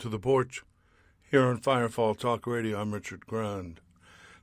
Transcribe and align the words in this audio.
To 0.00 0.08
the 0.08 0.18
porch. 0.18 0.62
Here 1.30 1.44
on 1.44 1.60
Firefall 1.60 2.18
Talk 2.18 2.46
Radio, 2.46 2.80
I'm 2.80 2.94
Richard 2.94 3.26
Grand. 3.26 3.80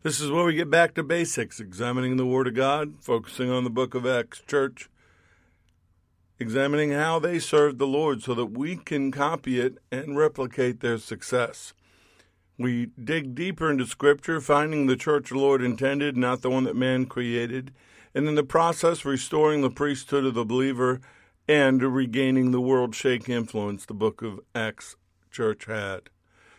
This 0.04 0.22
is 0.22 0.30
where 0.30 0.46
we 0.46 0.54
get 0.54 0.70
back 0.70 0.94
to 0.94 1.04
basics, 1.04 1.60
examining 1.60 2.16
the 2.16 2.28
Word 2.28 2.48
of 2.48 2.54
God, 2.54 2.94
focusing 3.02 3.50
on 3.50 3.64
the 3.64 3.72
book 3.72 3.96
of 3.96 4.06
Acts 4.06 4.40
Church, 4.46 4.88
examining 6.38 6.92
how 6.92 7.18
they 7.18 7.40
served 7.40 7.80
the 7.80 7.88
Lord 7.88 8.22
so 8.22 8.36
that 8.36 8.58
we 8.58 8.76
can 8.76 9.12
copy 9.12 9.60
it 9.60 9.80
and 9.92 10.16
replicate 10.16 10.82
their 10.82 11.00
success. 11.00 11.74
We 12.60 12.92
dig 13.04 13.34
deeper 13.34 13.72
into 13.72 13.88
Scripture, 13.88 14.40
finding 14.40 14.86
the 14.86 14.96
church 14.96 15.30
the 15.30 15.40
Lord 15.40 15.64
intended, 15.64 16.16
not 16.16 16.44
the 16.44 16.52
one 16.52 16.66
that 16.66 16.76
man 16.76 17.08
created, 17.08 17.74
and 18.14 18.28
in 18.28 18.36
the 18.36 18.44
process, 18.44 19.06
restoring 19.06 19.62
the 19.62 19.72
priesthood 19.72 20.24
of 20.24 20.36
the 20.36 20.46
believer 20.46 21.02
and 21.48 21.82
regaining 21.82 22.52
the 22.52 22.62
world 22.62 22.94
shake 22.94 23.28
influence 23.28 23.88
the 23.88 23.96
book 23.96 24.22
of 24.22 24.40
Acts 24.54 24.96
church 25.32 25.66
had. 25.66 26.10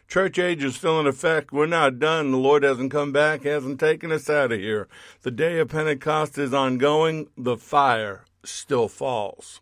Church 0.08 0.38
age 0.38 0.64
is 0.64 0.76
still 0.76 0.98
in 0.98 1.06
effect. 1.06 1.52
We're 1.52 1.66
not 1.66 1.98
done. 1.98 2.30
The 2.30 2.38
Lord 2.38 2.62
hasn't 2.62 2.90
come 2.90 3.12
back, 3.12 3.42
hasn't 3.42 3.78
taken 3.78 4.10
us 4.10 4.30
out 4.30 4.52
of 4.52 4.58
here. 4.58 4.88
The 5.20 5.30
day 5.30 5.58
of 5.58 5.68
Pentecost 5.68 6.38
is 6.38 6.54
ongoing. 6.54 7.28
The 7.36 7.58
fire 7.58 8.24
still 8.42 8.88
falls. 8.88 9.60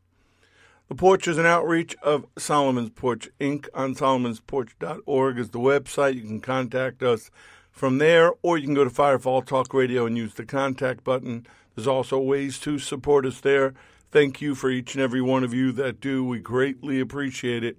The 0.89 0.95
Porch 0.95 1.27
is 1.27 1.37
an 1.37 1.47
outreach 1.47 1.97
of 2.01 2.27
Solomon's 2.39 2.91
Porch 2.91 3.29
Inc. 3.41 3.67
on 3.75 3.97
solomonsporch.org 3.97 5.39
is 5.39 5.51
the 5.51 5.59
website. 5.59 6.15
You 6.15 6.23
can 6.23 6.41
contact 6.41 7.03
us 7.03 7.33
from 7.73 7.99
there, 7.99 8.31
or 8.43 8.57
you 8.57 8.67
can 8.67 8.75
go 8.75 8.85
to 8.85 8.91
Firefall 8.91 9.45
Talk 9.45 9.75
Radio 9.75 10.07
and 10.07 10.17
use 10.17 10.35
the 10.35 10.47
contact 10.47 11.03
button. 11.03 11.45
There's 11.75 11.89
also 11.89 12.21
ways 12.21 12.61
to 12.61 12.79
support 12.79 13.27
us 13.27 13.41
there. 13.41 13.75
Thank 14.13 14.41
you 14.41 14.55
for 14.55 14.71
each 14.71 14.95
and 14.95 15.03
every 15.03 15.21
one 15.21 15.43
of 15.43 15.53
you 15.53 15.73
that 15.73 16.01
do. 16.01 16.25
We 16.25 16.39
greatly 16.39 17.01
appreciate 17.01 17.65
it. 17.65 17.79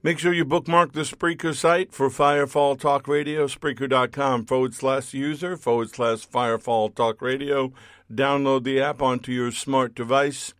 Make 0.00 0.20
sure 0.20 0.32
you 0.32 0.44
bookmark 0.44 0.92
the 0.92 1.00
Spreaker 1.00 1.52
site 1.52 1.92
for 1.92 2.08
Firefall 2.08 2.78
Talk 2.78 3.08
Radio, 3.08 3.48
Spreaker.com 3.48 4.44
forward 4.46 4.72
slash 4.72 5.12
user 5.12 5.56
forward 5.56 5.90
slash 5.90 6.24
Firefall 6.24 6.94
Talk 6.94 7.20
Radio. 7.20 7.72
Download 8.08 8.62
the 8.62 8.80
app 8.80 9.02
onto 9.02 9.32
your 9.32 9.50
smart 9.50 9.96
device 9.96 10.54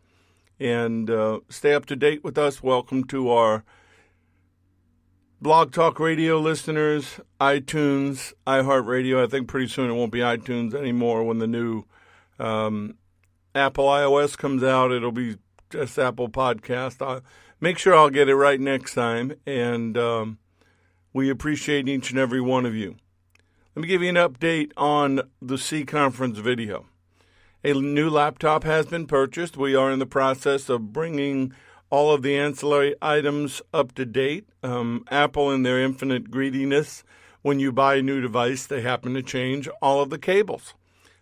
and 0.58 1.08
uh, 1.08 1.38
stay 1.48 1.72
up 1.72 1.86
to 1.86 1.94
date 1.94 2.24
with 2.24 2.36
us. 2.36 2.64
Welcome 2.64 3.04
to 3.04 3.30
our 3.30 3.62
Blog 5.40 5.72
Talk 5.72 6.00
Radio 6.00 6.40
listeners, 6.40 7.20
iTunes, 7.40 8.32
iHeartRadio. 8.44 9.22
I 9.24 9.28
think 9.28 9.46
pretty 9.46 9.68
soon 9.68 9.88
it 9.88 9.94
won't 9.94 10.10
be 10.10 10.18
iTunes 10.18 10.74
anymore 10.74 11.22
when 11.22 11.38
the 11.38 11.46
new 11.46 11.84
um, 12.40 12.96
Apple 13.54 13.86
iOS 13.86 14.36
comes 14.36 14.64
out. 14.64 14.90
It'll 14.90 15.12
be 15.12 15.36
just 15.70 15.96
Apple 15.96 16.28
Podcast. 16.28 17.06
I, 17.06 17.20
make 17.60 17.78
sure 17.78 17.94
I'll 17.94 18.10
get 18.10 18.28
it 18.28 18.36
right 18.36 18.60
next 18.60 18.94
time. 18.94 19.34
And 19.46 19.96
um, 19.96 20.38
we 21.12 21.30
appreciate 21.30 21.88
each 21.88 22.10
and 22.10 22.18
every 22.18 22.40
one 22.40 22.66
of 22.66 22.74
you. 22.74 22.96
Let 23.74 23.82
me 23.82 23.88
give 23.88 24.02
you 24.02 24.08
an 24.08 24.16
update 24.16 24.72
on 24.76 25.22
the 25.40 25.58
C 25.58 25.84
conference 25.84 26.38
video. 26.38 26.86
A 27.64 27.74
new 27.74 28.08
laptop 28.08 28.64
has 28.64 28.86
been 28.86 29.06
purchased. 29.06 29.56
We 29.56 29.74
are 29.74 29.90
in 29.90 29.98
the 29.98 30.06
process 30.06 30.68
of 30.68 30.92
bringing 30.92 31.52
all 31.90 32.12
of 32.12 32.22
the 32.22 32.36
ancillary 32.36 32.94
items 33.00 33.62
up 33.72 33.94
to 33.94 34.04
date. 34.04 34.48
Um, 34.62 35.04
Apple, 35.10 35.50
in 35.50 35.62
their 35.62 35.80
infinite 35.80 36.30
greediness, 36.30 37.02
when 37.42 37.58
you 37.58 37.72
buy 37.72 37.96
a 37.96 38.02
new 38.02 38.20
device, 38.20 38.66
they 38.66 38.82
happen 38.82 39.14
to 39.14 39.22
change 39.22 39.68
all 39.80 40.02
of 40.02 40.10
the 40.10 40.18
cables. 40.18 40.74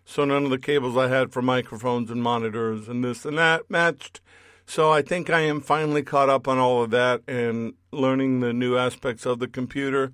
So 0.05 0.25
none 0.25 0.45
of 0.45 0.51
the 0.51 0.57
cables 0.57 0.97
I 0.97 1.09
had 1.09 1.31
for 1.31 1.41
microphones 1.41 2.09
and 2.09 2.23
monitors 2.23 2.87
and 2.87 3.03
this 3.03 3.25
and 3.25 3.37
that 3.37 3.69
matched 3.69 4.21
so 4.69 4.91
I 4.91 5.01
think 5.01 5.29
I 5.29 5.39
am 5.39 5.61
finally 5.61 6.03
caught 6.03 6.29
up 6.29 6.45
on 6.45 6.57
all 6.57 6.83
of 6.83 6.91
that 6.91 7.21
and 7.25 7.73
learning 7.91 8.41
the 8.41 8.51
new 8.51 8.77
aspects 8.77 9.25
of 9.25 9.39
the 9.39 9.47
computer. 9.47 10.11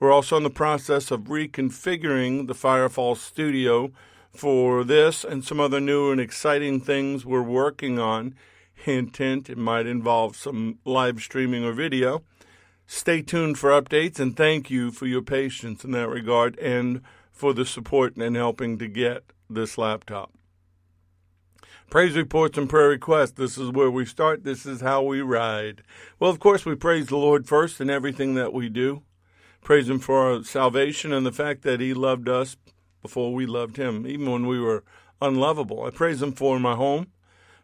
We're 0.00 0.12
also 0.12 0.36
in 0.36 0.42
the 0.42 0.50
process 0.50 1.12
of 1.12 1.22
reconfiguring 1.22 2.48
the 2.48 2.54
Firefall 2.54 3.16
studio 3.16 3.92
for 4.34 4.82
this 4.82 5.22
and 5.22 5.44
some 5.44 5.60
other 5.60 5.80
new 5.80 6.10
and 6.10 6.20
exciting 6.20 6.80
things 6.80 7.24
we're 7.24 7.40
working 7.40 8.00
on. 8.00 8.34
Hint, 8.74 9.16
hint, 9.16 9.48
it 9.48 9.56
might 9.56 9.86
involve 9.86 10.34
some 10.34 10.80
live 10.84 11.20
streaming 11.20 11.64
or 11.64 11.72
video. 11.72 12.24
Stay 12.88 13.22
tuned 13.22 13.60
for 13.60 13.70
updates 13.70 14.18
and 14.18 14.36
thank 14.36 14.70
you 14.70 14.90
for 14.90 15.06
your 15.06 15.22
patience 15.22 15.84
in 15.84 15.92
that 15.92 16.08
regard 16.08 16.58
and 16.58 17.00
for 17.30 17.54
the 17.54 17.64
support 17.64 18.16
in 18.16 18.34
helping 18.34 18.76
to 18.78 18.88
get 18.88 19.22
this 19.48 19.78
laptop. 19.78 20.32
Praise 21.90 22.16
reports 22.16 22.58
and 22.58 22.68
prayer 22.68 22.88
requests. 22.88 23.32
This 23.32 23.56
is 23.56 23.70
where 23.70 23.90
we 23.90 24.04
start. 24.04 24.42
This 24.42 24.66
is 24.66 24.80
how 24.80 25.02
we 25.02 25.20
ride. 25.20 25.82
Well, 26.18 26.30
of 26.30 26.40
course, 26.40 26.66
we 26.66 26.74
praise 26.74 27.06
the 27.06 27.16
Lord 27.16 27.46
first 27.46 27.80
in 27.80 27.88
everything 27.88 28.34
that 28.34 28.52
we 28.52 28.68
do. 28.68 29.02
Praise 29.62 29.88
Him 29.88 30.00
for 30.00 30.32
our 30.32 30.42
salvation 30.42 31.12
and 31.12 31.24
the 31.24 31.30
fact 31.30 31.62
that 31.62 31.80
He 31.80 31.94
loved 31.94 32.28
us 32.28 32.56
before 33.00 33.32
we 33.32 33.46
loved 33.46 33.76
Him, 33.76 34.06
even 34.08 34.30
when 34.30 34.46
we 34.46 34.58
were 34.58 34.82
unlovable. 35.20 35.84
I 35.84 35.90
praise 35.90 36.20
Him 36.20 36.32
for 36.32 36.58
my 36.58 36.74
home, 36.74 37.06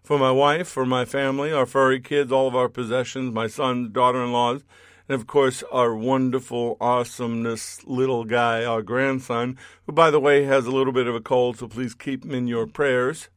for 0.03 0.17
my 0.17 0.31
wife, 0.31 0.69
for 0.69 0.87
my 0.87 1.05
family, 1.05 1.53
our 1.53 1.67
furry 1.67 1.99
kids, 1.99 2.31
all 2.31 2.47
of 2.47 2.55
our 2.55 2.69
possessions, 2.69 3.35
my 3.35 3.49
sons, 3.49 3.91
daughter 3.91 4.23
in 4.23 4.31
laws, 4.31 4.63
and 5.09 5.21
of 5.21 5.27
course, 5.27 5.65
our 5.73 5.93
wonderful, 5.93 6.77
awesomeness 6.81 7.85
little 7.85 8.25
guy, 8.25 8.65
our 8.65 8.83
grandson, 8.83 9.59
who, 9.87 9.93
by 9.93 10.09
the 10.11 10.21
way, 10.21 10.45
has 10.45 10.67
a 10.67 10.71
little 10.71 10.93
bit 10.93 11.09
of 11.09 11.17
a 11.17 11.21
cold, 11.21 11.59
so 11.59 11.67
please 11.67 11.95
keep 11.95 12.25
him 12.25 12.33
in 12.33 12.47
your 12.47 12.69
prayers. 12.69 13.29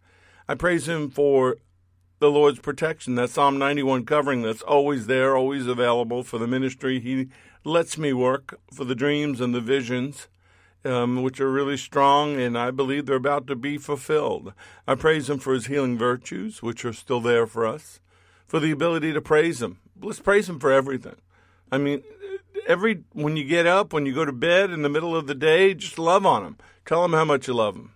I 0.47 0.55
praise 0.55 0.87
Him 0.87 1.09
for 1.09 1.57
the 2.19 2.31
Lord's 2.31 2.59
protection. 2.59 3.15
That 3.15 3.29
Psalm 3.29 3.57
91 3.57 4.05
covering 4.05 4.41
that's 4.41 4.61
always 4.61 5.07
there, 5.07 5.35
always 5.35 5.67
available 5.67 6.23
for 6.23 6.37
the 6.37 6.47
ministry. 6.47 6.99
He 6.99 7.27
lets 7.63 7.97
me 7.97 8.13
work 8.13 8.59
for 8.73 8.85
the 8.85 8.95
dreams 8.95 9.41
and 9.41 9.53
the 9.53 9.61
visions. 9.61 10.28
Um, 10.85 11.23
which 11.23 11.40
are 11.40 11.49
really 11.49 11.78
strong, 11.78 12.35
and 12.41 12.57
I 12.57 12.69
believe 12.69 13.05
they're 13.05 13.16
about 13.16 13.47
to 13.47 13.55
be 13.55 13.78
fulfilled. 13.78 14.51
I 14.85 14.95
praise 14.95 15.29
Him 15.29 15.40
for 15.40 15.53
His 15.53 15.67
healing 15.67 15.97
virtues, 15.97 16.61
which 16.61 16.84
are 16.84 16.91
still 16.91 17.22
there 17.22 17.47
for 17.47 17.66
us, 17.66 18.01
for 18.46 18.59
the 18.59 18.72
ability 18.72 19.13
to 19.13 19.22
praise 19.22 19.61
Him. 19.61 19.79
Let's 20.01 20.19
praise 20.19 20.49
Him 20.49 20.59
for 20.59 20.73
everything. 20.73 21.16
I 21.72 21.78
mean, 21.78 22.03
every 22.67 23.03
when 23.13 23.37
you 23.37 23.46
get 23.46 23.66
up, 23.66 23.93
when 23.93 24.05
you 24.05 24.13
go 24.13 24.25
to 24.25 24.34
bed 24.34 24.72
in 24.72 24.81
the 24.81 24.89
middle 24.89 25.16
of 25.16 25.28
the 25.28 25.35
day, 25.35 25.73
just 25.73 25.97
love 25.97 26.25
on 26.25 26.43
Him. 26.43 26.57
Tell 26.85 27.05
Him 27.05 27.13
how 27.13 27.25
much 27.25 27.47
you 27.47 27.53
love 27.53 27.75
Him. 27.75 27.93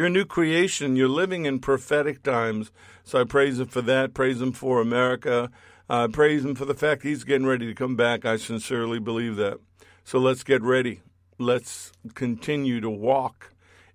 You're 0.00 0.06
a 0.06 0.10
new 0.10 0.24
creation. 0.24 0.96
You're 0.96 1.10
living 1.10 1.44
in 1.44 1.58
prophetic 1.58 2.22
times. 2.22 2.72
So 3.04 3.20
I 3.20 3.24
praise 3.24 3.60
Him 3.60 3.66
for 3.66 3.82
that. 3.82 4.14
Praise 4.14 4.40
Him 4.40 4.50
for 4.50 4.80
America. 4.80 5.50
Uh, 5.90 6.08
praise 6.08 6.42
Him 6.42 6.54
for 6.54 6.64
the 6.64 6.72
fact 6.72 7.02
He's 7.02 7.22
getting 7.22 7.46
ready 7.46 7.66
to 7.66 7.74
come 7.74 7.96
back. 7.96 8.24
I 8.24 8.36
sincerely 8.36 8.98
believe 8.98 9.36
that. 9.36 9.58
So 10.02 10.18
let's 10.18 10.42
get 10.42 10.62
ready. 10.62 11.02
Let's 11.38 11.92
continue 12.14 12.80
to 12.80 12.88
walk 12.88 13.52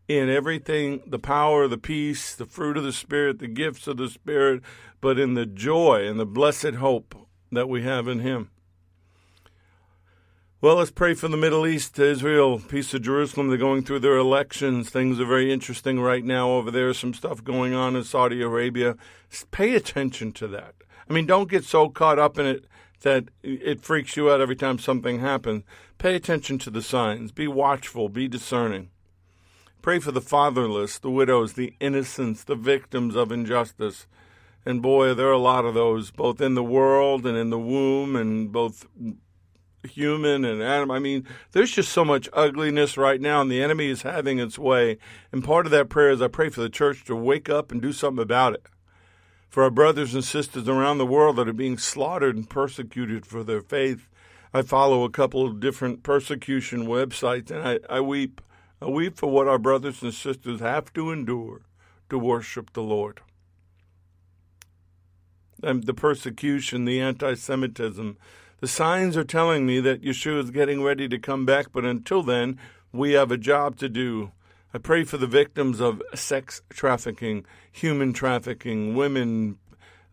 in 0.07 0.29
everything 0.29 1.01
the 1.07 1.17
power, 1.17 1.67
the 1.67 1.79
peace, 1.79 2.35
the 2.35 2.45
fruit 2.45 2.77
of 2.77 2.83
the 2.83 2.93
Spirit, 2.93 3.39
the 3.39 3.47
gifts 3.47 3.87
of 3.87 3.97
the 3.97 4.07
Spirit, 4.07 4.61
but 5.01 5.17
in 5.17 5.33
the 5.33 5.47
joy 5.47 6.07
and 6.07 6.19
the 6.19 6.25
blessed 6.27 6.75
hope 6.75 7.15
that 7.51 7.67
we 7.67 7.81
have 7.81 8.07
in 8.07 8.19
Him. 8.19 8.51
Well, 10.65 10.77
let's 10.77 10.89
pray 10.89 11.13
for 11.13 11.27
the 11.27 11.37
Middle 11.37 11.67
East, 11.67 11.99
Israel, 11.99 12.57
peace 12.57 12.91
of 12.95 13.03
Jerusalem. 13.03 13.49
They're 13.49 13.57
going 13.59 13.83
through 13.83 13.99
their 13.99 14.17
elections. 14.17 14.89
Things 14.89 15.19
are 15.19 15.25
very 15.25 15.53
interesting 15.53 15.99
right 15.99 16.25
now 16.25 16.53
over 16.53 16.71
there. 16.71 16.91
Some 16.95 17.13
stuff 17.13 17.43
going 17.43 17.75
on 17.75 17.95
in 17.95 18.03
Saudi 18.03 18.41
Arabia. 18.41 18.95
Pay 19.51 19.75
attention 19.75 20.31
to 20.31 20.47
that. 20.47 20.73
I 21.07 21.13
mean, 21.13 21.27
don't 21.27 21.51
get 21.51 21.65
so 21.65 21.89
caught 21.89 22.17
up 22.17 22.39
in 22.39 22.47
it 22.47 22.65
that 23.01 23.25
it 23.43 23.81
freaks 23.81 24.17
you 24.17 24.31
out 24.31 24.41
every 24.41 24.55
time 24.55 24.79
something 24.79 25.19
happens. 25.19 25.65
Pay 25.99 26.15
attention 26.15 26.57
to 26.57 26.71
the 26.71 26.81
signs. 26.81 27.31
Be 27.31 27.47
watchful. 27.47 28.09
Be 28.09 28.27
discerning. 28.27 28.89
Pray 29.83 29.99
for 29.99 30.11
the 30.11 30.19
fatherless, 30.19 30.97
the 30.97 31.11
widows, 31.11 31.53
the 31.53 31.75
innocents, 31.79 32.43
the 32.43 32.55
victims 32.55 33.15
of 33.15 33.31
injustice. 33.31 34.07
And 34.65 34.81
boy, 34.81 35.13
there 35.13 35.27
are 35.27 35.31
a 35.31 35.37
lot 35.37 35.65
of 35.65 35.75
those, 35.75 36.09
both 36.09 36.41
in 36.41 36.55
the 36.55 36.63
world 36.63 37.23
and 37.27 37.37
in 37.37 37.51
the 37.51 37.59
womb, 37.59 38.15
and 38.15 38.51
both 38.51 38.87
human 39.85 40.45
and 40.45 40.61
animal. 40.61 40.95
I 40.95 40.99
mean, 40.99 41.25
there's 41.51 41.71
just 41.71 41.91
so 41.91 42.05
much 42.05 42.29
ugliness 42.33 42.97
right 42.97 43.21
now, 43.21 43.41
and 43.41 43.51
the 43.51 43.61
enemy 43.61 43.87
is 43.87 44.01
having 44.01 44.39
its 44.39 44.59
way. 44.59 44.97
And 45.31 45.43
part 45.43 45.65
of 45.65 45.71
that 45.71 45.89
prayer 45.89 46.11
is 46.11 46.21
I 46.21 46.27
pray 46.27 46.49
for 46.49 46.61
the 46.61 46.69
church 46.69 47.05
to 47.05 47.15
wake 47.15 47.49
up 47.49 47.71
and 47.71 47.81
do 47.81 47.93
something 47.93 48.21
about 48.21 48.53
it. 48.53 48.65
For 49.49 49.63
our 49.63 49.71
brothers 49.71 50.13
and 50.13 50.23
sisters 50.23 50.67
around 50.67 50.97
the 50.97 51.05
world 51.05 51.37
that 51.37 51.47
are 51.47 51.53
being 51.53 51.77
slaughtered 51.77 52.35
and 52.35 52.49
persecuted 52.49 53.25
for 53.25 53.43
their 53.43 53.61
faith. 53.61 54.09
I 54.53 54.61
follow 54.61 55.03
a 55.03 55.09
couple 55.09 55.45
of 55.45 55.59
different 55.59 56.03
persecution 56.03 56.85
websites, 56.85 57.51
and 57.51 57.61
I, 57.67 57.79
I 57.89 58.01
weep. 58.01 58.41
I 58.81 58.87
weep 58.87 59.17
for 59.17 59.29
what 59.29 59.47
our 59.47 59.57
brothers 59.57 60.01
and 60.01 60.13
sisters 60.13 60.59
have 60.59 60.93
to 60.93 61.11
endure 61.11 61.61
to 62.09 62.19
worship 62.19 62.73
the 62.73 62.83
Lord. 62.83 63.21
And 65.63 65.85
the 65.85 65.93
persecution, 65.93 66.85
the 66.85 67.01
anti 67.01 67.33
Semitism, 67.33 68.17
the 68.65 68.69
signs 68.69 69.15
are 69.15 69.23
telling 69.23 69.63
me 69.67 69.79
that 69.79 70.01
Yeshua 70.01 70.43
is 70.43 70.49
getting 70.49 70.81
ready 70.81 71.07
to 71.07 71.19
come 71.19 71.45
back, 71.45 71.67
but 71.71 71.85
until 71.85 72.23
then, 72.23 72.59
we 72.91 73.11
have 73.11 73.29
a 73.29 73.37
job 73.37 73.77
to 73.77 73.87
do. 73.87 74.31
I 74.73 74.79
pray 74.79 75.03
for 75.03 75.17
the 75.17 75.27
victims 75.27 75.79
of 75.79 76.01
sex 76.15 76.63
trafficking, 76.71 77.45
human 77.71 78.11
trafficking, 78.11 78.95
women, 78.95 79.59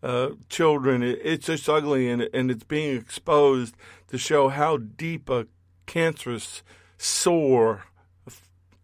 uh, 0.03 0.33
children. 0.49 1.01
it's 1.01 1.47
just 1.47 1.67
ugly, 1.67 2.07
and, 2.07 2.29
and 2.31 2.51
it's 2.51 2.63
being 2.63 2.95
exposed 2.95 3.73
to 4.09 4.19
show 4.19 4.49
how 4.49 4.77
deep 4.77 5.31
a 5.31 5.47
cancerous 5.87 6.61
sore 6.95 7.85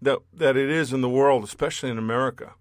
that 0.02 0.18
that 0.34 0.58
it 0.58 0.72
is 0.72 0.92
in 0.92 1.02
the 1.02 1.10
world, 1.10 1.44
especially 1.44 1.92
in 1.92 2.00
America. 2.00 2.56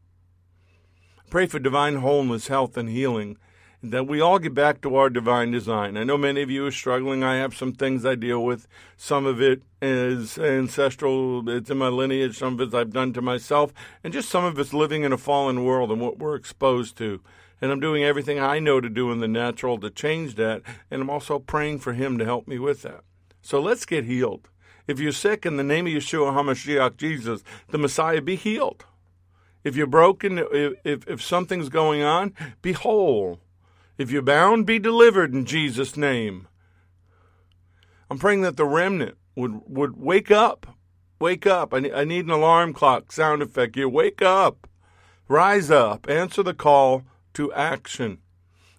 Pray 1.30 1.46
for 1.46 1.58
divine 1.58 1.96
wholeness, 1.96 2.48
health, 2.48 2.76
and 2.76 2.90
healing 2.90 3.38
that 3.82 4.08
we 4.08 4.20
all 4.20 4.38
get 4.38 4.54
back 4.54 4.80
to 4.80 4.96
our 4.96 5.08
divine 5.08 5.52
design. 5.52 5.96
I 5.96 6.02
know 6.02 6.18
many 6.18 6.42
of 6.42 6.50
you 6.50 6.66
are 6.66 6.72
struggling. 6.72 7.22
I 7.22 7.36
have 7.36 7.56
some 7.56 7.72
things 7.72 8.04
I 8.04 8.16
deal 8.16 8.44
with. 8.44 8.66
Some 8.96 9.24
of 9.24 9.40
it 9.40 9.62
is 9.80 10.36
ancestral, 10.36 11.48
it's 11.48 11.70
in 11.70 11.78
my 11.78 11.88
lineage. 11.88 12.38
Some 12.38 12.58
of 12.58 12.74
it 12.74 12.76
I've 12.76 12.92
done 12.92 13.12
to 13.12 13.22
myself. 13.22 13.72
And 14.02 14.12
just 14.12 14.28
some 14.28 14.44
of 14.44 14.58
it's 14.58 14.74
living 14.74 15.04
in 15.04 15.12
a 15.12 15.18
fallen 15.18 15.64
world 15.64 15.92
and 15.92 16.00
what 16.00 16.18
we're 16.18 16.34
exposed 16.34 16.96
to. 16.98 17.20
And 17.60 17.70
I'm 17.70 17.80
doing 17.80 18.02
everything 18.02 18.40
I 18.40 18.58
know 18.58 18.80
to 18.80 18.88
do 18.88 19.12
in 19.12 19.20
the 19.20 19.28
natural 19.28 19.78
to 19.78 19.90
change 19.90 20.34
that. 20.34 20.62
And 20.90 21.02
I'm 21.02 21.10
also 21.10 21.38
praying 21.38 21.78
for 21.78 21.92
Him 21.92 22.18
to 22.18 22.24
help 22.24 22.48
me 22.48 22.58
with 22.58 22.82
that. 22.82 23.02
So 23.42 23.60
let's 23.60 23.86
get 23.86 24.04
healed. 24.04 24.48
If 24.88 24.98
you're 24.98 25.12
sick 25.12 25.46
in 25.46 25.56
the 25.56 25.64
name 25.64 25.86
of 25.86 25.92
Yeshua 25.92 26.32
HaMashiach, 26.32 26.96
Jesus, 26.96 27.44
the 27.68 27.78
Messiah, 27.78 28.22
be 28.22 28.36
healed. 28.36 28.84
If 29.62 29.76
you're 29.76 29.86
broken, 29.86 30.38
if, 30.38 30.74
if, 30.84 31.06
if 31.06 31.22
something's 31.22 31.68
going 31.68 32.02
on, 32.02 32.32
be 32.62 32.72
whole. 32.72 33.40
If 33.98 34.12
you're 34.12 34.22
bound, 34.22 34.64
be 34.64 34.78
delivered 34.78 35.34
in 35.34 35.44
Jesus' 35.44 35.96
name. 35.96 36.46
I'm 38.08 38.18
praying 38.18 38.42
that 38.42 38.56
the 38.56 38.64
remnant 38.64 39.18
would, 39.34 39.60
would 39.66 39.96
wake 39.96 40.30
up. 40.30 40.78
Wake 41.20 41.48
up. 41.48 41.74
I, 41.74 41.78
I 41.92 42.04
need 42.04 42.24
an 42.24 42.30
alarm 42.30 42.72
clock 42.72 43.10
sound 43.10 43.42
effect 43.42 43.74
here. 43.74 43.88
Wake 43.88 44.22
up. 44.22 44.68
Rise 45.26 45.68
up. 45.68 46.08
Answer 46.08 46.44
the 46.44 46.54
call 46.54 47.02
to 47.34 47.52
action. 47.52 48.18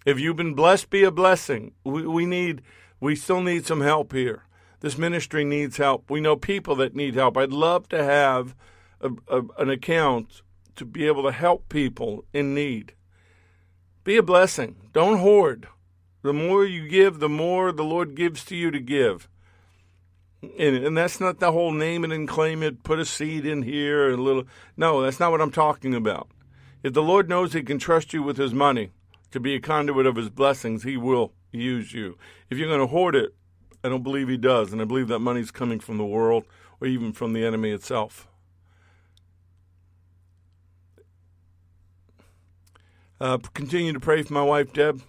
If 0.05 0.19
you've 0.19 0.37
been 0.37 0.53
blessed, 0.53 0.89
be 0.89 1.03
a 1.03 1.11
blessing. 1.11 1.73
We, 1.83 2.07
we 2.07 2.25
need, 2.25 2.61
we 3.01 3.15
still 3.17 3.41
need 3.41 3.65
some 3.65 3.81
help 3.81 4.13
here. 4.13 4.45
This 4.79 4.97
ministry 4.97 5.43
needs 5.43 5.75
help. 5.75 6.09
We 6.09 6.21
know 6.21 6.37
people 6.37 6.75
that 6.77 6.95
need 6.95 7.15
help. 7.15 7.35
I'd 7.35 7.51
love 7.51 7.89
to 7.89 8.01
have 8.01 8.55
a, 9.01 9.11
a, 9.27 9.41
an 9.57 9.69
account 9.69 10.41
to 10.77 10.85
be 10.85 11.05
able 11.07 11.23
to 11.23 11.33
help 11.33 11.67
people 11.67 12.23
in 12.31 12.55
need. 12.55 12.93
Be 14.03 14.17
a 14.17 14.23
blessing. 14.23 14.75
Don't 14.93 15.19
hoard. 15.19 15.67
The 16.21 16.33
more 16.33 16.65
you 16.65 16.87
give, 16.87 17.19
the 17.19 17.29
more 17.29 17.71
the 17.71 17.83
Lord 17.83 18.15
gives 18.15 18.43
to 18.45 18.55
you 18.55 18.71
to 18.71 18.79
give. 18.79 19.29
And, 20.41 20.75
and 20.75 20.97
that's 20.97 21.19
not 21.19 21.39
the 21.39 21.51
whole 21.51 21.71
name 21.71 22.05
it 22.05 22.11
and 22.11 22.27
claim 22.27 22.63
it, 22.63 22.83
put 22.83 22.99
a 22.99 23.05
seed 23.05 23.45
in 23.45 23.63
here, 23.63 24.11
a 24.11 24.17
little. 24.17 24.43
No, 24.77 25.01
that's 25.01 25.19
not 25.19 25.31
what 25.31 25.41
I'm 25.41 25.51
talking 25.51 25.93
about. 25.93 26.29
If 26.81 26.93
the 26.93 27.03
Lord 27.03 27.27
knows 27.27 27.53
He 27.53 27.61
can 27.61 27.77
trust 27.77 28.13
you 28.13 28.23
with 28.23 28.37
His 28.37 28.53
money 28.53 28.91
to 29.31 29.39
be 29.39 29.55
a 29.55 29.59
conduit 29.59 30.05
of 30.05 30.15
His 30.15 30.29
blessings, 30.29 30.83
He 30.83 30.95
will 30.97 31.33
use 31.51 31.93
you. 31.93 32.17
If 32.49 32.57
you're 32.57 32.69
going 32.69 32.79
to 32.79 32.87
hoard 32.87 33.15
it, 33.15 33.35
I 33.83 33.89
don't 33.89 34.03
believe 34.03 34.29
He 34.29 34.37
does, 34.37 34.71
and 34.71 34.81
I 34.81 34.85
believe 34.85 35.09
that 35.09 35.19
money's 35.19 35.51
coming 35.51 35.79
from 35.79 35.97
the 35.97 36.05
world 36.05 36.45
or 36.79 36.87
even 36.87 37.11
from 37.11 37.33
the 37.33 37.45
enemy 37.45 37.71
itself. 37.71 38.27
Uh, 43.19 43.37
continue 43.53 43.91
to 43.91 43.99
pray 43.99 44.23
for 44.23 44.33
my 44.33 44.43
wife, 44.43 44.71
Deb. 44.71 45.01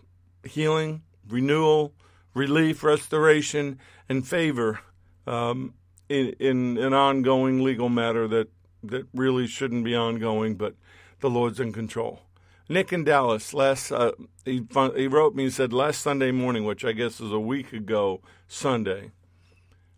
Healing, 0.45 1.03
renewal, 1.29 1.93
relief, 2.35 2.83
restoration, 2.83 3.79
and 4.09 4.27
favor 4.27 4.81
um, 5.27 5.75
in, 6.09 6.35
in 6.41 6.79
an 6.79 6.93
ongoing 6.93 7.62
legal 7.62 7.89
matter 7.89 8.27
that, 8.27 8.49
that 8.83 9.07
really 9.15 9.47
shouldn't 9.47 9.85
be 9.85 9.95
ongoing, 9.95 10.57
but 10.57 10.75
the 11.21 11.31
Lord's 11.31 11.61
in 11.61 11.73
control. 11.73 12.21
Nick 12.69 12.93
in 12.93 13.05
Dallas, 13.05 13.53
last 13.53 13.91
uh, 13.93 14.13
he, 14.45 14.67
he 14.97 15.06
wrote 15.09 15.35
me 15.35 15.45
and 15.45 15.53
said 15.53 15.73
last 15.73 16.03
Sunday 16.03 16.31
morning, 16.31 16.65
which 16.65 16.85
I 16.85 16.93
guess 16.93 17.21
is 17.21 17.33
a 17.33 17.41
week 17.41 17.73
ago 17.73 18.21
Sunday. 18.49 19.11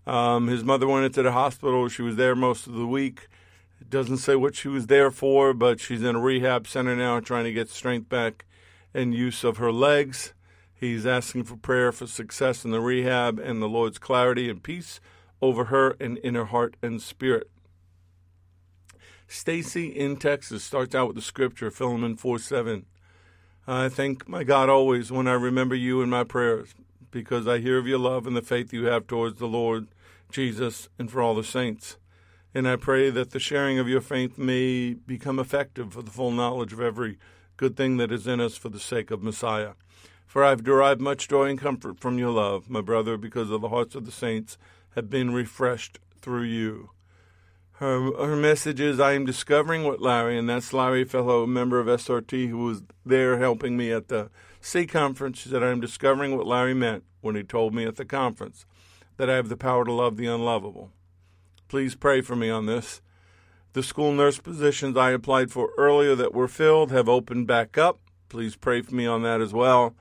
Um, 0.07 0.49
his 0.49 0.65
mother 0.65 0.89
went 0.89 1.05
into 1.05 1.23
the 1.23 1.33
hospital. 1.33 1.89
She 1.89 2.03
was 2.03 2.17
there 2.17 2.35
most 2.35 2.67
of 2.67 2.73
the 2.73 2.87
week. 2.87 3.29
It 3.83 3.91
doesn't 3.91 4.19
say 4.19 4.37
what 4.37 4.55
she 4.55 4.69
was 4.69 4.87
there 4.87 5.11
for, 5.11 5.53
but 5.53 5.81
she's 5.81 6.05
in 6.05 6.15
a 6.15 6.21
rehab 6.21 6.69
center 6.69 6.95
now 6.95 7.19
trying 7.19 7.43
to 7.43 7.53
get 7.53 7.69
strength 7.69 8.09
back 8.09 8.45
and 8.95 9.13
use 9.13 9.43
of 9.43 9.57
her 9.57 9.73
legs. 9.73 10.35
He's 10.73 11.05
asking 11.05 11.45
for 11.45 11.57
prayer 11.57 11.91
for 11.91 12.07
success 12.07 12.65
in 12.65 12.71
the 12.71 12.81
rehab 12.81 13.41
and 13.41 13.61
the 13.61 13.69
Lord's 13.69 13.99
clarity 13.99 14.49
and 14.49 14.63
peace 14.63 15.01
over 15.41 15.65
her 15.65 15.97
and 15.99 16.17
in 16.19 16.37
her 16.37 16.45
heart 16.45 16.77
and 16.81 17.03
spirit. 17.03 17.51
Stacy 19.27 19.89
in 19.89 20.17
Texas 20.17 20.63
starts 20.63 20.95
out 20.95 21.09
with 21.09 21.17
the 21.17 21.21
scripture, 21.23 21.73
Philemon 21.73 22.15
4 22.15 22.39
7. 22.39 22.87
I 23.67 23.89
thank 23.89 24.29
my 24.29 24.45
God 24.45 24.69
always 24.69 25.11
when 25.11 25.27
I 25.27 25.33
remember 25.33 25.75
you 25.75 26.03
in 26.03 26.09
my 26.09 26.23
prayers, 26.23 26.73
because 27.11 27.49
I 27.49 27.59
hear 27.59 27.79
of 27.79 27.89
your 27.89 27.99
love 27.99 28.29
and 28.29 28.37
the 28.37 28.43
faith 28.43 28.73
you 28.73 28.85
have 28.85 29.09
towards 29.09 29.41
the 29.41 29.49
Lord 29.49 29.89
Jesus 30.31 30.89
and 31.01 31.11
for 31.11 31.21
all 31.21 31.35
the 31.35 31.43
saints. 31.43 31.97
And 32.55 32.69
I 32.69 32.77
pray 32.77 33.09
that 33.11 33.31
the 33.31 33.39
sharing 33.39 33.79
of 33.79 33.89
your 33.89 34.01
faith 34.01 34.37
may 34.37 34.95
become 34.95 35.39
effective 35.39 35.93
for 35.95 36.03
the 36.03 36.11
full 36.11 36.31
knowledge 36.31 36.73
of 36.73 36.81
every 36.81 37.19
good 37.57 37.77
thing 37.77 37.97
that 37.97 38.13
is 38.13 38.27
in 38.27 38.41
us 38.41 38.57
for 38.57 38.69
the 38.69 38.81
sake 38.81 39.11
of 39.11 39.23
Messiah. 39.23 39.73
For 40.27 40.45
I 40.45 40.51
have 40.51 40.65
derived 40.65 41.01
much 41.01 41.29
joy 41.29 41.49
and 41.51 41.59
comfort 41.59 41.99
from 41.99 42.19
your 42.19 42.31
love, 42.31 42.69
my 42.69 42.81
brother, 42.81 43.17
because 43.17 43.51
of 43.51 43.61
the 43.61 43.69
hearts 43.69 43.95
of 43.95 44.05
the 44.05 44.13
saints 44.13 44.59
have 44.95 45.09
been 45.09 45.33
refreshed 45.33 45.99
through 46.21 46.45
you. 46.45 46.91
Her, 47.73 48.13
her 48.13 48.37
message 48.37 48.81
is 48.81 49.01
I 49.01 49.13
am 49.13 49.27
discovering 49.27 49.85
what 49.85 50.01
Larry, 50.01 50.39
and 50.39 50.49
that's 50.49 50.73
Larry, 50.73 51.05
fellow 51.05 51.47
member 51.47 51.81
of 51.81 51.87
SRT 51.87 52.49
who 52.49 52.65
was 52.65 52.83
there 53.05 53.39
helping 53.39 53.77
me 53.77 53.91
at 53.91 54.09
the 54.09 54.31
C 54.61 54.87
conference. 54.87 55.41
Said, 55.41 55.63
I 55.63 55.71
am 55.71 55.81
discovering 55.81 56.37
what 56.37 56.47
Larry 56.47 56.75
meant 56.75 57.05
when 57.23 57.35
he 57.35 57.43
told 57.43 57.75
me 57.75 57.85
at 57.85 57.97
the 57.97 58.05
conference 58.05 58.67
that 59.17 59.29
I 59.29 59.37
have 59.37 59.49
the 59.49 59.57
power 59.57 59.85
to 59.85 59.93
love 59.93 60.17
the 60.17 60.27
unlovable. 60.27 60.93
Please 61.73 61.95
pray 61.95 62.21
for 62.21 62.37
me 62.37 62.51
on 62.51 62.67
this. 62.67 63.01
The 63.73 63.83
school 63.83 64.13
nurse 64.13 64.39
positions 64.39 64.95
I 64.95 65.13
applied 65.13 65.51
for 65.51 65.71
earlier 65.79 66.15
that 66.15 66.35
were 66.35 66.47
filled 66.47 66.91
have 66.91 67.09
opened 67.09 67.47
back 67.47 67.79
up. 67.79 67.99
Please 68.29 68.57
pray 68.57 68.83
for 68.83 68.95
me 68.95 69.07
on 69.07 69.23
that 69.23 69.41
as 69.41 69.55
well. 69.55 69.95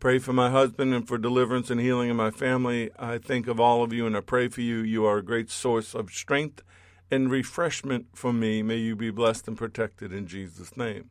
Pray 0.00 0.18
for 0.18 0.32
my 0.32 0.50
husband 0.50 0.92
and 0.92 1.06
for 1.06 1.16
deliverance 1.16 1.70
and 1.70 1.80
healing 1.80 2.10
in 2.10 2.16
my 2.16 2.32
family. 2.32 2.90
I 2.98 3.18
think 3.18 3.46
of 3.46 3.60
all 3.60 3.84
of 3.84 3.92
you 3.92 4.08
and 4.08 4.16
I 4.16 4.22
pray 4.22 4.48
for 4.48 4.60
you. 4.60 4.78
You 4.78 5.04
are 5.04 5.18
a 5.18 5.24
great 5.24 5.52
source 5.52 5.94
of 5.94 6.10
strength 6.10 6.64
and 7.12 7.30
refreshment 7.30 8.06
for 8.16 8.32
me. 8.32 8.64
May 8.64 8.78
you 8.78 8.96
be 8.96 9.10
blessed 9.12 9.46
and 9.46 9.56
protected 9.56 10.12
in 10.12 10.26
Jesus' 10.26 10.76
name. 10.76 11.10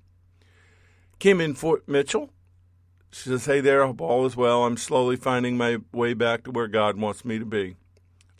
Kim 1.18 1.40
in 1.40 1.54
Fort 1.54 1.88
Mitchell. 1.88 2.30
She 3.10 3.30
says, 3.30 3.46
Hey 3.46 3.62
there, 3.62 3.86
hope 3.86 4.02
all 4.02 4.26
is 4.26 4.36
well. 4.36 4.66
I'm 4.66 4.76
slowly 4.76 5.16
finding 5.16 5.56
my 5.56 5.78
way 5.94 6.14
back 6.14 6.44
to 6.44 6.52
where 6.52 6.68
God 6.68 6.98
wants 6.98 7.24
me 7.24 7.40
to 7.40 7.46
be. 7.46 7.78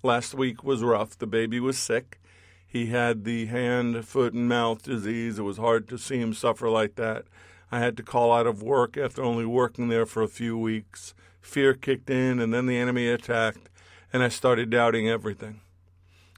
Last 0.06 0.34
week 0.34 0.66
was 0.66 0.84
rough. 0.84 1.18
The 1.18 1.26
baby 1.26 1.62
was 1.62 1.78
sick. 1.78 2.20
He 2.68 2.88
had 2.88 3.24
the 3.24 3.46
hand, 3.46 4.06
foot, 4.06 4.34
and 4.34 4.50
mouth 4.50 4.84
disease. 4.84 5.40
It 5.40 5.44
was 5.44 5.56
hard 5.56 5.88
to 5.88 5.98
see 5.98 6.18
him 6.20 6.34
suffer 6.34 6.70
like 6.70 6.96
that. 6.96 7.24
I 7.72 7.80
had 7.80 7.96
to 7.96 8.04
call 8.04 8.34
out 8.34 8.46
of 8.46 8.62
work 8.62 8.98
after 8.98 9.24
only 9.24 9.46
working 9.46 9.88
there 9.88 10.06
for 10.06 10.22
a 10.22 10.28
few 10.28 10.58
weeks. 10.58 11.14
Fear 11.40 11.76
kicked 11.76 12.10
in, 12.10 12.42
and 12.42 12.54
then 12.54 12.66
the 12.66 12.76
enemy 12.76 13.08
attacked. 13.08 13.70
and 14.12 14.22
I 14.22 14.28
started 14.28 14.70
doubting 14.70 15.08
everything. 15.08 15.62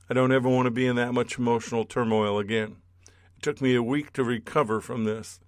I 0.07 0.13
don't 0.13 0.31
ever 0.31 0.47
want 0.47 0.67
to 0.67 0.71
be 0.71 0.85
in 0.85 0.95
that 0.97 1.13
much 1.15 1.39
emotional 1.39 1.85
turmoil 1.85 2.37
again. 2.37 2.77
It 3.35 3.41
took 3.41 3.61
me 3.61 3.73
a 3.73 3.81
week 3.81 4.13
to 4.13 4.23
recover 4.23 4.79
from 4.79 5.05
this. 5.05 5.39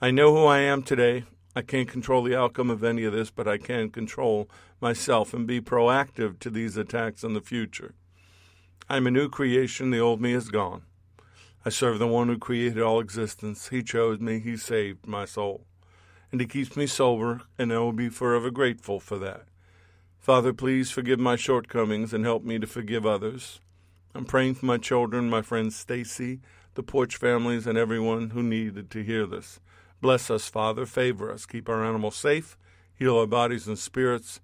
I 0.00 0.10
know 0.10 0.34
who 0.34 0.46
I 0.46 0.60
am 0.60 0.82
today. 0.82 1.24
I 1.54 1.62
can't 1.62 1.88
control 1.88 2.22
the 2.22 2.36
outcome 2.36 2.70
of 2.70 2.84
any 2.84 3.04
of 3.04 3.12
this, 3.12 3.30
but 3.30 3.48
I 3.48 3.58
can 3.58 3.90
control 3.90 4.48
myself 4.80 5.34
and 5.34 5.46
be 5.46 5.60
proactive 5.60 6.38
to 6.40 6.50
these 6.50 6.76
attacks 6.76 7.24
in 7.24 7.34
the 7.34 7.40
future. 7.40 7.94
I'm 8.88 9.06
a 9.06 9.10
new 9.10 9.28
creation. 9.28 9.90
The 9.90 9.98
old 9.98 10.20
me 10.20 10.32
is 10.32 10.48
gone. 10.48 10.82
I 11.64 11.70
serve 11.70 11.98
the 11.98 12.06
one 12.06 12.28
who 12.28 12.38
created 12.38 12.80
all 12.80 13.00
existence. 13.00 13.68
He 13.68 13.82
chose 13.82 14.20
me. 14.20 14.38
He 14.38 14.56
saved 14.56 15.06
my 15.06 15.24
soul. 15.24 15.66
And 16.30 16.40
he 16.40 16.46
keeps 16.46 16.76
me 16.76 16.86
sober, 16.86 17.42
and 17.58 17.72
I 17.72 17.78
will 17.78 17.92
be 17.92 18.08
forever 18.08 18.50
grateful 18.50 19.00
for 19.00 19.18
that. 19.18 19.46
Father, 20.20 20.52
please 20.52 20.90
forgive 20.90 21.18
my 21.18 21.34
shortcomings 21.34 22.14
and 22.14 22.24
help 22.24 22.44
me 22.44 22.58
to 22.60 22.66
forgive 22.66 23.04
others. 23.04 23.60
I'm 24.14 24.24
praying 24.24 24.54
for 24.54 24.66
my 24.66 24.76
children, 24.76 25.28
my 25.28 25.42
friend 25.42 25.72
Stacy, 25.72 26.40
the 26.74 26.82
Porch 26.84 27.16
families, 27.16 27.66
and 27.66 27.76
everyone 27.76 28.30
who 28.30 28.42
needed 28.42 28.90
to 28.90 29.02
hear 29.02 29.26
this. 29.26 29.60
Bless 30.00 30.30
us, 30.30 30.48
Father. 30.48 30.86
Favor 30.86 31.30
us. 31.30 31.46
Keep 31.46 31.68
our 31.68 31.84
animals 31.84 32.16
safe. 32.16 32.56
Heal 32.94 33.18
our 33.18 33.26
bodies 33.26 33.66
and 33.66 33.78
spirits. 33.78 34.40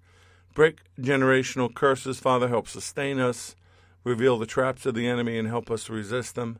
Break 0.53 0.79
generational 0.99 1.73
curses, 1.73 2.19
Father. 2.19 2.47
Help 2.47 2.67
sustain 2.67 3.19
us. 3.19 3.55
Reveal 4.03 4.37
the 4.37 4.45
traps 4.45 4.85
of 4.85 4.95
the 4.95 5.07
enemy 5.07 5.37
and 5.37 5.47
help 5.47 5.69
us 5.69 5.89
resist 5.89 6.35
them. 6.35 6.59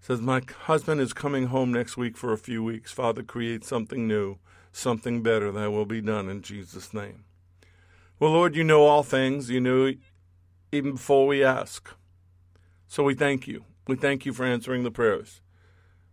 Says, 0.00 0.20
My 0.20 0.42
husband 0.64 1.00
is 1.00 1.12
coming 1.12 1.46
home 1.46 1.72
next 1.72 1.96
week 1.96 2.16
for 2.16 2.32
a 2.32 2.38
few 2.38 2.62
weeks. 2.62 2.92
Father, 2.92 3.22
create 3.22 3.64
something 3.64 4.06
new, 4.06 4.38
something 4.72 5.22
better 5.22 5.50
that 5.52 5.70
will 5.70 5.86
be 5.86 6.00
done 6.00 6.28
in 6.28 6.42
Jesus' 6.42 6.94
name. 6.94 7.24
Well, 8.18 8.30
Lord, 8.30 8.54
you 8.54 8.64
know 8.64 8.84
all 8.84 9.02
things. 9.02 9.50
You 9.50 9.60
knew 9.60 9.96
even 10.72 10.92
before 10.92 11.26
we 11.26 11.42
ask. 11.42 11.90
So 12.86 13.02
we 13.02 13.14
thank 13.14 13.46
you. 13.48 13.64
We 13.86 13.96
thank 13.96 14.24
you 14.24 14.32
for 14.32 14.44
answering 14.44 14.84
the 14.84 14.90
prayers. 14.90 15.40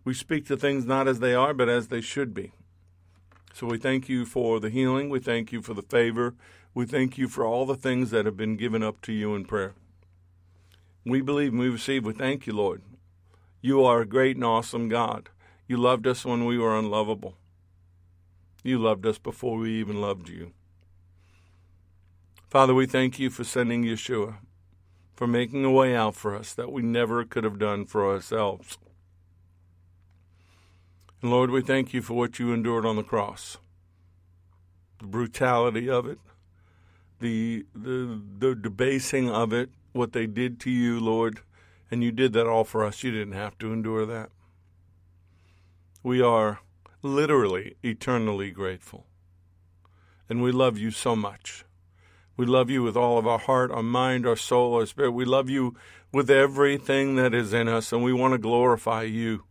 We 0.03 0.13
speak 0.13 0.45
to 0.47 0.57
things 0.57 0.85
not 0.85 1.07
as 1.07 1.19
they 1.19 1.33
are, 1.33 1.53
but 1.53 1.69
as 1.69 1.87
they 1.87 2.01
should 2.01 2.33
be. 2.33 2.51
So 3.53 3.67
we 3.67 3.77
thank 3.77 4.09
you 4.09 4.25
for 4.25 4.59
the 4.59 4.69
healing. 4.69 5.09
We 5.09 5.19
thank 5.19 5.51
you 5.51 5.61
for 5.61 5.73
the 5.73 5.81
favor. 5.81 6.33
We 6.73 6.85
thank 6.85 7.17
you 7.17 7.27
for 7.27 7.45
all 7.45 7.65
the 7.65 7.75
things 7.75 8.09
that 8.11 8.25
have 8.25 8.35
been 8.35 8.57
given 8.57 8.83
up 8.83 9.01
to 9.03 9.13
you 9.13 9.35
in 9.35 9.45
prayer. 9.45 9.75
We 11.05 11.21
believe 11.21 11.51
and 11.51 11.59
we 11.59 11.69
receive. 11.69 12.05
We 12.05 12.13
thank 12.13 12.47
you, 12.47 12.53
Lord. 12.53 12.81
You 13.61 13.83
are 13.83 14.01
a 14.01 14.05
great 14.05 14.35
and 14.35 14.43
awesome 14.43 14.89
God. 14.89 15.29
You 15.67 15.77
loved 15.77 16.07
us 16.07 16.25
when 16.25 16.45
we 16.45 16.57
were 16.57 16.77
unlovable. 16.77 17.37
You 18.63 18.79
loved 18.79 19.05
us 19.05 19.17
before 19.17 19.57
we 19.57 19.79
even 19.79 20.01
loved 20.01 20.29
you. 20.29 20.51
Father, 22.49 22.73
we 22.73 22.85
thank 22.85 23.19
you 23.19 23.29
for 23.29 23.43
sending 23.43 23.83
Yeshua, 23.83 24.37
for 25.15 25.27
making 25.27 25.63
a 25.63 25.71
way 25.71 25.95
out 25.95 26.15
for 26.15 26.35
us 26.35 26.53
that 26.53 26.71
we 26.71 26.81
never 26.81 27.23
could 27.23 27.43
have 27.43 27.59
done 27.59 27.85
for 27.85 28.05
ourselves. 28.05 28.77
And 31.23 31.31
Lord, 31.31 31.51
we 31.51 31.61
thank 31.61 31.93
you 31.93 32.01
for 32.01 32.15
what 32.15 32.37
you 32.37 32.51
endured 32.51 32.85
on 32.85 32.97
the 32.97 33.01
cross. 33.01 33.57
The 34.99 35.07
brutality 35.07 35.89
of 35.89 36.05
it, 36.05 36.19
the 37.21 37.65
the 37.73 38.21
the 38.39 38.53
debasing 38.53 39.29
of 39.29 39.53
it, 39.53 39.69
what 39.93 40.11
they 40.11 40.27
did 40.27 40.59
to 40.59 40.69
you, 40.69 40.99
Lord, 40.99 41.39
and 41.89 42.03
you 42.03 42.11
did 42.11 42.33
that 42.33 42.45
all 42.45 42.65
for 42.65 42.83
us. 42.83 43.03
You 43.03 43.11
didn't 43.11 43.35
have 43.35 43.57
to 43.59 43.71
endure 43.71 44.05
that. 44.05 44.31
We 46.03 46.21
are 46.21 46.59
literally 47.01 47.77
eternally 47.81 48.51
grateful. 48.51 49.05
And 50.27 50.43
we 50.43 50.51
love 50.51 50.77
you 50.77 50.91
so 50.91 51.15
much. 51.15 51.63
We 52.35 52.45
love 52.45 52.69
you 52.69 52.83
with 52.83 52.97
all 52.97 53.17
of 53.17 53.25
our 53.25 53.39
heart, 53.39 53.71
our 53.71 53.81
mind, 53.81 54.27
our 54.27 54.35
soul, 54.35 54.73
our 54.73 54.85
spirit. 54.85 55.11
We 55.11 55.23
love 55.23 55.49
you 55.49 55.77
with 56.11 56.29
everything 56.29 57.15
that 57.15 57.33
is 57.33 57.53
in 57.53 57.69
us, 57.69 57.93
and 57.93 58.03
we 58.03 58.11
want 58.11 58.33
to 58.33 58.37
glorify 58.37 59.03
you. 59.03 59.45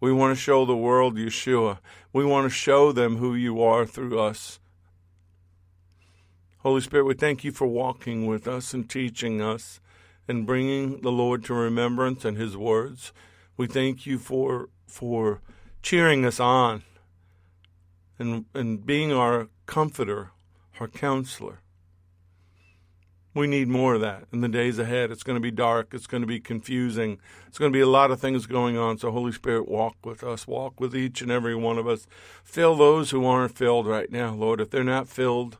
We 0.00 0.12
want 0.12 0.36
to 0.36 0.40
show 0.40 0.64
the 0.64 0.76
world 0.76 1.16
Yeshua. 1.16 1.78
We 2.12 2.24
want 2.24 2.44
to 2.44 2.54
show 2.54 2.92
them 2.92 3.16
who 3.16 3.34
you 3.34 3.62
are 3.62 3.86
through 3.86 4.20
us. 4.20 4.60
Holy 6.58 6.80
Spirit, 6.80 7.04
we 7.04 7.14
thank 7.14 7.44
you 7.44 7.52
for 7.52 7.66
walking 7.66 8.26
with 8.26 8.46
us 8.46 8.74
and 8.74 8.90
teaching 8.90 9.40
us 9.40 9.80
and 10.28 10.46
bringing 10.46 11.00
the 11.00 11.12
Lord 11.12 11.44
to 11.44 11.54
remembrance 11.54 12.24
and 12.24 12.36
his 12.36 12.56
words. 12.56 13.12
We 13.56 13.66
thank 13.66 14.04
you 14.06 14.18
for 14.18 14.68
for 14.86 15.40
cheering 15.82 16.24
us 16.24 16.40
on 16.40 16.82
and 18.18 18.44
and 18.52 18.84
being 18.84 19.12
our 19.12 19.48
comforter, 19.66 20.30
our 20.80 20.88
counselor. 20.88 21.60
We 23.36 23.46
need 23.46 23.68
more 23.68 23.96
of 23.96 24.00
that 24.00 24.24
in 24.32 24.40
the 24.40 24.48
days 24.48 24.78
ahead. 24.78 25.10
It's 25.10 25.22
going 25.22 25.36
to 25.36 25.42
be 25.42 25.50
dark. 25.50 25.92
It's 25.92 26.06
going 26.06 26.22
to 26.22 26.26
be 26.26 26.40
confusing. 26.40 27.20
It's 27.46 27.58
going 27.58 27.70
to 27.70 27.76
be 27.76 27.82
a 27.82 27.86
lot 27.86 28.10
of 28.10 28.18
things 28.18 28.46
going 28.46 28.78
on. 28.78 28.96
So, 28.96 29.10
Holy 29.10 29.30
Spirit, 29.30 29.68
walk 29.68 29.94
with 30.02 30.24
us. 30.24 30.46
Walk 30.46 30.80
with 30.80 30.96
each 30.96 31.20
and 31.20 31.30
every 31.30 31.54
one 31.54 31.76
of 31.76 31.86
us. 31.86 32.06
Fill 32.42 32.76
those 32.76 33.10
who 33.10 33.26
aren't 33.26 33.54
filled 33.54 33.86
right 33.86 34.10
now, 34.10 34.32
Lord. 34.32 34.58
If 34.58 34.70
they're 34.70 34.82
not 34.82 35.06
filled 35.06 35.58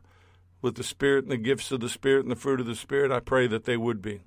with 0.59 0.73
the 0.73 0.83
Spirit 0.83 1.25
and 1.25 1.31
the 1.31 1.37
gifts 1.37 1.71
of 1.71 1.79
the 1.79 1.87
Spirit 1.87 2.23
and 2.23 2.31
the 2.31 2.35
fruit 2.35 2.59
of 2.59 2.65
the 2.65 2.75
Spirit, 2.75 3.11
I 3.11 3.19
pray 3.19 3.45
that 3.45 3.65
they 3.65 3.77
would 3.77 4.01
be 4.01 4.21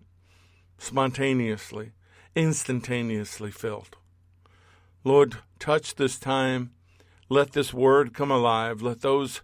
spontaneously, 0.79 1.91
instantaneously 2.37 3.51
filled. 3.51 3.97
Lord, 5.03 5.39
touch 5.59 5.97
this 5.97 6.21
time. 6.21 6.71
Let 7.29 7.51
this 7.51 7.75
word 7.75 8.15
come 8.15 8.31
alive. 8.31 8.81
Let 8.81 9.01
those 9.01 9.41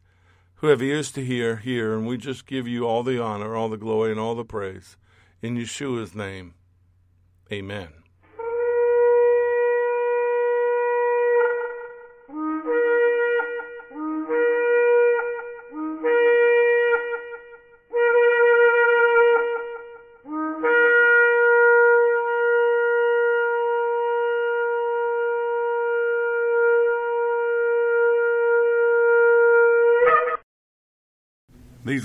who 0.57 0.69
have 0.69 0.83
ears 0.83 1.11
to 1.13 1.25
hear, 1.25 1.57
hear, 1.57 1.95
and 1.95 2.07
we 2.07 2.17
just 2.17 2.47
give 2.47 2.67
you 2.67 2.87
all 2.87 3.03
the 3.03 3.23
honor, 3.23 3.55
all 3.55 3.69
the 3.69 3.77
glory, 3.77 4.11
and 4.11 4.21
all 4.21 4.35
the 4.35 4.45
praise. 4.45 4.97
In 5.43 5.57
Yeshua's 5.57 6.15
name, 6.15 6.55
amen. 7.53 7.89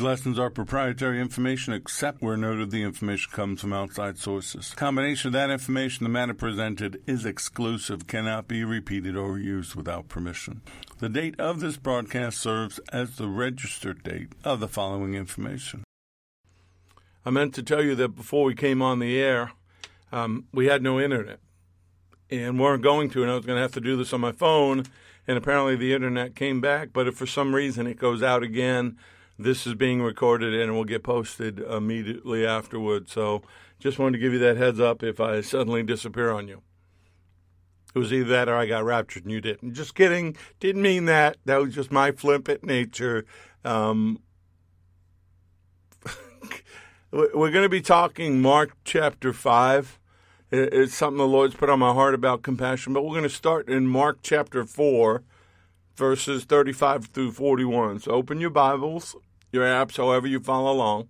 These 0.01 0.07
lessons 0.07 0.39
are 0.39 0.49
proprietary 0.49 1.21
information 1.21 1.73
except 1.73 2.23
where 2.23 2.35
noted 2.35 2.71
the 2.71 2.81
information 2.81 3.31
comes 3.31 3.61
from 3.61 3.71
outside 3.71 4.17
sources. 4.17 4.73
Combination 4.73 5.27
of 5.27 5.33
that 5.33 5.51
information, 5.51 6.05
the 6.05 6.09
matter 6.09 6.33
presented, 6.33 6.99
is 7.05 7.23
exclusive, 7.23 8.07
cannot 8.07 8.47
be 8.47 8.63
repeated 8.63 9.15
or 9.15 9.37
used 9.37 9.75
without 9.75 10.07
permission. 10.07 10.61
The 10.97 11.07
date 11.07 11.39
of 11.39 11.59
this 11.59 11.77
broadcast 11.77 12.39
serves 12.39 12.79
as 12.91 13.17
the 13.17 13.27
registered 13.27 14.01
date 14.01 14.29
of 14.43 14.59
the 14.59 14.67
following 14.67 15.13
information. 15.13 15.83
I 17.23 17.29
meant 17.29 17.53
to 17.53 17.61
tell 17.61 17.83
you 17.83 17.93
that 17.93 18.15
before 18.15 18.45
we 18.45 18.55
came 18.55 18.81
on 18.81 18.97
the 18.97 19.21
air, 19.21 19.51
um, 20.11 20.47
we 20.51 20.65
had 20.65 20.81
no 20.81 20.99
internet 20.99 21.37
and 22.31 22.59
weren't 22.59 22.81
going 22.81 23.11
to, 23.11 23.21
and 23.21 23.31
I 23.31 23.35
was 23.35 23.45
going 23.45 23.57
to 23.57 23.61
have 23.61 23.73
to 23.73 23.79
do 23.79 23.95
this 23.95 24.13
on 24.13 24.21
my 24.21 24.31
phone. 24.31 24.85
And 25.27 25.37
apparently 25.37 25.75
the 25.75 25.93
internet 25.93 26.33
came 26.35 26.59
back, 26.59 26.89
but 26.91 27.07
if 27.07 27.13
for 27.13 27.27
some 27.27 27.53
reason 27.53 27.85
it 27.85 27.99
goes 27.99 28.23
out 28.23 28.41
again, 28.41 28.97
this 29.37 29.65
is 29.65 29.73
being 29.73 30.01
recorded 30.01 30.53
and 30.53 30.73
will 30.73 30.85
get 30.85 31.03
posted 31.03 31.59
immediately 31.59 32.45
afterwards. 32.45 33.11
So 33.11 33.41
just 33.79 33.99
wanted 33.99 34.13
to 34.13 34.19
give 34.19 34.33
you 34.33 34.39
that 34.39 34.57
heads 34.57 34.79
up 34.79 35.03
if 35.03 35.19
I 35.19 35.41
suddenly 35.41 35.83
disappear 35.83 36.31
on 36.31 36.47
you. 36.47 36.61
It 37.93 37.99
was 37.99 38.13
either 38.13 38.29
that 38.29 38.47
or 38.47 38.55
I 38.55 38.67
got 38.67 38.85
raptured 38.85 39.23
and 39.23 39.31
you 39.31 39.41
didn't. 39.41 39.73
Just 39.73 39.95
kidding. 39.95 40.37
Didn't 40.59 40.81
mean 40.81 41.05
that. 41.05 41.37
That 41.45 41.61
was 41.61 41.75
just 41.75 41.91
my 41.91 42.11
flippant 42.11 42.63
nature. 42.63 43.25
Um, 43.65 44.19
we're 47.11 47.51
going 47.51 47.63
to 47.63 47.69
be 47.69 47.81
talking 47.81 48.41
Mark 48.41 48.77
chapter 48.85 49.33
5. 49.33 49.99
It's 50.51 50.95
something 50.95 51.17
the 51.17 51.27
Lord's 51.27 51.55
put 51.55 51.69
on 51.69 51.79
my 51.79 51.93
heart 51.93 52.13
about 52.13 52.43
compassion, 52.43 52.93
but 52.93 53.03
we're 53.03 53.11
going 53.11 53.23
to 53.23 53.29
start 53.29 53.69
in 53.69 53.87
Mark 53.87 54.19
chapter 54.21 54.65
4, 54.65 55.23
verses 55.95 56.43
35 56.45 57.05
through 57.07 57.31
41. 57.31 57.99
So 57.99 58.11
open 58.11 58.39
your 58.39 58.49
Bibles 58.49 59.15
your 59.51 59.65
apps, 59.65 59.97
however 59.97 60.27
you 60.27 60.39
follow 60.39 60.71
along. 60.71 61.09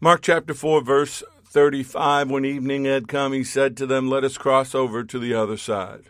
Mark 0.00 0.22
chapter 0.22 0.54
4, 0.54 0.82
verse 0.82 1.22
35 1.44 2.30
When 2.30 2.44
evening 2.44 2.84
had 2.84 3.08
come, 3.08 3.32
he 3.32 3.44
said 3.44 3.76
to 3.76 3.86
them, 3.86 4.08
Let 4.08 4.24
us 4.24 4.38
cross 4.38 4.74
over 4.74 5.04
to 5.04 5.18
the 5.18 5.34
other 5.34 5.56
side. 5.56 6.04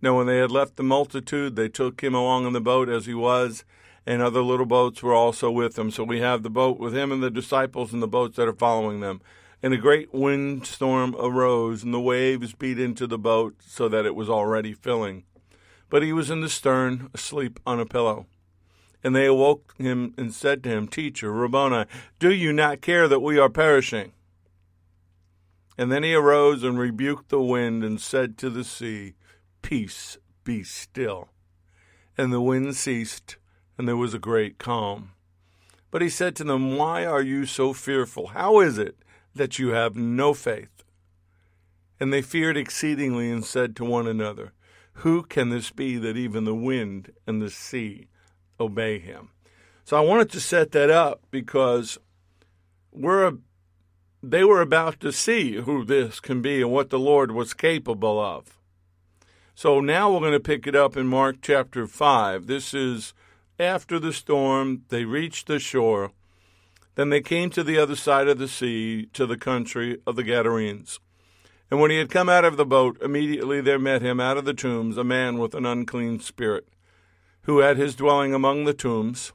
Now, 0.00 0.16
when 0.16 0.26
they 0.26 0.38
had 0.38 0.50
left 0.50 0.76
the 0.76 0.82
multitude, 0.82 1.54
they 1.54 1.68
took 1.68 2.00
him 2.00 2.14
along 2.14 2.46
in 2.46 2.52
the 2.52 2.60
boat 2.60 2.88
as 2.88 3.06
he 3.06 3.14
was, 3.14 3.64
and 4.04 4.20
other 4.20 4.42
little 4.42 4.66
boats 4.66 5.02
were 5.02 5.14
also 5.14 5.50
with 5.50 5.78
him. 5.78 5.92
So 5.92 6.02
we 6.02 6.20
have 6.20 6.42
the 6.42 6.50
boat 6.50 6.78
with 6.80 6.94
him 6.94 7.12
and 7.12 7.22
the 7.22 7.30
disciples 7.30 7.92
and 7.92 8.02
the 8.02 8.08
boats 8.08 8.36
that 8.36 8.48
are 8.48 8.52
following 8.52 9.00
them. 9.00 9.20
And 9.62 9.72
a 9.72 9.78
great 9.78 10.12
windstorm 10.12 11.14
arose, 11.18 11.84
and 11.84 11.94
the 11.94 12.00
waves 12.00 12.52
beat 12.52 12.78
into 12.78 13.06
the 13.06 13.18
boat 13.18 13.56
so 13.66 13.88
that 13.88 14.06
it 14.06 14.16
was 14.16 14.28
already 14.28 14.72
filling 14.72 15.24
but 15.92 16.02
he 16.02 16.10
was 16.10 16.30
in 16.30 16.40
the 16.40 16.48
stern, 16.48 17.10
asleep 17.12 17.60
on 17.66 17.78
a 17.78 17.84
pillow. 17.84 18.24
And 19.04 19.14
they 19.14 19.26
awoke 19.26 19.74
him 19.76 20.14
and 20.16 20.32
said 20.32 20.64
to 20.64 20.70
him, 20.70 20.88
Teacher, 20.88 21.30
Rabboni, 21.30 21.84
do 22.18 22.32
you 22.32 22.50
not 22.50 22.80
care 22.80 23.06
that 23.08 23.20
we 23.20 23.38
are 23.38 23.50
perishing? 23.50 24.14
And 25.76 25.92
then 25.92 26.02
he 26.02 26.14
arose 26.14 26.62
and 26.62 26.78
rebuked 26.78 27.28
the 27.28 27.42
wind 27.42 27.84
and 27.84 28.00
said 28.00 28.38
to 28.38 28.48
the 28.48 28.64
sea, 28.64 29.16
Peace, 29.60 30.16
be 30.44 30.62
still. 30.62 31.28
And 32.16 32.32
the 32.32 32.40
wind 32.40 32.74
ceased, 32.74 33.36
and 33.76 33.86
there 33.86 33.94
was 33.94 34.14
a 34.14 34.18
great 34.18 34.56
calm. 34.56 35.10
But 35.90 36.00
he 36.00 36.08
said 36.08 36.34
to 36.36 36.44
them, 36.44 36.78
Why 36.78 37.04
are 37.04 37.20
you 37.20 37.44
so 37.44 37.74
fearful? 37.74 38.28
How 38.28 38.60
is 38.60 38.78
it 38.78 38.96
that 39.34 39.58
you 39.58 39.68
have 39.68 39.96
no 39.96 40.34
faith? 40.34 40.84
And 42.00 42.12
they 42.12 42.22
feared 42.22 42.56
exceedingly 42.56 43.30
and 43.30 43.44
said 43.44 43.76
to 43.76 43.84
one 43.84 44.06
another, 44.06 44.52
Who 44.94 45.22
can 45.22 45.50
this 45.50 45.70
be 45.70 45.96
that 45.98 46.16
even 46.16 46.44
the 46.44 46.54
wind 46.54 47.12
and 47.26 47.40
the 47.40 47.50
sea 47.50 48.08
obey 48.58 48.98
him? 48.98 49.30
So 49.84 49.96
I 49.96 50.00
wanted 50.00 50.30
to 50.30 50.40
set 50.40 50.72
that 50.72 50.90
up 50.90 51.22
because 51.30 51.98
we're 52.92 53.32
they 54.22 54.44
were 54.44 54.60
about 54.60 55.00
to 55.00 55.12
see 55.12 55.56
who 55.56 55.84
this 55.84 56.20
can 56.20 56.42
be 56.42 56.62
and 56.62 56.70
what 56.70 56.90
the 56.90 56.98
Lord 56.98 57.32
was 57.32 57.54
capable 57.54 58.20
of. 58.20 58.58
So 59.54 59.80
now 59.80 60.12
we're 60.12 60.20
going 60.20 60.32
to 60.32 60.40
pick 60.40 60.66
it 60.66 60.76
up 60.76 60.96
in 60.96 61.08
Mark 61.08 61.36
chapter 61.42 61.86
5. 61.86 62.46
This 62.46 62.72
is 62.72 63.14
after 63.58 63.98
the 63.98 64.12
storm. 64.12 64.82
They 64.88 65.04
reached 65.04 65.48
the 65.48 65.58
shore. 65.58 66.12
Then 66.94 67.08
they 67.08 67.20
came 67.20 67.50
to 67.50 67.64
the 67.64 67.78
other 67.78 67.96
side 67.96 68.28
of 68.28 68.38
the 68.38 68.48
sea, 68.48 69.06
to 69.14 69.26
the 69.26 69.38
country 69.38 69.98
of 70.06 70.16
the 70.16 70.22
Gadarenes. 70.22 71.00
And 71.70 71.80
when 71.80 71.90
he 71.90 71.96
had 71.96 72.10
come 72.10 72.28
out 72.28 72.44
of 72.44 72.58
the 72.58 72.66
boat, 72.66 72.98
immediately 73.00 73.62
there 73.62 73.78
met 73.78 74.02
him 74.02 74.20
out 74.20 74.36
of 74.36 74.44
the 74.44 74.52
tombs 74.52 74.98
a 74.98 75.04
man 75.04 75.38
with 75.38 75.54
an 75.54 75.64
unclean 75.64 76.20
spirit, 76.20 76.68
who 77.44 77.60
had 77.60 77.78
his 77.78 77.96
dwelling 77.96 78.34
among 78.34 78.64
the 78.64 78.74
tombs. 78.74 79.32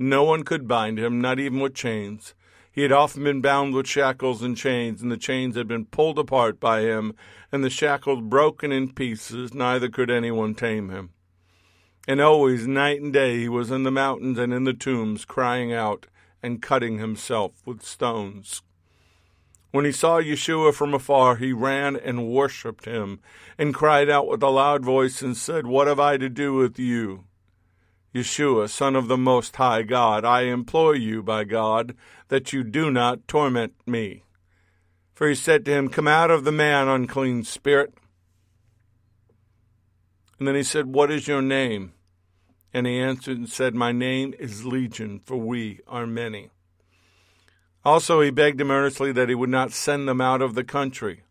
No 0.00 0.24
one 0.24 0.44
could 0.44 0.66
bind 0.66 0.98
him, 0.98 1.20
not 1.20 1.38
even 1.38 1.60
with 1.60 1.74
chains. 1.74 2.34
He 2.72 2.82
had 2.82 2.92
often 2.92 3.24
been 3.24 3.42
bound 3.42 3.74
with 3.74 3.86
shackles 3.86 4.42
and 4.42 4.56
chains, 4.56 5.02
and 5.02 5.12
the 5.12 5.18
chains 5.18 5.56
had 5.56 5.68
been 5.68 5.84
pulled 5.84 6.18
apart 6.18 6.58
by 6.58 6.82
him, 6.82 7.14
and 7.52 7.62
the 7.62 7.68
shackles 7.68 8.22
broken 8.22 8.72
in 8.72 8.94
pieces, 8.94 9.52
neither 9.52 9.90
could 9.90 10.10
anyone 10.10 10.54
tame 10.54 10.88
him. 10.88 11.10
And 12.06 12.20
always, 12.20 12.66
night 12.66 13.02
and 13.02 13.12
day, 13.12 13.40
he 13.40 13.48
was 13.48 13.70
in 13.70 13.82
the 13.82 13.90
mountains 13.90 14.38
and 14.38 14.54
in 14.54 14.64
the 14.64 14.72
tombs, 14.72 15.26
crying 15.26 15.72
out 15.72 16.06
and 16.42 16.62
cutting 16.62 16.98
himself 16.98 17.52
with 17.64 17.82
stones. 17.82 18.62
When 19.70 19.84
he 19.84 19.92
saw 19.92 20.20
Yeshua 20.20 20.72
from 20.72 20.94
afar, 20.94 21.36
he 21.36 21.52
ran 21.52 21.94
and 21.94 22.28
worshipped 22.28 22.86
him, 22.86 23.20
and 23.58 23.74
cried 23.74 24.08
out 24.08 24.26
with 24.26 24.42
a 24.42 24.48
loud 24.48 24.84
voice 24.84 25.20
and 25.20 25.36
said, 25.36 25.66
What 25.66 25.86
have 25.86 26.00
I 26.00 26.16
to 26.16 26.28
do 26.28 26.54
with 26.54 26.78
you? 26.78 27.24
Yeshua, 28.14 28.70
Son 28.70 28.96
of 28.96 29.08
the 29.08 29.18
Most 29.18 29.54
High 29.56 29.82
God, 29.82 30.24
I 30.24 30.42
implore 30.42 30.94
you 30.94 31.22
by 31.22 31.44
God 31.44 31.94
that 32.28 32.52
you 32.52 32.64
do 32.64 32.90
not 32.90 33.28
torment 33.28 33.74
me. 33.86 34.22
For 35.14 35.28
he 35.28 35.34
said 35.34 35.64
to 35.66 35.72
him, 35.72 35.88
Come 35.88 36.08
out 36.08 36.30
of 36.30 36.44
the 36.44 36.52
man, 36.52 36.88
unclean 36.88 37.44
spirit. 37.44 37.92
And 40.38 40.48
then 40.48 40.54
he 40.54 40.62
said, 40.62 40.86
What 40.86 41.10
is 41.10 41.28
your 41.28 41.42
name? 41.42 41.92
And 42.72 42.86
he 42.86 42.98
answered 42.98 43.38
and 43.38 43.48
said, 43.48 43.74
My 43.74 43.92
name 43.92 44.34
is 44.38 44.64
Legion, 44.64 45.20
for 45.20 45.36
we 45.36 45.80
are 45.86 46.06
many. 46.06 46.50
Also, 47.84 48.20
he 48.20 48.30
begged 48.30 48.60
him 48.60 48.70
earnestly 48.70 49.12
that 49.12 49.28
he 49.28 49.34
would 49.34 49.48
not 49.48 49.72
send 49.72 50.06
them 50.06 50.20
out 50.20 50.42
of 50.42 50.54
the 50.54 50.64
country. 50.64 51.22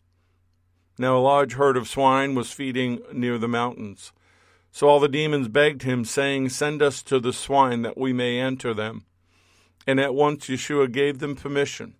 Now, 0.97 1.17
a 1.17 1.19
large 1.19 1.53
herd 1.53 1.77
of 1.77 1.87
swine 1.87 2.33
was 2.33 2.51
feeding 2.51 3.01
near 3.13 3.37
the 3.37 3.47
mountains. 3.47 4.11
So 4.71 4.87
all 4.87 4.99
the 4.99 5.07
demons 5.07 5.47
begged 5.47 5.83
him, 5.83 6.05
saying, 6.05 6.49
Send 6.49 6.81
us 6.81 7.03
to 7.03 7.19
the 7.19 7.33
swine 7.33 7.83
that 7.83 7.97
we 7.97 8.13
may 8.13 8.39
enter 8.39 8.73
them. 8.73 9.05
And 9.85 9.99
at 9.99 10.15
once 10.15 10.47
Yeshua 10.47 10.91
gave 10.91 11.19
them 11.19 11.35
permission. 11.35 11.95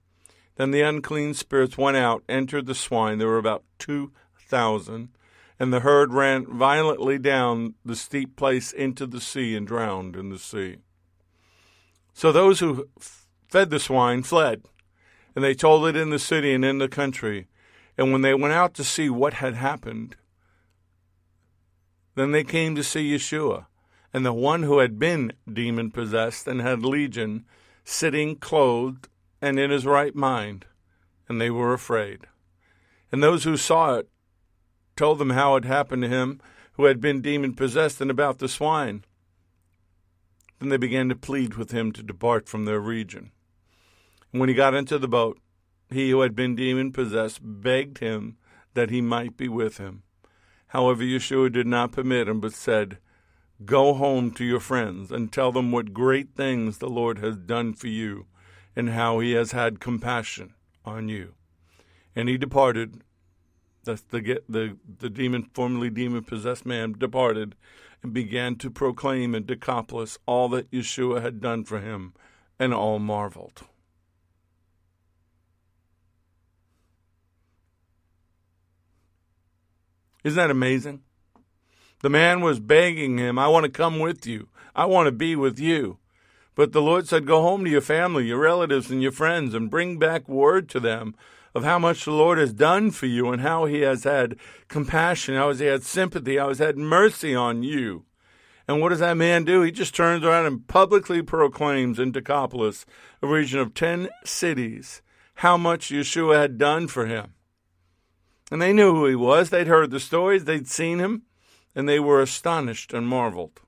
Then 0.55 0.71
the 0.71 0.81
unclean 0.81 1.35
spirits 1.35 1.77
went 1.77 1.97
out, 1.97 2.23
entered 2.27 2.65
the 2.65 2.75
swine. 2.75 3.19
There 3.19 3.27
were 3.27 3.37
about 3.37 3.63
two 3.77 4.11
thousand. 4.39 5.09
And 5.59 5.73
the 5.73 5.79
herd 5.79 6.13
ran 6.13 6.45
violently 6.45 7.17
down 7.17 7.75
the 7.83 7.95
steep 7.95 8.35
place 8.35 8.71
into 8.71 9.07
the 9.07 9.21
sea 9.21 9.55
and 9.55 9.65
drowned 9.65 10.15
in 10.15 10.29
the 10.29 10.37
sea. 10.37 10.77
So 12.13 12.31
those 12.31 12.59
who 12.59 12.89
fed 13.47 13.69
the 13.69 13.79
swine 13.79 14.23
fled, 14.23 14.63
and 15.35 15.43
they 15.43 15.53
told 15.53 15.87
it 15.87 15.95
in 15.95 16.09
the 16.09 16.19
city 16.19 16.53
and 16.53 16.65
in 16.65 16.77
the 16.77 16.87
country. 16.87 17.47
And 17.97 18.11
when 18.11 18.21
they 18.21 18.33
went 18.33 18.53
out 18.53 18.73
to 18.75 18.83
see 18.83 19.09
what 19.09 19.35
had 19.35 19.55
happened, 19.55 20.15
then 22.15 22.31
they 22.31 22.43
came 22.43 22.75
to 22.75 22.83
see 22.83 23.13
Yeshua, 23.13 23.67
and 24.13 24.25
the 24.25 24.33
one 24.33 24.63
who 24.63 24.79
had 24.79 24.97
been 24.97 25.33
demon 25.51 25.91
possessed 25.91 26.47
and 26.47 26.61
had 26.61 26.83
legion, 26.83 27.45
sitting 27.83 28.35
clothed 28.35 29.07
and 29.41 29.59
in 29.59 29.69
his 29.69 29.85
right 29.85 30.15
mind, 30.15 30.65
and 31.29 31.39
they 31.39 31.49
were 31.49 31.73
afraid. 31.73 32.21
And 33.11 33.21
those 33.21 33.43
who 33.43 33.57
saw 33.57 33.95
it 33.95 34.09
told 34.97 35.19
them 35.19 35.29
how 35.29 35.55
it 35.55 35.65
happened 35.65 36.01
to 36.01 36.09
him 36.09 36.41
who 36.73 36.85
had 36.85 36.99
been 36.99 37.21
demon 37.21 37.53
possessed 37.53 38.01
and 38.01 38.11
about 38.11 38.39
the 38.39 38.47
swine. 38.47 39.03
Then 40.59 40.69
they 40.69 40.77
began 40.77 41.09
to 41.09 41.15
plead 41.15 41.55
with 41.55 41.71
him 41.71 41.91
to 41.93 42.03
depart 42.03 42.49
from 42.49 42.65
their 42.65 42.79
region. 42.79 43.31
And 44.31 44.39
when 44.39 44.49
he 44.49 44.55
got 44.55 44.73
into 44.73 44.97
the 44.97 45.07
boat, 45.07 45.39
he 45.89 46.09
who 46.09 46.21
had 46.21 46.35
been 46.35 46.55
demon 46.55 46.91
possessed 46.91 47.39
begged 47.41 47.99
him 47.99 48.37
that 48.73 48.89
he 48.89 49.01
might 49.01 49.37
be 49.37 49.47
with 49.47 49.77
him. 49.77 50.03
However, 50.67 51.03
Yeshua 51.03 51.51
did 51.51 51.65
not 51.65 51.93
permit 51.93 52.27
him, 52.27 52.41
but 52.41 52.53
said, 52.53 52.97
Go 53.65 53.93
home 53.93 54.31
to 54.31 54.43
your 54.43 54.59
friends 54.59 55.11
and 55.11 55.31
tell 55.31 55.51
them 55.51 55.71
what 55.71 55.93
great 55.93 56.35
things 56.35 56.77
the 56.77 56.89
Lord 56.89 57.19
has 57.19 57.37
done 57.37 57.73
for 57.73 57.87
you 57.87 58.27
and 58.75 58.89
how 58.89 59.19
he 59.19 59.31
has 59.31 59.51
had 59.53 59.79
compassion 59.79 60.53
on 60.85 61.09
you. 61.09 61.33
And 62.15 62.29
he 62.29 62.37
departed. 62.37 63.01
Thus 63.87 64.01
the, 64.01 64.41
the, 64.49 64.75
the 64.99 65.09
demon, 65.09 65.49
formerly 65.53 65.89
demon 65.89 66.21
possessed 66.21 66.65
man, 66.65 66.95
departed 66.97 67.55
and 68.03 68.13
began 68.13 68.57
to 68.57 68.69
proclaim 68.69 69.33
in 69.33 69.45
Decapolis 69.45 70.19
all 70.25 70.49
that 70.49 70.69
Yeshua 70.71 71.21
had 71.21 71.39
done 71.39 71.63
for 71.63 71.79
him, 71.79 72.13
and 72.59 72.73
all 72.73 72.99
marveled. 72.99 73.61
Isn't 80.25 80.35
that 80.35 80.51
amazing? 80.51 81.03
The 82.01 82.09
man 82.09 82.41
was 82.41 82.59
begging 82.59 83.17
him, 83.17 83.39
I 83.39 83.47
want 83.47 83.63
to 83.63 83.71
come 83.71 83.99
with 83.99 84.27
you. 84.27 84.49
I 84.75 84.83
want 84.83 85.07
to 85.07 85.13
be 85.13 85.33
with 85.33 85.59
you. 85.59 85.97
But 86.55 86.73
the 86.73 86.81
Lord 86.81 87.07
said, 87.07 87.25
Go 87.25 87.41
home 87.41 87.63
to 87.63 87.71
your 87.71 87.79
family, 87.79 88.25
your 88.25 88.39
relatives, 88.39 88.91
and 88.91 89.01
your 89.01 89.13
friends, 89.13 89.53
and 89.53 89.71
bring 89.71 89.97
back 89.97 90.27
word 90.27 90.67
to 90.71 90.81
them 90.81 91.15
of 91.57 91.63
how 91.63 91.79
much 91.79 92.05
the 92.05 92.11
Lord 92.11 92.37
has 92.37 92.53
done 92.53 92.91
for 92.91 93.07
you 93.07 93.31
and 93.31 93.41
how 93.41 93.65
he 93.65 93.81
has 93.81 94.03
had 94.03 94.37
compassion, 94.67 95.33
how 95.33 95.51
he 95.51 95.65
has 95.65 95.81
had 95.81 95.83
sympathy, 95.83 96.37
how 96.37 96.45
he 96.45 96.51
has 96.51 96.59
had 96.59 96.77
mercy 96.77 97.33
on 97.33 97.63
you. 97.63 98.05
And 98.67 98.79
what 98.79 98.89
does 98.89 98.99
that 98.99 99.17
man 99.17 99.43
do? 99.43 99.63
He 99.63 99.71
just 99.71 99.95
turns 99.95 100.23
around 100.23 100.45
and 100.45 100.67
publicly 100.67 101.23
proclaims 101.23 101.97
in 101.97 102.11
Decapolis, 102.11 102.85
a 103.23 103.27
region 103.27 103.59
of 103.59 103.73
10 103.73 104.07
cities, 104.23 105.01
how 105.35 105.57
much 105.57 105.89
Yeshua 105.89 106.35
had 106.35 106.59
done 106.59 106.87
for 106.87 107.07
him. 107.07 107.33
And 108.51 108.61
they 108.61 108.71
knew 108.71 108.93
who 108.93 109.07
he 109.07 109.15
was. 109.15 109.49
They'd 109.49 109.65
heard 109.65 109.89
the 109.89 109.99
stories, 109.99 110.45
they'd 110.45 110.67
seen 110.67 110.99
him, 110.99 111.23
and 111.73 111.89
they 111.89 111.99
were 111.99 112.21
astonished 112.21 112.93
and 112.93 113.07
marveled. 113.07 113.61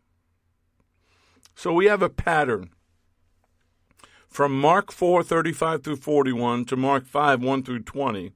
So 1.56 1.73
we 1.73 1.88
have 1.88 2.04
a 2.04 2.10
pattern 2.10 2.69
from 4.30 4.60
Mark 4.60 4.92
4 4.92 5.24
35 5.24 5.84
through 5.84 5.96
41 5.98 6.65
to 6.65 6.76
Mark 6.76 7.06
5 7.06 7.42
1 7.42 7.63
through 7.63 7.84
20. 7.84 8.32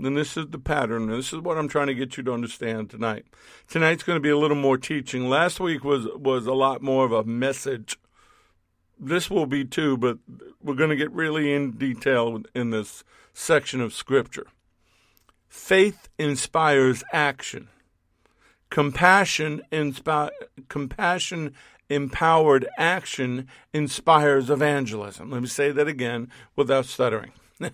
Then 0.00 0.14
this 0.14 0.36
is 0.36 0.46
the 0.48 0.58
pattern. 0.58 1.06
This 1.06 1.32
is 1.32 1.40
what 1.40 1.56
I'm 1.56 1.68
trying 1.68 1.86
to 1.86 1.94
get 1.94 2.16
you 2.16 2.24
to 2.24 2.32
understand 2.32 2.90
tonight. 2.90 3.26
Tonight's 3.68 4.02
going 4.02 4.16
to 4.16 4.22
be 4.22 4.30
a 4.30 4.38
little 4.38 4.56
more 4.56 4.76
teaching. 4.76 5.28
Last 5.28 5.60
week 5.60 5.84
was 5.84 6.06
was 6.16 6.46
a 6.46 6.54
lot 6.54 6.82
more 6.82 7.04
of 7.04 7.12
a 7.12 7.22
message. 7.22 7.96
This 8.98 9.30
will 9.30 9.46
be 9.46 9.64
too, 9.64 9.96
but 9.96 10.18
we're 10.62 10.74
going 10.74 10.90
to 10.90 10.96
get 10.96 11.12
really 11.12 11.52
in 11.52 11.72
detail 11.72 12.42
in 12.54 12.70
this 12.70 13.04
section 13.32 13.80
of 13.80 13.92
scripture. 13.92 14.46
Faith 15.48 16.08
inspires 16.18 17.04
action. 17.12 17.68
Compassion, 18.70 19.62
inspi- 19.70 20.30
compassion 20.68 21.54
empowered 21.88 22.66
action 22.78 23.48
inspires 23.72 24.50
evangelism. 24.50 25.30
Let 25.30 25.42
me 25.42 25.48
say 25.48 25.70
that 25.70 25.88
again 25.88 26.30
without 26.56 26.86
stuttering. 26.86 27.32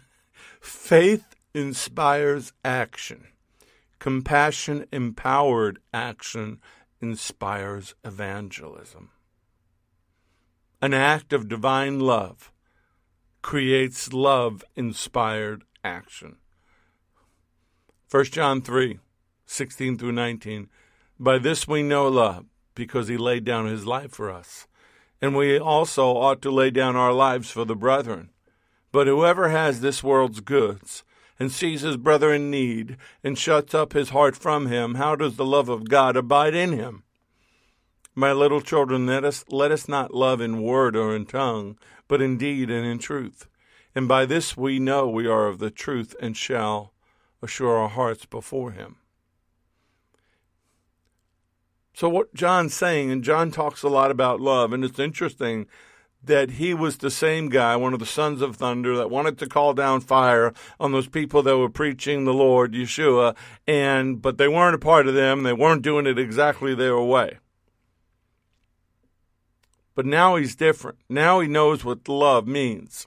Faith 0.60 1.36
inspires 1.54 2.52
action. 2.64 3.26
Compassion 3.98 4.86
empowered 4.92 5.78
action 5.92 6.60
inspires 7.00 7.94
evangelism. 8.04 9.10
An 10.82 10.94
act 10.94 11.32
of 11.32 11.48
divine 11.48 12.00
love 12.00 12.50
creates 13.42 14.12
love 14.12 14.64
inspired 14.76 15.64
action. 15.84 16.36
1 18.10 18.24
John 18.24 18.62
3 18.62 18.98
16 19.46 19.98
through 19.98 20.12
19. 20.12 20.68
By 21.18 21.38
this 21.38 21.66
we 21.66 21.82
know 21.82 22.08
love, 22.08 22.46
because 22.74 23.08
he 23.08 23.16
laid 23.16 23.44
down 23.44 23.66
his 23.66 23.86
life 23.86 24.12
for 24.12 24.30
us. 24.30 24.66
And 25.20 25.36
we 25.36 25.58
also 25.58 26.16
ought 26.16 26.40
to 26.42 26.50
lay 26.50 26.70
down 26.70 26.96
our 26.96 27.12
lives 27.12 27.50
for 27.50 27.64
the 27.64 27.76
brethren. 27.76 28.30
But 28.92 29.06
whoever 29.06 29.50
has 29.50 29.80
this 29.80 30.02
world's 30.02 30.40
goods 30.40 31.04
and 31.38 31.52
sees 31.52 31.82
his 31.82 31.96
brother 31.96 32.32
in 32.32 32.50
need 32.50 32.96
and 33.22 33.38
shuts 33.38 33.74
up 33.74 33.92
his 33.92 34.10
heart 34.10 34.36
from 34.36 34.66
him, 34.66 34.96
how 34.96 35.16
does 35.16 35.36
the 35.36 35.44
love 35.44 35.68
of 35.68 35.88
God 35.88 36.16
abide 36.16 36.54
in 36.54 36.72
him? 36.72 37.04
My 38.14 38.32
little 38.32 38.60
children, 38.60 39.06
let 39.06 39.24
us, 39.24 39.44
let 39.48 39.70
us 39.70 39.88
not 39.88 40.12
love 40.12 40.40
in 40.40 40.62
word 40.62 40.96
or 40.96 41.14
in 41.14 41.26
tongue, 41.26 41.78
but 42.08 42.20
in 42.20 42.36
deed 42.36 42.70
and 42.70 42.84
in 42.84 42.98
truth. 42.98 43.46
And 43.94 44.08
by 44.08 44.26
this 44.26 44.56
we 44.56 44.78
know 44.78 45.08
we 45.08 45.26
are 45.26 45.46
of 45.46 45.58
the 45.58 45.70
truth 45.70 46.14
and 46.20 46.36
shall 46.36 46.92
assure 47.42 47.78
our 47.78 47.88
hearts 47.88 48.26
before 48.26 48.72
him. 48.72 48.96
So, 52.00 52.08
what 52.08 52.32
John's 52.32 52.72
saying, 52.72 53.10
and 53.10 53.22
John 53.22 53.50
talks 53.50 53.82
a 53.82 53.88
lot 53.90 54.10
about 54.10 54.40
love, 54.40 54.72
and 54.72 54.82
it's 54.82 54.98
interesting 54.98 55.66
that 56.24 56.52
he 56.52 56.72
was 56.72 56.96
the 56.96 57.10
same 57.10 57.50
guy, 57.50 57.76
one 57.76 57.92
of 57.92 57.98
the 57.98 58.06
sons 58.06 58.40
of 58.40 58.56
thunder, 58.56 58.96
that 58.96 59.10
wanted 59.10 59.36
to 59.36 59.46
call 59.46 59.74
down 59.74 60.00
fire 60.00 60.54
on 60.80 60.92
those 60.92 61.08
people 61.08 61.42
that 61.42 61.58
were 61.58 61.68
preaching 61.68 62.24
the 62.24 62.32
Lord, 62.32 62.72
Yeshua, 62.72 63.36
and 63.66 64.22
but 64.22 64.38
they 64.38 64.48
weren't 64.48 64.76
a 64.76 64.78
part 64.78 65.08
of 65.08 65.14
them, 65.14 65.42
they 65.42 65.52
weren't 65.52 65.82
doing 65.82 66.06
it 66.06 66.18
exactly 66.18 66.74
their 66.74 66.98
way. 66.98 67.36
But 69.94 70.06
now 70.06 70.36
he's 70.36 70.56
different. 70.56 71.00
Now 71.06 71.40
he 71.40 71.48
knows 71.48 71.84
what 71.84 72.08
love 72.08 72.48
means. 72.48 73.06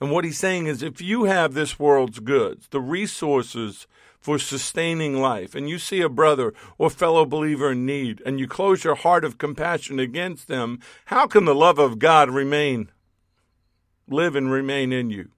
And 0.00 0.10
what 0.10 0.24
he's 0.24 0.38
saying 0.38 0.66
is 0.66 0.82
if 0.82 1.00
you 1.00 1.26
have 1.26 1.54
this 1.54 1.78
world's 1.78 2.18
goods, 2.18 2.66
the 2.72 2.80
resources 2.80 3.86
for 4.20 4.38
sustaining 4.38 5.20
life, 5.20 5.54
and 5.54 5.68
you 5.68 5.78
see 5.78 6.00
a 6.00 6.08
brother 6.08 6.52
or 6.76 6.90
fellow 6.90 7.24
believer 7.24 7.72
in 7.72 7.86
need, 7.86 8.22
and 8.26 8.38
you 8.40 8.48
close 8.48 8.84
your 8.84 8.96
heart 8.96 9.24
of 9.24 9.38
compassion 9.38 9.98
against 9.98 10.48
them, 10.48 10.80
how 11.06 11.26
can 11.26 11.44
the 11.44 11.54
love 11.54 11.78
of 11.78 11.98
God 11.98 12.30
remain, 12.30 12.90
live 14.08 14.34
and 14.34 14.50
remain 14.50 14.92
in 14.92 15.10
you? 15.10 15.30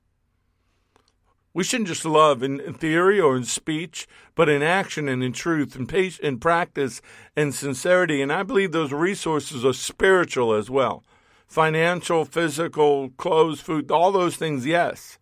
We 1.53 1.65
shouldn't 1.65 1.89
just 1.89 2.05
love 2.05 2.43
in, 2.45 2.75
theory 2.75 3.21
or 3.21 3.37
in 3.37 3.45
speech, 3.45 4.07
but 4.37 4.49
in 4.49 4.63
action 4.63 5.09
and 5.09 5.23
in 5.23 5.33
truth 5.33 5.75
and 5.75 5.93
in 5.93 6.39
practice 6.39 7.03
and 7.35 7.53
sincerity. 7.53 8.23
And 8.23 8.33
I 8.33 8.45
believe 8.45 8.71
those 8.71 8.93
resources 8.93 9.65
are 9.65 9.73
spiritual 9.73 10.53
as 10.55 10.71
well 10.71 11.05
financial, 11.49 12.25
physical, 12.25 13.11
clothes, 13.11 13.61
food, 13.61 13.91
all 13.91 14.13
those 14.13 14.37
things, 14.37 14.65
yes. 14.65 15.19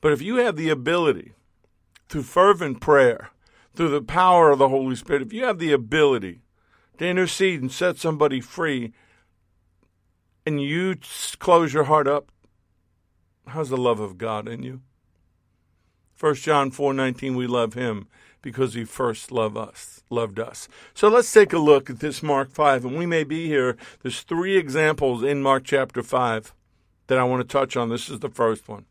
But 0.00 0.12
if 0.12 0.22
you 0.22 0.36
have 0.36 0.56
the 0.56 0.70
ability 0.70 1.32
through 2.08 2.22
fervent 2.22 2.80
prayer, 2.80 3.30
through 3.74 3.90
the 3.90 4.02
power 4.02 4.50
of 4.50 4.58
the 4.58 4.68
Holy 4.68 4.96
Spirit, 4.96 5.22
if 5.22 5.32
you 5.32 5.44
have 5.44 5.58
the 5.58 5.72
ability 5.72 6.40
to 6.98 7.06
intercede 7.06 7.60
and 7.60 7.70
set 7.70 7.98
somebody 7.98 8.40
free, 8.40 8.92
and 10.46 10.62
you 10.62 10.96
close 11.38 11.74
your 11.74 11.84
heart 11.84 12.08
up, 12.08 12.32
how's 13.48 13.68
the 13.68 13.76
love 13.76 14.00
of 14.00 14.18
God 14.18 14.48
in 14.48 14.62
you? 14.62 14.80
1 16.18 16.34
John 16.36 16.70
4:19 16.70 17.36
we 17.36 17.46
love 17.46 17.74
him 17.74 18.08
because 18.42 18.74
he 18.74 18.84
first 18.84 19.30
loved 19.30 19.56
us, 19.56 20.02
loved 20.10 20.40
us. 20.40 20.68
So 20.94 21.08
let's 21.08 21.32
take 21.32 21.52
a 21.52 21.58
look 21.58 21.90
at 21.90 22.00
this 22.00 22.22
Mark 22.22 22.50
5 22.50 22.84
and 22.84 22.96
we 22.96 23.06
may 23.06 23.24
be 23.24 23.46
here. 23.46 23.76
There's 24.02 24.22
three 24.22 24.56
examples 24.56 25.22
in 25.22 25.42
Mark 25.42 25.64
chapter 25.64 26.02
5 26.02 26.54
that 27.08 27.18
I 27.18 27.24
want 27.24 27.40
to 27.40 27.52
touch 27.52 27.76
on. 27.76 27.88
This 27.88 28.08
is 28.08 28.20
the 28.20 28.30
first 28.30 28.68
one. 28.68 28.86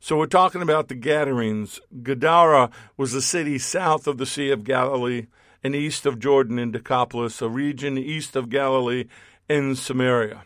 So 0.00 0.16
we're 0.16 0.26
talking 0.26 0.62
about 0.62 0.88
the 0.88 0.94
Gadarenes. 0.94 1.80
Gadara 2.02 2.70
was 2.96 3.14
a 3.14 3.22
city 3.22 3.58
south 3.58 4.06
of 4.06 4.16
the 4.16 4.26
Sea 4.26 4.50
of 4.50 4.62
Galilee 4.62 5.26
and 5.62 5.74
east 5.74 6.06
of 6.06 6.20
Jordan 6.20 6.58
in 6.58 6.70
Decapolis, 6.70 7.42
a 7.42 7.48
region 7.48 7.98
east 7.98 8.36
of 8.36 8.48
Galilee 8.48 9.06
in 9.48 9.74
Samaria. 9.74 10.44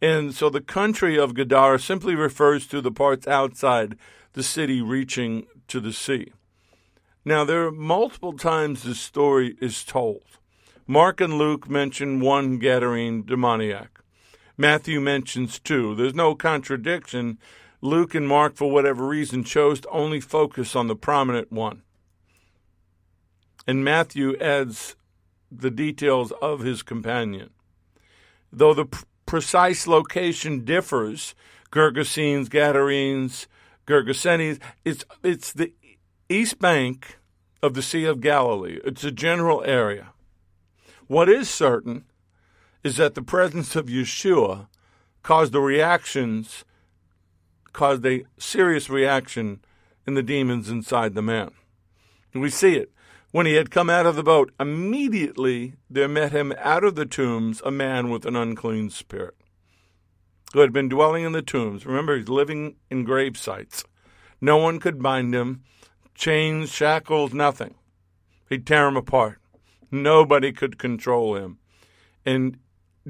And 0.00 0.34
so 0.34 0.48
the 0.48 0.60
country 0.60 1.18
of 1.18 1.34
Gadara 1.34 1.80
simply 1.80 2.14
refers 2.14 2.66
to 2.68 2.80
the 2.80 2.92
parts 2.92 3.26
outside 3.26 3.96
the 4.34 4.44
city 4.44 4.80
reaching 4.80 5.46
to 5.66 5.80
the 5.80 5.92
sea. 5.92 6.32
Now, 7.24 7.44
there 7.44 7.66
are 7.66 7.72
multiple 7.72 8.34
times 8.34 8.84
this 8.84 9.00
story 9.00 9.56
is 9.60 9.82
told. 9.82 10.22
Mark 10.86 11.20
and 11.20 11.34
Luke 11.34 11.68
mention 11.68 12.20
one 12.20 12.60
Gadarene 12.60 13.26
demoniac. 13.26 13.98
Matthew 14.56 15.00
mentions 15.00 15.58
two. 15.58 15.96
There's 15.96 16.14
no 16.14 16.36
contradiction. 16.36 17.38
Luke 17.86 18.14
and 18.14 18.28
Mark, 18.28 18.56
for 18.56 18.70
whatever 18.70 19.06
reason, 19.06 19.44
chose 19.44 19.80
to 19.80 19.88
only 19.88 20.20
focus 20.20 20.76
on 20.76 20.88
the 20.88 20.96
prominent 20.96 21.50
one. 21.50 21.82
And 23.66 23.84
Matthew 23.84 24.36
adds 24.38 24.96
the 25.50 25.70
details 25.70 26.32
of 26.42 26.60
his 26.60 26.82
companion. 26.82 27.50
Though 28.52 28.74
the 28.74 28.86
p- 28.86 28.98
precise 29.24 29.86
location 29.86 30.64
differs, 30.64 31.34
Gergesenes, 31.70 32.48
Gadarenes, 32.48 33.46
Gergesenes. 33.86 34.58
It's 34.84 35.04
it's 35.22 35.52
the 35.52 35.72
east 36.28 36.58
bank 36.58 37.18
of 37.62 37.74
the 37.74 37.82
Sea 37.82 38.04
of 38.04 38.20
Galilee. 38.20 38.80
It's 38.84 39.04
a 39.04 39.10
general 39.10 39.62
area. 39.64 40.12
What 41.06 41.28
is 41.28 41.48
certain 41.48 42.04
is 42.82 42.96
that 42.96 43.14
the 43.14 43.22
presence 43.22 43.76
of 43.76 43.86
Yeshua 43.86 44.68
caused 45.22 45.52
the 45.52 45.60
reactions, 45.60 46.64
caused 47.76 48.06
a 48.06 48.24
serious 48.38 48.88
reaction 48.88 49.60
in 50.06 50.14
the 50.14 50.22
demons 50.22 50.70
inside 50.70 51.14
the 51.14 51.22
man. 51.22 51.50
We 52.34 52.48
see 52.48 52.74
it. 52.76 52.90
When 53.32 53.44
he 53.44 53.52
had 53.52 53.70
come 53.70 53.90
out 53.90 54.06
of 54.06 54.16
the 54.16 54.22
boat, 54.22 54.50
immediately 54.58 55.74
there 55.90 56.08
met 56.08 56.32
him 56.32 56.54
out 56.58 56.84
of 56.84 56.94
the 56.94 57.04
tombs 57.04 57.60
a 57.66 57.70
man 57.70 58.08
with 58.08 58.24
an 58.24 58.34
unclean 58.34 58.88
spirit 58.88 59.34
who 60.54 60.60
had 60.60 60.72
been 60.72 60.88
dwelling 60.88 61.24
in 61.24 61.32
the 61.32 61.42
tombs. 61.42 61.84
Remember, 61.84 62.16
he's 62.16 62.30
living 62.30 62.76
in 62.90 63.04
grave 63.04 63.36
sites. 63.36 63.84
No 64.40 64.56
one 64.56 64.80
could 64.80 65.02
bind 65.02 65.34
him, 65.34 65.62
chains, 66.14 66.72
shackles, 66.72 67.34
nothing. 67.34 67.74
He'd 68.48 68.66
tear 68.66 68.88
him 68.88 68.96
apart. 68.96 69.38
Nobody 69.90 70.50
could 70.52 70.78
control 70.78 71.36
him. 71.36 71.58
And 72.24 72.58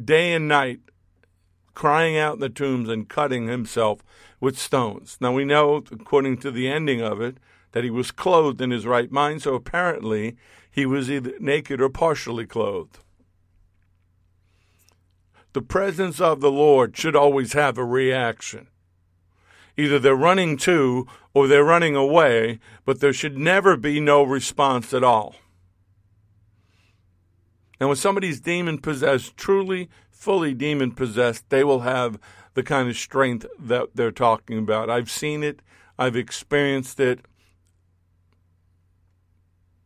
day 0.03 0.33
and 0.33 0.49
night, 0.49 0.81
crying 1.77 2.17
out 2.17 2.35
in 2.35 2.41
the 2.41 2.49
tombs 2.49 2.89
and 2.89 3.09
cutting 3.09 3.47
himself 3.47 4.03
with 4.41 4.59
stones. 4.59 5.17
Now 5.21 5.33
we 5.33 5.45
know, 5.45 5.85
according 5.93 6.39
to 6.39 6.51
the 6.51 6.67
ending 6.67 7.01
of 7.01 7.21
it, 7.21 7.39
that 7.71 7.85
he 7.85 7.91
was 7.91 8.11
clothed 8.11 8.61
in 8.61 8.73
his 8.73 8.85
right 8.85 9.13
mind, 9.13 9.43
so 9.43 9.55
apparently 9.55 10.37
he 10.69 10.85
was 10.85 11.09
either 11.09 11.35
naked 11.39 11.81
or 11.81 11.89
partially 11.89 12.47
clothed 12.47 12.99
the 15.57 15.63
presence 15.63 16.21
of 16.21 16.43
the 16.43 16.51
Lord 16.51 16.95
should 16.99 17.17
always 17.17 17.55
have 17.55 17.79
a 17.79 17.85
reaction. 17.85 18.67
Either 19.79 19.99
they're 19.99 20.15
running 20.15 20.59
to 20.59 21.07
or 21.33 21.49
they're 21.49 21.65
running 21.65 21.97
away, 21.97 22.61
but 22.85 23.01
there 23.01 23.15
should 23.15 23.39
never 23.39 23.75
be 23.75 23.99
no 23.99 24.23
response 24.23 24.93
at 24.93 25.03
all. 25.03 25.35
And 27.81 27.89
when 27.89 27.97
somebody's 27.97 28.39
demon 28.39 28.77
possessed, 28.77 29.39
truly, 29.39 29.89
fully 30.17 30.55
demon 30.55 30.93
possessed, 30.93 31.49
they 31.51 31.63
will 31.63 31.81
have 31.81 32.19
the 32.55 32.63
kind 32.63 32.89
of 32.89 32.97
strength 32.97 33.47
that 33.59 33.91
they're 33.95 34.11
talking 34.11 34.59
about. 34.59 34.91
I've 34.91 35.11
seen 35.11 35.43
it, 35.43 35.61
I've 35.99 36.17
experienced 36.17 36.99
it. 36.99 37.21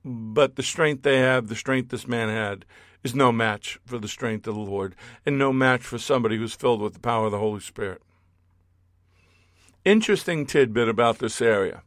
But 0.05 0.57
the 0.57 0.63
strength 0.63 1.03
they 1.03 1.19
have, 1.19 1.49
the 1.49 1.57
strength 1.57 1.91
this 1.91 2.07
man 2.07 2.29
had, 2.29 2.65
is 3.03 3.15
no 3.15 3.33
match 3.33 3.79
for 3.85 3.99
the 3.99 4.09
strength 4.09 4.47
of 4.47 4.55
the 4.55 4.61
Lord 4.61 4.95
and 5.27 5.39
no 5.39 5.53
match 5.53 5.83
for 5.83 5.99
somebody 5.99 6.37
who's 6.37 6.55
filled 6.55 6.81
with 6.81 6.95
the 6.95 7.01
power 7.01 7.27
of 7.27 7.33
the 7.33 7.39
Holy 7.39 7.61
Spirit. 7.61 8.01
Interesting 9.85 10.47
tidbit 10.47 10.89
about 10.89 11.19
this 11.19 11.41
area. 11.41 11.83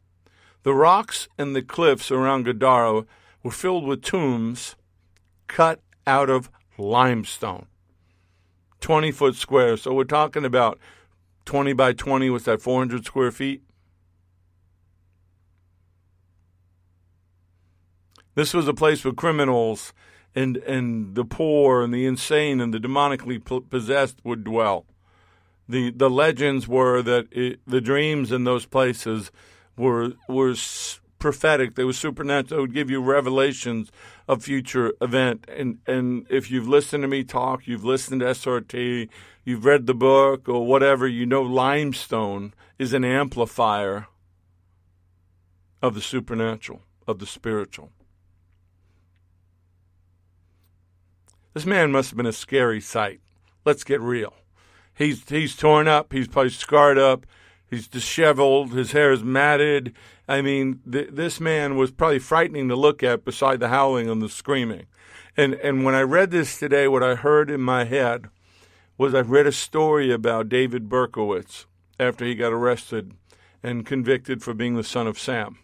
The 0.64 0.74
rocks 0.74 1.28
and 1.38 1.54
the 1.54 1.62
cliffs 1.62 2.10
around 2.10 2.44
Gadara 2.44 3.04
were 3.42 3.50
filled 3.50 3.86
with 3.86 4.02
tombs 4.02 4.76
cut 5.46 5.80
out 6.06 6.28
of 6.28 6.50
limestone. 6.76 7.66
20 8.84 9.12
foot 9.12 9.34
square. 9.34 9.78
So 9.78 9.94
we're 9.94 10.04
talking 10.04 10.44
about 10.44 10.78
20 11.46 11.72
by 11.72 11.94
20, 11.94 12.28
what's 12.28 12.44
that, 12.44 12.60
400 12.60 13.06
square 13.06 13.32
feet? 13.32 13.62
This 18.34 18.52
was 18.52 18.68
a 18.68 18.74
place 18.74 19.02
where 19.02 19.14
criminals 19.14 19.94
and 20.34 20.58
and 20.58 21.14
the 21.14 21.24
poor 21.24 21.82
and 21.82 21.94
the 21.94 22.04
insane 22.04 22.60
and 22.60 22.74
the 22.74 22.78
demonically 22.78 23.42
possessed 23.70 24.18
would 24.22 24.44
dwell. 24.44 24.84
The 25.66 25.90
the 25.90 26.10
legends 26.10 26.68
were 26.68 27.00
that 27.00 27.28
it, 27.30 27.60
the 27.66 27.80
dreams 27.80 28.32
in 28.32 28.44
those 28.44 28.66
places 28.66 29.30
were 29.78 30.12
were 30.28 30.54
prophetic. 31.18 31.74
They 31.74 31.84
were 31.84 31.94
supernatural. 31.94 32.58
They 32.58 32.60
would 32.60 32.74
give 32.74 32.90
you 32.90 33.00
revelations 33.00 33.90
of 34.26 34.42
future 34.42 34.92
event. 35.00 35.46
And 35.48 35.78
and 35.86 36.26
if 36.30 36.50
you've 36.50 36.68
listened 36.68 37.02
to 37.02 37.08
me 37.08 37.24
talk, 37.24 37.66
you've 37.66 37.84
listened 37.84 38.20
to 38.20 38.26
SRT, 38.26 39.08
you've 39.44 39.64
read 39.64 39.86
the 39.86 39.94
book 39.94 40.48
or 40.48 40.66
whatever, 40.66 41.06
you 41.06 41.26
know 41.26 41.42
limestone 41.42 42.54
is 42.78 42.92
an 42.92 43.04
amplifier 43.04 44.06
of 45.82 45.94
the 45.94 46.00
supernatural, 46.00 46.82
of 47.06 47.18
the 47.18 47.26
spiritual. 47.26 47.90
This 51.52 51.66
man 51.66 51.92
must 51.92 52.10
have 52.10 52.16
been 52.16 52.26
a 52.26 52.32
scary 52.32 52.80
sight. 52.80 53.20
Let's 53.64 53.84
get 53.84 54.00
real. 54.00 54.34
He's 54.94 55.28
he's 55.28 55.56
torn 55.56 55.88
up. 55.88 56.12
He's 56.12 56.28
probably 56.28 56.50
scarred 56.50 56.98
up. 56.98 57.26
He's 57.74 57.88
disheveled. 57.88 58.72
His 58.72 58.92
hair 58.92 59.10
is 59.10 59.24
matted. 59.24 59.94
I 60.28 60.42
mean, 60.42 60.78
th- 60.90 61.10
this 61.10 61.40
man 61.40 61.76
was 61.76 61.90
probably 61.90 62.20
frightening 62.20 62.68
to 62.68 62.76
look 62.76 63.02
at 63.02 63.24
beside 63.24 63.58
the 63.58 63.68
howling 63.68 64.08
and 64.08 64.22
the 64.22 64.28
screaming. 64.28 64.86
And 65.36 65.54
and 65.54 65.84
when 65.84 65.96
I 65.96 66.02
read 66.02 66.30
this 66.30 66.56
today, 66.56 66.86
what 66.86 67.02
I 67.02 67.16
heard 67.16 67.50
in 67.50 67.60
my 67.60 67.82
head 67.84 68.26
was 68.96 69.12
I 69.12 69.22
read 69.22 69.48
a 69.48 69.52
story 69.52 70.12
about 70.12 70.48
David 70.48 70.88
Berkowitz 70.88 71.66
after 71.98 72.24
he 72.24 72.36
got 72.36 72.52
arrested 72.52 73.14
and 73.60 73.84
convicted 73.84 74.40
for 74.40 74.54
being 74.54 74.76
the 74.76 74.84
son 74.84 75.08
of 75.08 75.18
Sam. 75.18 75.58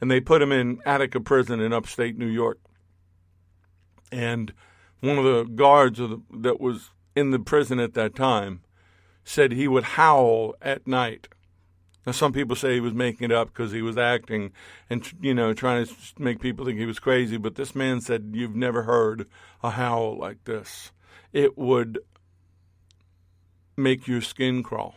And 0.00 0.08
they 0.08 0.20
put 0.20 0.40
him 0.40 0.52
in 0.52 0.80
Attica 0.86 1.18
prison 1.18 1.58
in 1.58 1.72
upstate 1.72 2.16
New 2.16 2.28
York. 2.28 2.60
And 4.12 4.52
one 5.00 5.18
of 5.18 5.24
the 5.24 5.52
guards 5.52 5.98
of 5.98 6.10
the, 6.10 6.20
that 6.30 6.60
was 6.60 6.90
in 7.16 7.32
the 7.32 7.40
prison 7.40 7.80
at 7.80 7.94
that 7.94 8.14
time 8.14 8.60
said 9.24 9.52
he 9.52 9.66
would 9.66 9.84
howl 9.84 10.54
at 10.62 10.86
night. 10.86 11.28
Now, 12.06 12.12
some 12.12 12.32
people 12.32 12.54
say 12.54 12.74
he 12.74 12.80
was 12.80 12.92
making 12.92 13.30
it 13.30 13.32
up 13.32 13.48
because 13.48 13.72
he 13.72 13.80
was 13.80 13.96
acting 13.96 14.52
and, 14.90 15.10
you 15.22 15.32
know, 15.32 15.54
trying 15.54 15.86
to 15.86 15.94
make 16.18 16.38
people 16.38 16.66
think 16.66 16.78
he 16.78 16.84
was 16.84 16.98
crazy. 16.98 17.38
But 17.38 17.54
this 17.54 17.74
man 17.74 18.02
said, 18.02 18.32
You've 18.34 18.54
never 18.54 18.82
heard 18.82 19.26
a 19.62 19.70
howl 19.70 20.18
like 20.18 20.44
this. 20.44 20.92
It 21.32 21.56
would 21.56 21.98
make 23.76 24.06
your 24.06 24.20
skin 24.20 24.62
crawl. 24.62 24.96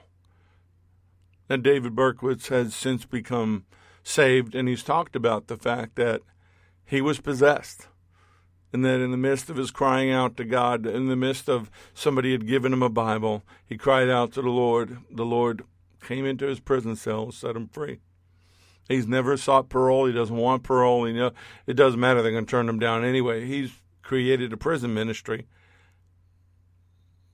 Now, 1.49 1.55
David 1.55 1.95
Berkowitz 1.95 2.49
has 2.49 2.75
since 2.75 3.05
become 3.05 3.65
saved, 4.03 4.53
and 4.53 4.67
he's 4.67 4.83
talked 4.83 5.15
about 5.15 5.47
the 5.47 5.57
fact 5.57 5.95
that 5.95 6.21
he 6.83 6.99
was 6.99 7.21
possessed 7.21 7.87
and 8.73 8.83
that 8.83 8.99
in 8.99 9.11
the 9.11 9.17
midst 9.17 9.49
of 9.49 9.55
his 9.55 9.71
crying 9.71 10.11
out 10.11 10.37
to 10.37 10.43
God, 10.43 10.85
in 10.85 11.07
the 11.07 11.15
midst 11.15 11.49
of 11.49 11.71
somebody 11.93 12.31
had 12.31 12.47
given 12.47 12.73
him 12.73 12.83
a 12.83 12.89
Bible, 12.89 13.43
he 13.65 13.77
cried 13.77 14.09
out 14.09 14.33
to 14.33 14.41
the 14.41 14.49
Lord. 14.49 14.97
The 15.09 15.25
Lord 15.25 15.63
came 16.01 16.25
into 16.25 16.45
his 16.45 16.59
prison 16.59 16.95
cell 16.95 17.31
set 17.31 17.55
him 17.55 17.67
free. 17.67 17.99
He's 18.87 19.07
never 19.07 19.35
sought 19.35 19.69
parole. 19.69 20.05
He 20.05 20.13
doesn't 20.13 20.35
want 20.35 20.63
parole. 20.63 21.07
You 21.07 21.13
know, 21.13 21.31
it 21.65 21.73
doesn't 21.73 21.99
matter. 21.99 22.21
They're 22.21 22.31
going 22.31 22.45
to 22.45 22.49
turn 22.49 22.69
him 22.69 22.79
down 22.79 23.03
anyway. 23.03 23.45
He's 23.45 23.71
created 24.01 24.53
a 24.53 24.57
prison 24.57 24.93
ministry. 24.93 25.47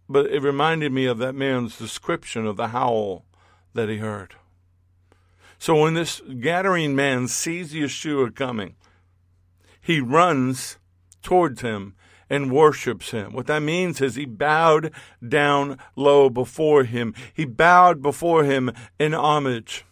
But 0.10 0.32
it 0.32 0.41
reminded 0.41 0.91
me 0.91 1.06
of 1.06 1.19
that 1.19 1.36
man's 1.36 1.78
description 1.78 2.48
of 2.48 2.58
the 2.58 2.69
howl 2.69 3.26
that 3.74 3.89
he 3.89 3.98
heard. 3.98 4.36
So 5.60 5.76
when 5.76 5.93
this 5.93 6.19
Gadarene 6.22 6.93
man 6.93 7.28
sees 7.28 7.74
Yeshua 7.74 8.36
coming, 8.36 8.76
he 9.80 10.02
runs 10.02 10.78
towards 11.24 11.62
him 11.62 11.96
and 12.30 12.52
worships 12.52 13.12
him. 13.12 13.34
What 13.34 13.48
that 13.48 13.62
means 13.62 14.02
is 14.02 14.16
he 14.16 14.26
bowed 14.26 14.92
down 15.28 15.78
low 15.96 16.30
before 16.30 16.84
him. 16.84 17.14
He 17.34 17.46
bowed 17.46 18.02
before 18.02 18.44
him 18.44 18.72
in 19.00 19.14
homage. 19.14 19.86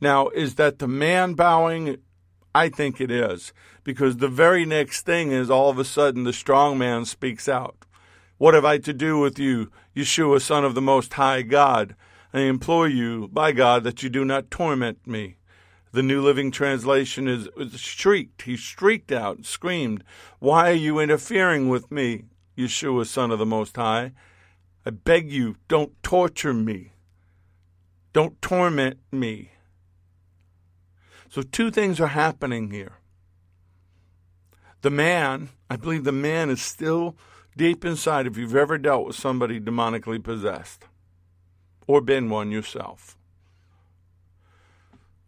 Now, 0.00 0.28
is 0.28 0.56
that 0.56 0.78
the 0.78 0.88
man 0.88 1.34
bowing? 1.34 1.98
I 2.54 2.68
think 2.68 3.00
it 3.00 3.10
is, 3.10 3.52
because 3.84 4.16
the 4.16 4.28
very 4.28 4.64
next 4.64 5.02
thing 5.02 5.32
is 5.32 5.50
all 5.50 5.70
of 5.70 5.78
a 5.78 5.84
sudden 5.84 6.24
the 6.24 6.32
strong 6.32 6.78
man 6.78 7.04
speaks 7.04 7.48
out. 7.48 7.84
What 8.36 8.54
have 8.54 8.64
I 8.64 8.78
to 8.78 8.92
do 8.92 9.18
with 9.18 9.38
you, 9.38 9.70
Yeshua, 9.96 10.40
Son 10.40 10.64
of 10.64 10.74
the 10.74 10.80
Most 10.80 11.14
High 11.14 11.42
God? 11.42 11.96
I 12.32 12.40
implore 12.40 12.86
you, 12.86 13.28
by 13.28 13.52
God, 13.52 13.82
that 13.84 14.02
you 14.02 14.08
do 14.08 14.24
not 14.24 14.50
torment 14.50 15.06
me. 15.06 15.37
The 15.98 16.04
New 16.04 16.22
Living 16.22 16.52
Translation 16.52 17.26
is, 17.26 17.48
shrieked. 17.74 18.42
He 18.42 18.54
shrieked 18.54 19.10
out, 19.10 19.44
screamed, 19.44 20.04
Why 20.38 20.70
are 20.70 20.74
you 20.74 21.00
interfering 21.00 21.68
with 21.68 21.90
me, 21.90 22.26
Yeshua, 22.56 23.04
Son 23.04 23.32
of 23.32 23.40
the 23.40 23.44
Most 23.44 23.74
High? 23.74 24.12
I 24.86 24.90
beg 24.90 25.28
you, 25.28 25.56
don't 25.66 26.00
torture 26.04 26.54
me. 26.54 26.92
Don't 28.12 28.40
torment 28.40 29.00
me. 29.10 29.50
So, 31.30 31.42
two 31.42 31.72
things 31.72 32.00
are 32.00 32.06
happening 32.06 32.70
here. 32.70 32.98
The 34.82 34.90
man, 34.90 35.48
I 35.68 35.74
believe 35.74 36.04
the 36.04 36.12
man 36.12 36.48
is 36.48 36.62
still 36.62 37.16
deep 37.56 37.84
inside 37.84 38.28
if 38.28 38.36
you've 38.36 38.54
ever 38.54 38.78
dealt 38.78 39.04
with 39.04 39.16
somebody 39.16 39.58
demonically 39.58 40.22
possessed 40.22 40.84
or 41.88 42.00
been 42.00 42.30
one 42.30 42.52
yourself 42.52 43.17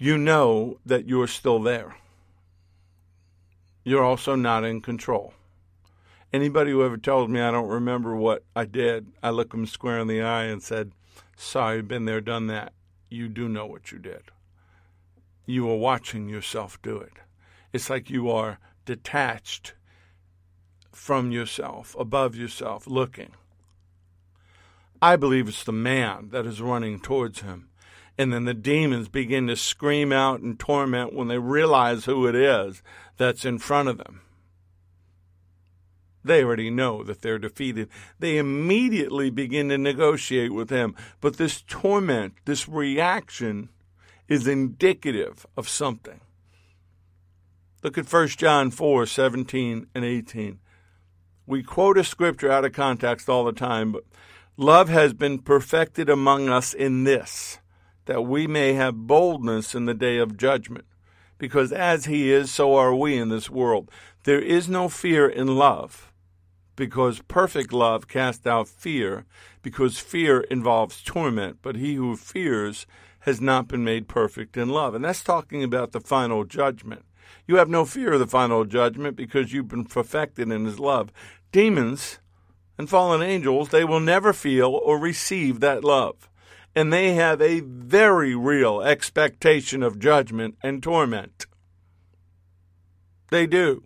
you 0.01 0.17
know 0.17 0.79
that 0.87 1.07
you're 1.07 1.27
still 1.27 1.61
there. 1.61 1.95
You're 3.85 4.03
also 4.03 4.35
not 4.35 4.65
in 4.65 4.81
control. 4.81 5.35
Anybody 6.33 6.71
who 6.71 6.83
ever 6.83 6.97
tells 6.97 7.29
me 7.29 7.39
I 7.39 7.51
don't 7.51 7.69
remember 7.69 8.17
what 8.17 8.43
I 8.57 8.65
did, 8.65 9.09
I 9.23 9.29
look 9.29 9.51
them 9.51 9.67
square 9.67 9.99
in 9.99 10.09
the 10.09 10.23
eye 10.23 10.45
and 10.45 10.63
said, 10.63 10.93
Sorry, 11.37 11.83
been 11.83 12.07
there, 12.07 12.23
done 12.23 12.47
that. 12.47 12.73
You 13.11 13.29
do 13.29 13.47
know 13.47 13.67
what 13.67 13.93
you 13.93 13.99
did. 13.99 14.23
You 15.45 15.69
are 15.71 15.77
watching 15.77 16.31
yourself 16.31 16.81
do 16.81 16.97
it. 16.97 17.13
It's 17.75 17.91
like 17.91 18.09
you 18.09 18.31
are 18.31 18.59
detached 18.87 19.75
from 20.93 21.31
yourself, 21.31 21.95
above 21.99 22.35
yourself, 22.35 22.87
looking. 22.87 23.33
I 25.03 25.17
believe 25.17 25.47
it's 25.49 25.65
the 25.65 25.73
man 25.73 26.31
that 26.31 26.47
is 26.47 26.63
running 26.63 27.01
towards 27.01 27.43
him 27.43 27.70
and 28.21 28.35
then 28.35 28.45
the 28.45 28.53
demons 28.53 29.09
begin 29.09 29.47
to 29.47 29.57
scream 29.57 30.13
out 30.13 30.41
and 30.41 30.61
torment 30.61 31.15
when 31.15 31.29
they 31.29 31.39
realize 31.39 32.05
who 32.05 32.27
it 32.27 32.35
is 32.35 32.83
that's 33.17 33.47
in 33.47 33.59
front 33.59 33.89
of 33.89 33.97
them. 33.97 34.21
They 36.23 36.45
already 36.45 36.69
know 36.69 37.03
that 37.03 37.23
they're 37.23 37.39
defeated. 37.39 37.89
They 38.19 38.37
immediately 38.37 39.31
begin 39.31 39.71
to 39.71 39.79
negotiate 39.79 40.53
with 40.53 40.69
him. 40.69 40.95
But 41.23 41.39
this 41.39 41.63
torment, 41.67 42.35
this 42.45 42.69
reaction, 42.69 43.71
is 44.29 44.47
indicative 44.47 45.47
of 45.57 45.67
something. 45.67 46.21
Look 47.83 47.97
at 47.97 48.13
1 48.13 48.29
John 48.29 48.71
4 48.71 49.07
17 49.07 49.87
and 49.95 50.05
18. 50.05 50.59
We 51.47 51.63
quote 51.63 51.97
a 51.97 52.05
scripture 52.05 52.53
out 52.53 52.67
of 52.67 52.75
context 52.75 53.31
all 53.31 53.45
the 53.45 53.53
time, 53.53 53.93
but 53.93 54.05
love 54.59 54.91
has 54.91 55.15
been 55.15 55.39
perfected 55.39 56.11
among 56.11 56.51
us 56.51 56.75
in 56.75 57.05
this 57.05 57.61
that 58.07 58.23
we 58.23 58.47
may 58.47 58.73
have 58.75 59.07
boldness 59.07 59.75
in 59.75 59.87
the 59.87 59.95
day 59.95 60.19
of 60.19 60.37
judgment. 60.37 60.87
Because 61.39 61.73
as 61.73 62.05
he 62.05 62.31
is, 62.31 62.51
so 62.51 62.75
are 62.77 62.95
we 62.95 63.17
in 63.17 63.29
this 63.29 63.49
world. 63.49 63.91
There 64.25 64.41
is 64.41 64.69
no 64.69 64.89
fear 64.89 65.29
in 65.29 65.57
love, 65.57 66.13
because 66.77 67.23
perfect 67.29 67.73
love 67.73 68.09
casts 68.09 68.47
out 68.47 68.69
fear, 68.69 69.25
because 69.63 69.99
fear 69.99 70.41
involves 70.43 71.03
torment, 71.03 71.59
but 71.63 71.77
he 71.77 71.95
who 71.95 72.17
fears 72.17 72.87
has 73.21 73.41
not 73.41 73.69
been 73.69 73.85
made 73.85 74.09
perfect 74.09 74.57
in 74.57 74.69
love. 74.69 74.95
And 74.95 75.05
that's 75.05 75.23
talking 75.23 75.63
about 75.63 75.93
the 75.93 76.01
final 76.01 76.45
judgment. 76.45 77.05
You 77.47 77.57
have 77.57 77.69
no 77.69 77.85
fear 77.85 78.15
of 78.15 78.21
the 78.21 78.27
final 78.27 78.65
judgment 78.65 79.17
because 79.17 79.53
you've 79.53 79.69
been 79.69 79.85
perfected 79.85 80.51
in 80.51 80.65
his 80.65 80.79
love. 80.79 81.13
Demons 81.53 82.19
and 82.79 82.89
fallen 82.89 83.23
angels, 83.23 83.69
they 83.69 83.85
will 83.85 84.01
never 84.01 84.33
feel 84.33 84.69
or 84.71 84.99
receive 84.99 85.61
that 85.61 85.85
love 85.85 86.30
and 86.75 86.93
they 86.93 87.15
have 87.15 87.41
a 87.41 87.61
very 87.61 88.35
real 88.35 88.81
expectation 88.81 89.83
of 89.83 89.99
judgment 89.99 90.57
and 90.63 90.83
torment. 90.83 91.47
They 93.31 93.47
do. 93.47 93.85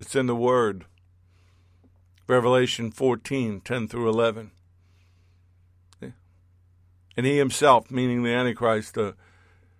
It's 0.00 0.14
in 0.14 0.26
the 0.26 0.36
Word. 0.36 0.86
Revelation 2.26 2.90
14 2.90 3.60
10 3.60 3.88
through 3.88 4.08
11. 4.08 4.50
And 7.16 7.26
he 7.26 7.38
himself, 7.38 7.90
meaning 7.90 8.22
the 8.22 8.34
Antichrist, 8.34 8.98
uh, 8.98 9.12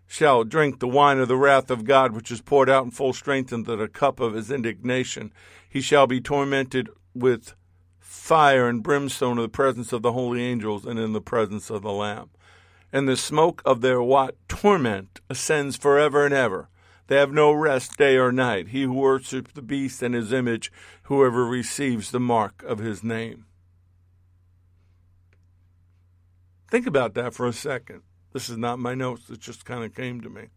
shall 0.07 0.45
drink 0.45 0.79
the 0.79 0.87
wine 0.89 1.19
of 1.19 1.29
the 1.29 1.37
wrath 1.37 1.71
of 1.71 1.85
God, 1.85 2.13
which 2.13 2.31
is 2.31 2.41
poured 2.41 2.71
out 2.71 2.85
in 2.85 2.91
full 2.91 3.13
strength 3.13 3.53
into 3.53 3.75
the 3.75 3.89
cup 3.89 4.21
of 4.21 4.35
his 4.35 4.51
indignation. 4.51 5.33
He 5.69 5.81
shall 5.81 6.07
be 6.07 6.21
tormented 6.21 6.89
with 7.15 7.55
fire 8.15 8.69
and 8.69 8.83
brimstone 8.83 9.37
in 9.37 9.43
the 9.43 9.49
presence 9.49 9.93
of 9.93 10.01
the 10.01 10.13
holy 10.13 10.43
angels 10.43 10.87
and 10.87 10.99
in 10.99 11.13
the 11.13 11.21
presence 11.21 11.69
of 11.69 11.83
the 11.83 11.93
Lamb. 11.93 12.31
And 12.91 13.07
the 13.07 13.19
smoke 13.19 13.61
of 13.67 13.83
their 13.83 14.01
what? 14.01 14.37
Torment 14.49 15.21
ascends 15.29 15.77
forever 15.77 16.25
and 16.25 16.33
ever. 16.33 16.71
They 17.09 17.17
have 17.17 17.33
no 17.33 17.53
rest 17.53 17.99
day 17.99 18.17
or 18.17 18.33
night. 18.33 18.69
He 18.69 18.85
who 18.85 18.95
worships 18.95 19.53
the 19.53 19.61
beast 19.61 20.03
and 20.03 20.15
his 20.15 20.33
image, 20.33 20.73
whoever 21.03 21.45
receives 21.45 22.13
the 22.13 22.21
mark 22.21 22.63
of 22.63 22.79
his 22.79 23.05
name. 23.05 23.45
Think 26.71 26.87
about 26.87 27.13
that 27.15 27.35
for 27.35 27.47
a 27.47 27.53
second. 27.53 28.03
This 28.33 28.49
is 28.49 28.57
not 28.57 28.79
my 28.79 28.95
notes, 28.95 29.29
it 29.29 29.41
just 29.41 29.67
kind 29.67 29.85
of 29.85 29.95
came 29.95 30.23
to 30.23 30.31
me. 30.31 30.49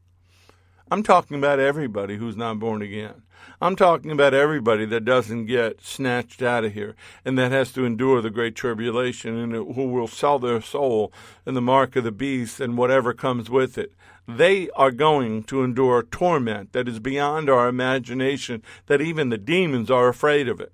I'm 0.89 1.03
talking 1.03 1.37
about 1.37 1.59
everybody 1.59 2.15
who's 2.15 2.37
not 2.37 2.59
born 2.59 2.81
again. 2.81 3.23
I'm 3.59 3.75
talking 3.75 4.11
about 4.11 4.33
everybody 4.33 4.85
that 4.85 5.03
doesn't 5.03 5.47
get 5.47 5.81
snatched 5.81 6.41
out 6.41 6.63
of 6.63 6.73
here 6.73 6.95
and 7.25 7.37
that 7.37 7.51
has 7.51 7.73
to 7.73 7.85
endure 7.85 8.21
the 8.21 8.29
great 8.29 8.55
tribulation 8.55 9.37
and 9.37 9.53
who 9.53 9.87
will 9.87 10.07
sell 10.07 10.39
their 10.39 10.61
soul 10.61 11.11
in 11.45 11.55
the 11.55 11.61
mark 11.61 11.95
of 11.95 12.03
the 12.03 12.11
beast 12.11 12.61
and 12.61 12.77
whatever 12.77 13.13
comes 13.13 13.49
with 13.49 13.77
it. 13.77 13.93
They 14.27 14.69
are 14.71 14.91
going 14.91 15.43
to 15.45 15.63
endure 15.63 16.03
torment 16.03 16.73
that 16.73 16.87
is 16.87 16.99
beyond 16.99 17.49
our 17.49 17.67
imagination, 17.67 18.61
that 18.85 19.01
even 19.01 19.29
the 19.29 19.37
demons 19.37 19.89
are 19.89 20.07
afraid 20.07 20.47
of 20.47 20.61
it. 20.61 20.73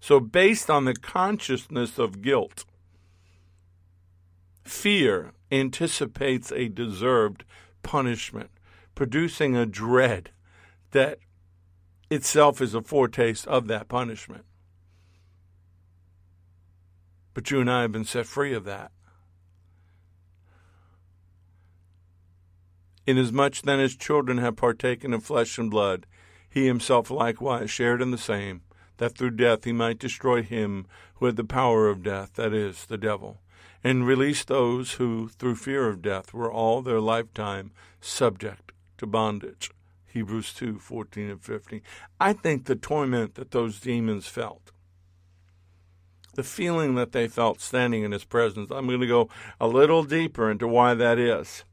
So, 0.00 0.20
based 0.20 0.70
on 0.70 0.84
the 0.84 0.94
consciousness 0.94 1.98
of 1.98 2.22
guilt, 2.22 2.64
fear 4.62 5.32
anticipates 5.50 6.52
a 6.52 6.68
deserved 6.68 7.44
punishment, 7.88 8.50
producing 8.94 9.56
a 9.56 9.64
dread 9.64 10.28
that 10.90 11.18
itself 12.10 12.60
is 12.60 12.74
a 12.74 12.82
foretaste 12.82 13.46
of 13.46 13.66
that 13.66 13.88
punishment. 13.88 14.44
But 17.32 17.50
you 17.50 17.62
and 17.62 17.70
I 17.70 17.80
have 17.80 17.92
been 17.92 18.04
set 18.04 18.26
free 18.26 18.52
of 18.52 18.64
that. 18.66 18.92
Inasmuch 23.06 23.62
then 23.62 23.80
as 23.80 23.96
children 23.96 24.36
have 24.36 24.56
partaken 24.56 25.14
of 25.14 25.24
flesh 25.24 25.56
and 25.56 25.70
blood, 25.70 26.04
he 26.50 26.66
himself 26.66 27.10
likewise 27.10 27.70
shared 27.70 28.02
in 28.02 28.10
the 28.10 28.18
same, 28.18 28.60
that 28.98 29.16
through 29.16 29.30
death 29.30 29.64
he 29.64 29.72
might 29.72 29.98
destroy 29.98 30.42
him 30.42 30.86
who 31.14 31.24
had 31.24 31.36
the 31.36 31.42
power 31.42 31.88
of 31.88 32.02
death, 32.02 32.34
that 32.34 32.52
is, 32.52 32.84
the 32.84 32.98
devil, 32.98 33.40
and 33.84 34.06
release 34.06 34.44
those 34.44 34.92
who, 34.92 35.28
through 35.28 35.54
fear 35.56 35.88
of 35.88 36.02
death, 36.02 36.34
were 36.34 36.50
all 36.50 36.82
their 36.82 37.00
lifetime 37.00 37.70
subject 38.00 38.72
to 38.98 39.06
bondage. 39.06 39.70
Hebrews 40.06 40.52
2 40.54 40.78
14 40.78 41.30
and 41.30 41.42
15. 41.42 41.80
I 42.18 42.32
think 42.32 42.64
the 42.64 42.74
torment 42.74 43.34
that 43.34 43.50
those 43.50 43.78
demons 43.78 44.26
felt, 44.26 44.72
the 46.34 46.42
feeling 46.42 46.94
that 46.96 47.12
they 47.12 47.28
felt 47.28 47.60
standing 47.60 48.02
in 48.02 48.12
his 48.12 48.24
presence, 48.24 48.70
I'm 48.70 48.86
going 48.86 49.00
to 49.00 49.06
go 49.06 49.28
a 49.60 49.68
little 49.68 50.02
deeper 50.02 50.50
into 50.50 50.66
why 50.66 50.94
that 50.94 51.18
is. 51.18 51.64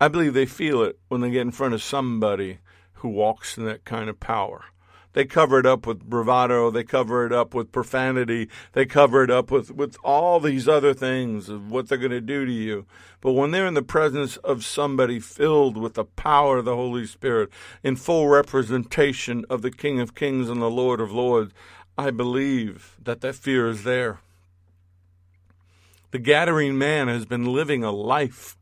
I 0.00 0.08
believe 0.08 0.34
they 0.34 0.46
feel 0.46 0.82
it 0.82 0.98
when 1.08 1.20
they 1.20 1.30
get 1.30 1.42
in 1.42 1.52
front 1.52 1.74
of 1.74 1.82
somebody 1.82 2.58
who 2.94 3.08
walks 3.08 3.56
in 3.56 3.64
that 3.66 3.84
kind 3.84 4.08
of 4.08 4.18
power. 4.18 4.64
They 5.12 5.24
cover 5.24 5.58
it 5.58 5.66
up 5.66 5.86
with 5.86 6.04
bravado. 6.04 6.70
They 6.70 6.84
cover 6.84 7.26
it 7.26 7.32
up 7.32 7.54
with 7.54 7.72
profanity. 7.72 8.48
They 8.72 8.86
cover 8.86 9.22
it 9.22 9.30
up 9.30 9.50
with, 9.50 9.70
with 9.70 9.96
all 10.02 10.40
these 10.40 10.66
other 10.66 10.94
things 10.94 11.48
of 11.48 11.70
what 11.70 11.88
they're 11.88 11.98
going 11.98 12.12
to 12.12 12.20
do 12.20 12.46
to 12.46 12.52
you. 12.52 12.86
But 13.20 13.32
when 13.32 13.50
they're 13.50 13.66
in 13.66 13.74
the 13.74 13.82
presence 13.82 14.36
of 14.38 14.64
somebody 14.64 15.20
filled 15.20 15.76
with 15.76 15.94
the 15.94 16.04
power 16.04 16.58
of 16.58 16.64
the 16.64 16.76
Holy 16.76 17.06
Spirit, 17.06 17.50
in 17.82 17.96
full 17.96 18.28
representation 18.28 19.44
of 19.50 19.62
the 19.62 19.70
King 19.70 20.00
of 20.00 20.14
Kings 20.14 20.48
and 20.48 20.62
the 20.62 20.70
Lord 20.70 21.00
of 21.00 21.12
Lords, 21.12 21.52
I 21.98 22.10
believe 22.10 22.96
that 23.02 23.20
that 23.20 23.34
fear 23.34 23.68
is 23.68 23.84
there. 23.84 24.20
The 26.10 26.18
Gadarene 26.18 26.76
man 26.76 27.08
has 27.08 27.26
been 27.26 27.52
living 27.52 27.84
a 27.84 27.90
life 27.90 28.56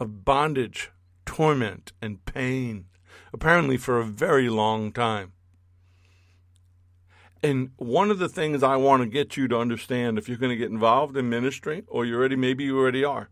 of 0.00 0.24
bondage, 0.24 0.90
torment, 1.24 1.92
and 2.00 2.24
pain 2.24 2.86
apparently 3.32 3.76
for 3.76 3.98
a 3.98 4.04
very 4.04 4.48
long 4.48 4.92
time. 4.92 5.32
And 7.42 7.70
one 7.76 8.10
of 8.10 8.18
the 8.18 8.28
things 8.28 8.62
I 8.62 8.76
want 8.76 9.02
to 9.02 9.08
get 9.08 9.36
you 9.36 9.48
to 9.48 9.58
understand 9.58 10.16
if 10.16 10.28
you're 10.28 10.38
going 10.38 10.50
to 10.50 10.56
get 10.56 10.70
involved 10.70 11.16
in 11.16 11.28
ministry, 11.28 11.82
or 11.88 12.04
you 12.04 12.14
already, 12.14 12.36
maybe 12.36 12.64
you 12.64 12.78
already 12.78 13.04
are, 13.04 13.30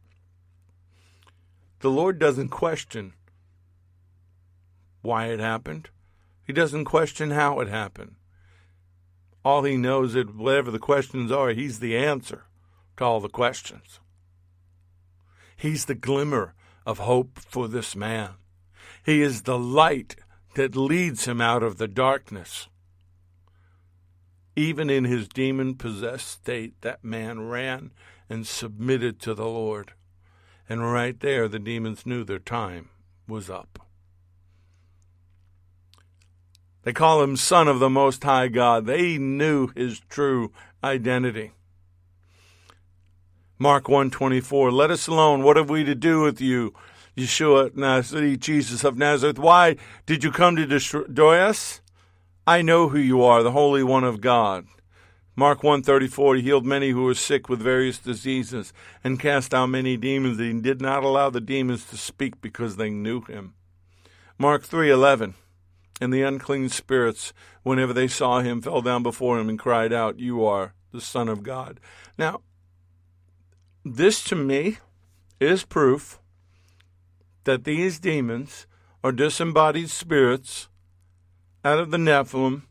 the 1.78 1.90
Lord 1.90 2.18
doesn't 2.18 2.48
question 2.48 3.12
why 5.02 5.26
it 5.26 5.38
happened. 5.38 5.90
He 6.42 6.52
doesn't 6.52 6.84
question 6.86 7.30
how 7.30 7.60
it 7.60 7.68
happened. 7.68 8.16
All 9.44 9.62
he 9.62 9.76
knows 9.76 10.14
is 10.14 10.26
whatever 10.26 10.70
the 10.70 10.78
questions 10.78 11.30
are, 11.30 11.50
he's 11.50 11.78
the 11.78 11.96
answer 11.96 12.44
to 12.96 13.04
all 13.04 13.20
the 13.20 13.28
questions. 13.28 14.00
He's 15.56 15.84
the 15.84 15.94
glimmer 15.94 16.54
of 16.84 16.98
hope 16.98 17.38
for 17.38 17.68
this 17.68 17.94
man. 17.94 18.30
He 19.04 19.22
is 19.22 19.42
the 19.42 19.58
light 19.58 20.16
that 20.54 20.76
leads 20.76 21.26
him 21.26 21.40
out 21.40 21.62
of 21.62 21.78
the 21.78 21.88
darkness. 21.88 22.68
Even 24.56 24.90
in 24.90 25.04
his 25.04 25.28
demon 25.28 25.74
possessed 25.74 26.28
state, 26.28 26.74
that 26.82 27.04
man 27.04 27.48
ran 27.48 27.92
and 28.28 28.46
submitted 28.46 29.20
to 29.20 29.34
the 29.34 29.46
Lord. 29.46 29.92
And 30.68 30.92
right 30.92 31.18
there, 31.18 31.48
the 31.48 31.58
demons 31.58 32.04
knew 32.04 32.24
their 32.24 32.38
time 32.38 32.90
was 33.26 33.48
up. 33.48 33.78
They 36.82 36.92
call 36.92 37.22
him 37.22 37.36
Son 37.36 37.68
of 37.68 37.78
the 37.78 37.90
Most 37.90 38.24
High 38.24 38.48
God. 38.48 38.86
They 38.86 39.18
knew 39.18 39.68
his 39.74 40.00
true 40.08 40.52
identity. 40.82 41.52
Mark 43.58 43.88
124, 43.88 44.72
let 44.72 44.90
us 44.90 45.06
alone. 45.06 45.42
What 45.42 45.58
have 45.58 45.68
we 45.68 45.84
to 45.84 45.94
do 45.94 46.22
with 46.22 46.40
you? 46.40 46.72
Yeshua 47.16 47.74
Nazareth, 47.76 48.40
Jesus 48.40 48.84
of 48.84 48.96
Nazareth, 48.96 49.38
why 49.38 49.76
did 50.06 50.22
you 50.22 50.30
come 50.30 50.56
to 50.56 50.66
destroy 50.66 51.38
us? 51.38 51.80
I 52.46 52.62
know 52.62 52.88
who 52.88 52.98
you 52.98 53.22
are, 53.22 53.42
the 53.42 53.52
Holy 53.52 53.82
One 53.82 54.04
of 54.04 54.20
God. 54.20 54.66
Mark 55.36 55.62
134, 55.62 56.36
he 56.36 56.42
healed 56.42 56.66
many 56.66 56.90
who 56.90 57.04
were 57.04 57.14
sick 57.14 57.48
with 57.48 57.60
various 57.60 57.98
diseases 57.98 58.72
and 59.02 59.18
cast 59.18 59.54
out 59.54 59.66
many 59.66 59.96
demons. 59.96 60.38
He 60.38 60.52
did 60.52 60.80
not 60.80 61.02
allow 61.02 61.30
the 61.30 61.40
demons 61.40 61.86
to 61.86 61.96
speak 61.96 62.40
because 62.40 62.76
they 62.76 62.90
knew 62.90 63.22
him. 63.22 63.54
Mark 64.38 64.64
3:11, 64.64 65.34
and 66.00 66.12
the 66.12 66.22
unclean 66.22 66.68
spirits, 66.68 67.32
whenever 67.62 67.92
they 67.92 68.08
saw 68.08 68.40
him, 68.40 68.60
fell 68.60 68.82
down 68.82 69.02
before 69.02 69.38
him 69.38 69.48
and 69.48 69.58
cried 69.58 69.92
out, 69.92 70.18
"You 70.18 70.44
are 70.44 70.74
the 70.92 71.00
Son 71.00 71.28
of 71.28 71.42
God." 71.42 71.80
Now, 72.18 72.42
this 73.84 74.22
to 74.24 74.36
me 74.36 74.78
is 75.38 75.64
proof 75.64 76.19
that 77.44 77.64
these 77.64 77.98
demons 77.98 78.66
are 79.02 79.12
disembodied 79.12 79.90
spirits 79.90 80.68
out 81.64 81.78
of 81.78 81.90
the 81.90 81.96
Nephilim 81.96 82.62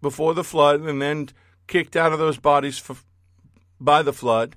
before 0.00 0.34
the 0.34 0.44
flood 0.44 0.80
and 0.80 1.00
then 1.02 1.28
kicked 1.66 1.96
out 1.96 2.12
of 2.12 2.18
those 2.18 2.38
bodies 2.38 2.78
for, 2.78 2.96
by 3.80 4.02
the 4.02 4.12
flood. 4.12 4.56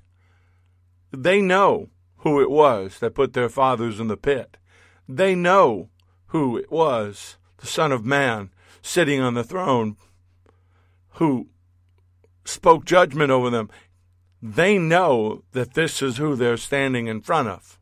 They 1.10 1.40
know 1.40 1.88
who 2.18 2.40
it 2.40 2.50
was 2.50 2.98
that 3.00 3.14
put 3.14 3.32
their 3.32 3.48
fathers 3.48 3.98
in 3.98 4.08
the 4.08 4.16
pit. 4.16 4.56
They 5.08 5.34
know 5.34 5.88
who 6.26 6.56
it 6.56 6.70
was, 6.70 7.36
the 7.58 7.66
Son 7.66 7.90
of 7.90 8.04
Man, 8.04 8.50
sitting 8.82 9.20
on 9.20 9.34
the 9.34 9.42
throne, 9.42 9.96
who 11.14 11.48
spoke 12.44 12.84
judgment 12.84 13.30
over 13.30 13.50
them 13.50 13.70
they 14.42 14.78
know 14.78 15.42
that 15.52 15.74
this 15.74 16.02
is 16.02 16.16
who 16.16 16.34
they're 16.34 16.56
standing 16.56 17.06
in 17.06 17.20
front 17.20 17.48
of. 17.48 17.78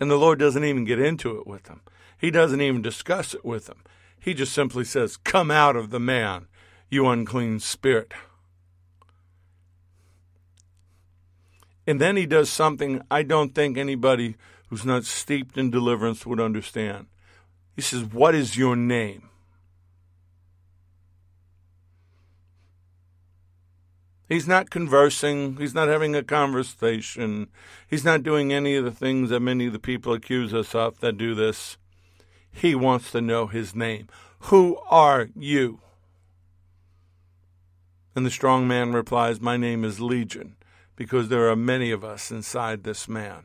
And 0.00 0.10
the 0.10 0.16
Lord 0.16 0.38
doesn't 0.38 0.64
even 0.64 0.84
get 0.84 0.98
into 0.98 1.38
it 1.38 1.46
with 1.46 1.64
them. 1.64 1.82
He 2.18 2.30
doesn't 2.30 2.60
even 2.60 2.82
discuss 2.82 3.34
it 3.34 3.44
with 3.44 3.66
them. 3.66 3.84
He 4.18 4.34
just 4.34 4.52
simply 4.52 4.84
says, 4.84 5.16
Come 5.16 5.50
out 5.50 5.76
of 5.76 5.90
the 5.90 6.00
man, 6.00 6.46
you 6.90 7.08
unclean 7.08 7.60
spirit. 7.60 8.12
And 11.86 12.00
then 12.00 12.16
he 12.16 12.26
does 12.26 12.48
something 12.48 13.02
I 13.10 13.22
don't 13.22 13.54
think 13.54 13.76
anybody 13.76 14.36
who's 14.68 14.84
not 14.84 15.04
steeped 15.04 15.58
in 15.58 15.70
deliverance 15.70 16.24
would 16.24 16.40
understand. 16.40 17.06
He 17.74 17.82
says, 17.82 18.04
What 18.04 18.34
is 18.34 18.56
your 18.56 18.76
name? 18.76 19.28
He's 24.32 24.48
not 24.48 24.70
conversing. 24.70 25.58
He's 25.58 25.74
not 25.74 25.88
having 25.88 26.16
a 26.16 26.22
conversation. 26.22 27.48
He's 27.86 28.02
not 28.02 28.22
doing 28.22 28.50
any 28.50 28.76
of 28.76 28.84
the 28.86 28.90
things 28.90 29.28
that 29.28 29.40
many 29.40 29.66
of 29.66 29.74
the 29.74 29.78
people 29.78 30.14
accuse 30.14 30.54
us 30.54 30.74
of 30.74 31.00
that 31.00 31.18
do 31.18 31.34
this. 31.34 31.76
He 32.50 32.74
wants 32.74 33.12
to 33.12 33.20
know 33.20 33.46
his 33.46 33.74
name. 33.74 34.08
Who 34.44 34.78
are 34.88 35.28
you? 35.36 35.80
And 38.16 38.24
the 38.24 38.30
strong 38.30 38.66
man 38.66 38.94
replies, 38.94 39.38
My 39.38 39.58
name 39.58 39.84
is 39.84 40.00
Legion, 40.00 40.56
because 40.96 41.28
there 41.28 41.50
are 41.50 41.56
many 41.56 41.90
of 41.90 42.02
us 42.02 42.30
inside 42.30 42.84
this 42.84 43.06
man. 43.06 43.44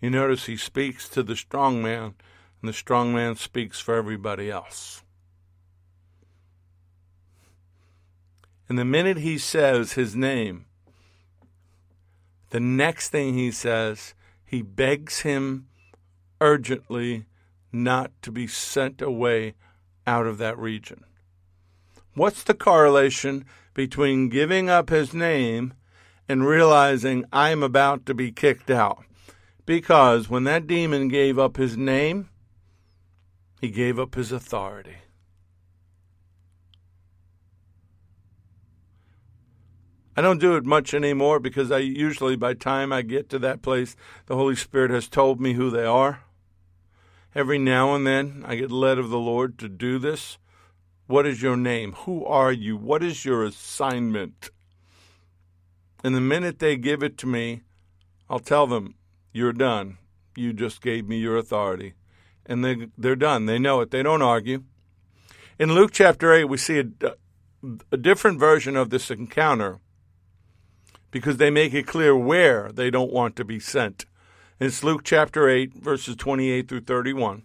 You 0.00 0.10
notice 0.10 0.46
he 0.46 0.56
speaks 0.56 1.08
to 1.08 1.24
the 1.24 1.34
strong 1.34 1.82
man, 1.82 2.14
and 2.62 2.68
the 2.68 2.72
strong 2.72 3.12
man 3.12 3.34
speaks 3.34 3.80
for 3.80 3.96
everybody 3.96 4.52
else. 4.52 5.02
And 8.70 8.78
the 8.78 8.84
minute 8.84 9.16
he 9.16 9.36
says 9.36 9.94
his 9.94 10.14
name, 10.14 10.66
the 12.50 12.60
next 12.60 13.08
thing 13.08 13.34
he 13.34 13.50
says, 13.50 14.14
he 14.44 14.62
begs 14.62 15.22
him 15.22 15.66
urgently 16.40 17.26
not 17.72 18.12
to 18.22 18.30
be 18.30 18.46
sent 18.46 19.02
away 19.02 19.54
out 20.06 20.28
of 20.28 20.38
that 20.38 20.56
region. 20.56 21.02
What's 22.14 22.44
the 22.44 22.54
correlation 22.54 23.44
between 23.74 24.28
giving 24.28 24.70
up 24.70 24.88
his 24.88 25.12
name 25.12 25.74
and 26.28 26.46
realizing 26.46 27.24
I'm 27.32 27.64
about 27.64 28.06
to 28.06 28.14
be 28.14 28.30
kicked 28.30 28.70
out? 28.70 29.02
Because 29.66 30.30
when 30.30 30.44
that 30.44 30.68
demon 30.68 31.08
gave 31.08 31.40
up 31.40 31.56
his 31.56 31.76
name, 31.76 32.28
he 33.60 33.68
gave 33.68 33.98
up 33.98 34.14
his 34.14 34.30
authority. 34.30 34.98
I 40.16 40.22
don't 40.22 40.40
do 40.40 40.56
it 40.56 40.64
much 40.64 40.92
anymore 40.92 41.38
because 41.38 41.70
I 41.70 41.78
usually, 41.78 42.36
by 42.36 42.54
time 42.54 42.92
I 42.92 43.02
get 43.02 43.28
to 43.30 43.38
that 43.40 43.62
place, 43.62 43.94
the 44.26 44.36
Holy 44.36 44.56
Spirit 44.56 44.90
has 44.90 45.08
told 45.08 45.40
me 45.40 45.52
who 45.52 45.70
they 45.70 45.84
are. 45.84 46.22
Every 47.34 47.58
now 47.58 47.94
and 47.94 48.06
then, 48.06 48.44
I 48.46 48.56
get 48.56 48.72
led 48.72 48.98
of 48.98 49.08
the 49.08 49.18
Lord 49.18 49.58
to 49.60 49.68
do 49.68 49.98
this. 49.98 50.36
What 51.06 51.26
is 51.26 51.42
your 51.42 51.56
name? 51.56 51.92
Who 51.92 52.24
are 52.24 52.50
you? 52.50 52.76
What 52.76 53.04
is 53.04 53.24
your 53.24 53.44
assignment? 53.44 54.50
And 56.02 56.14
the 56.14 56.20
minute 56.20 56.58
they 56.58 56.76
give 56.76 57.02
it 57.02 57.16
to 57.18 57.26
me, 57.26 57.62
I'll 58.28 58.40
tell 58.40 58.66
them, 58.66 58.94
You're 59.32 59.52
done. 59.52 59.98
You 60.36 60.52
just 60.52 60.82
gave 60.82 61.08
me 61.08 61.18
your 61.18 61.36
authority. 61.36 61.94
And 62.46 62.64
they, 62.64 62.88
they're 62.98 63.16
done. 63.16 63.46
They 63.46 63.58
know 63.58 63.80
it. 63.80 63.90
They 63.90 64.02
don't 64.02 64.22
argue. 64.22 64.64
In 65.58 65.74
Luke 65.74 65.90
chapter 65.92 66.32
8, 66.32 66.44
we 66.44 66.56
see 66.56 66.78
a, 66.80 67.14
a 67.92 67.96
different 67.96 68.40
version 68.40 68.76
of 68.76 68.90
this 68.90 69.10
encounter 69.10 69.80
because 71.10 71.36
they 71.36 71.50
make 71.50 71.74
it 71.74 71.86
clear 71.86 72.16
where 72.16 72.70
they 72.72 72.90
don't 72.90 73.12
want 73.12 73.36
to 73.36 73.44
be 73.44 73.58
sent. 73.58 74.06
It's 74.58 74.84
Luke 74.84 75.02
chapter 75.04 75.48
8, 75.48 75.74
verses 75.74 76.16
28 76.16 76.68
through 76.68 76.82
31. 76.82 77.42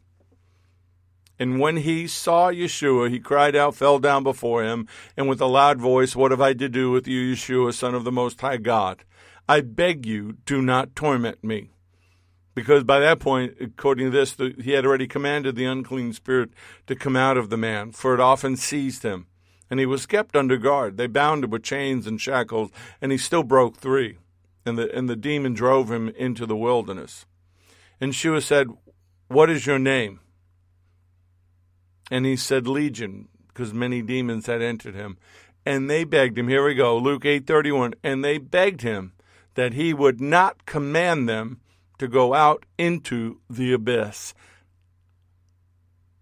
And 1.38 1.59
when 1.59 1.78
he 1.78 2.07
saw 2.07 2.49
Yeshua, 2.49 3.09
he 3.09 3.20
cried 3.20 3.55
out, 3.55 3.76
fell 3.76 3.99
down 3.99 4.24
before 4.24 4.63
him, 4.63 4.88
and 5.18 5.28
with 5.28 5.41
a 5.41 5.45
loud 5.45 5.80
voice, 5.80 6.16
What 6.16 6.32
have 6.32 6.41
I 6.41 6.53
to 6.53 6.70
do 6.70 6.91
with 6.91 7.07
you, 7.07 7.34
Yeshua, 7.34 7.74
Son 7.74 7.93
of 7.93 8.03
the 8.03 8.11
Most 8.11 8.39
High 8.41 8.57
God? 8.57 9.03
I 9.47 9.61
beg 9.61 10.05
you, 10.05 10.38
do 10.45 10.61
not 10.61 10.95
torment 10.95 11.43
me. 11.43 11.72
Because 12.53 12.86
by 12.86 12.99
that 12.99 13.20
point, 13.20 13.55
according 13.59 14.11
to 14.11 14.18
this, 14.18 14.38
he 14.63 14.72
had 14.72 14.86
already 14.86 15.07
commanded 15.07 15.55
the 15.55 15.66
unclean 15.66 16.13
spirit 16.13 16.51
to 16.88 16.95
come 16.95 17.18
out 17.18 17.38
of 17.38 17.49
the 17.49 17.57
man, 17.57 17.91
for 17.91 18.13
it 18.13 18.22
often 18.22 18.55
seized 18.55 19.03
him 19.03 19.28
and 19.70 19.80
he 19.80 19.86
was 19.86 20.05
kept 20.05 20.36
under 20.36 20.57
guard. 20.57 20.97
They 20.97 21.07
bound 21.07 21.43
him 21.43 21.49
with 21.49 21.63
chains 21.63 22.07
and 22.07 22.20
shackles, 22.20 22.72
and 23.01 23.11
he 23.11 23.18
still 23.18 23.43
broke 23.43 23.78
three. 23.78 24.18
And 24.66 24.78
the, 24.78 24.95
and 24.95 25.07
the 25.09 25.16
demon 25.16 25.53
drove 25.53 25.91
him 25.91 26.09
into 26.09 26.45
the 26.45 26.55
wilderness. 26.55 27.26
And 28.01 28.16
Shua 28.16 28.41
said, 28.41 28.68
What 29.28 29.49
is 29.49 29.66
your 29.66 29.80
name? 29.80 30.20
And 32.09 32.26
he 32.26 32.36
said, 32.36 32.68
Legion, 32.68 33.28
because 33.47 33.74
many 33.74 34.01
demons 34.01 34.47
had 34.47 34.61
entered 34.61 34.95
him. 34.95 35.18
And 35.66 35.89
they 35.89 36.03
begged 36.03 36.38
him, 36.38 36.47
here 36.47 36.63
we 36.63 36.76
go, 36.76 36.97
Luke 36.97 37.24
8.31, 37.24 37.95
and 38.03 38.24
they 38.24 38.38
begged 38.38 38.82
him 38.82 39.13
that 39.55 39.74
he 39.74 39.93
would 39.93 40.22
not 40.22 40.66
command 40.66 41.28
them 41.28 41.59
to 41.97 42.07
go 42.07 42.34
out 42.34 42.66
into 42.78 43.39
the 43.49 43.74
abyss. 43.74 44.34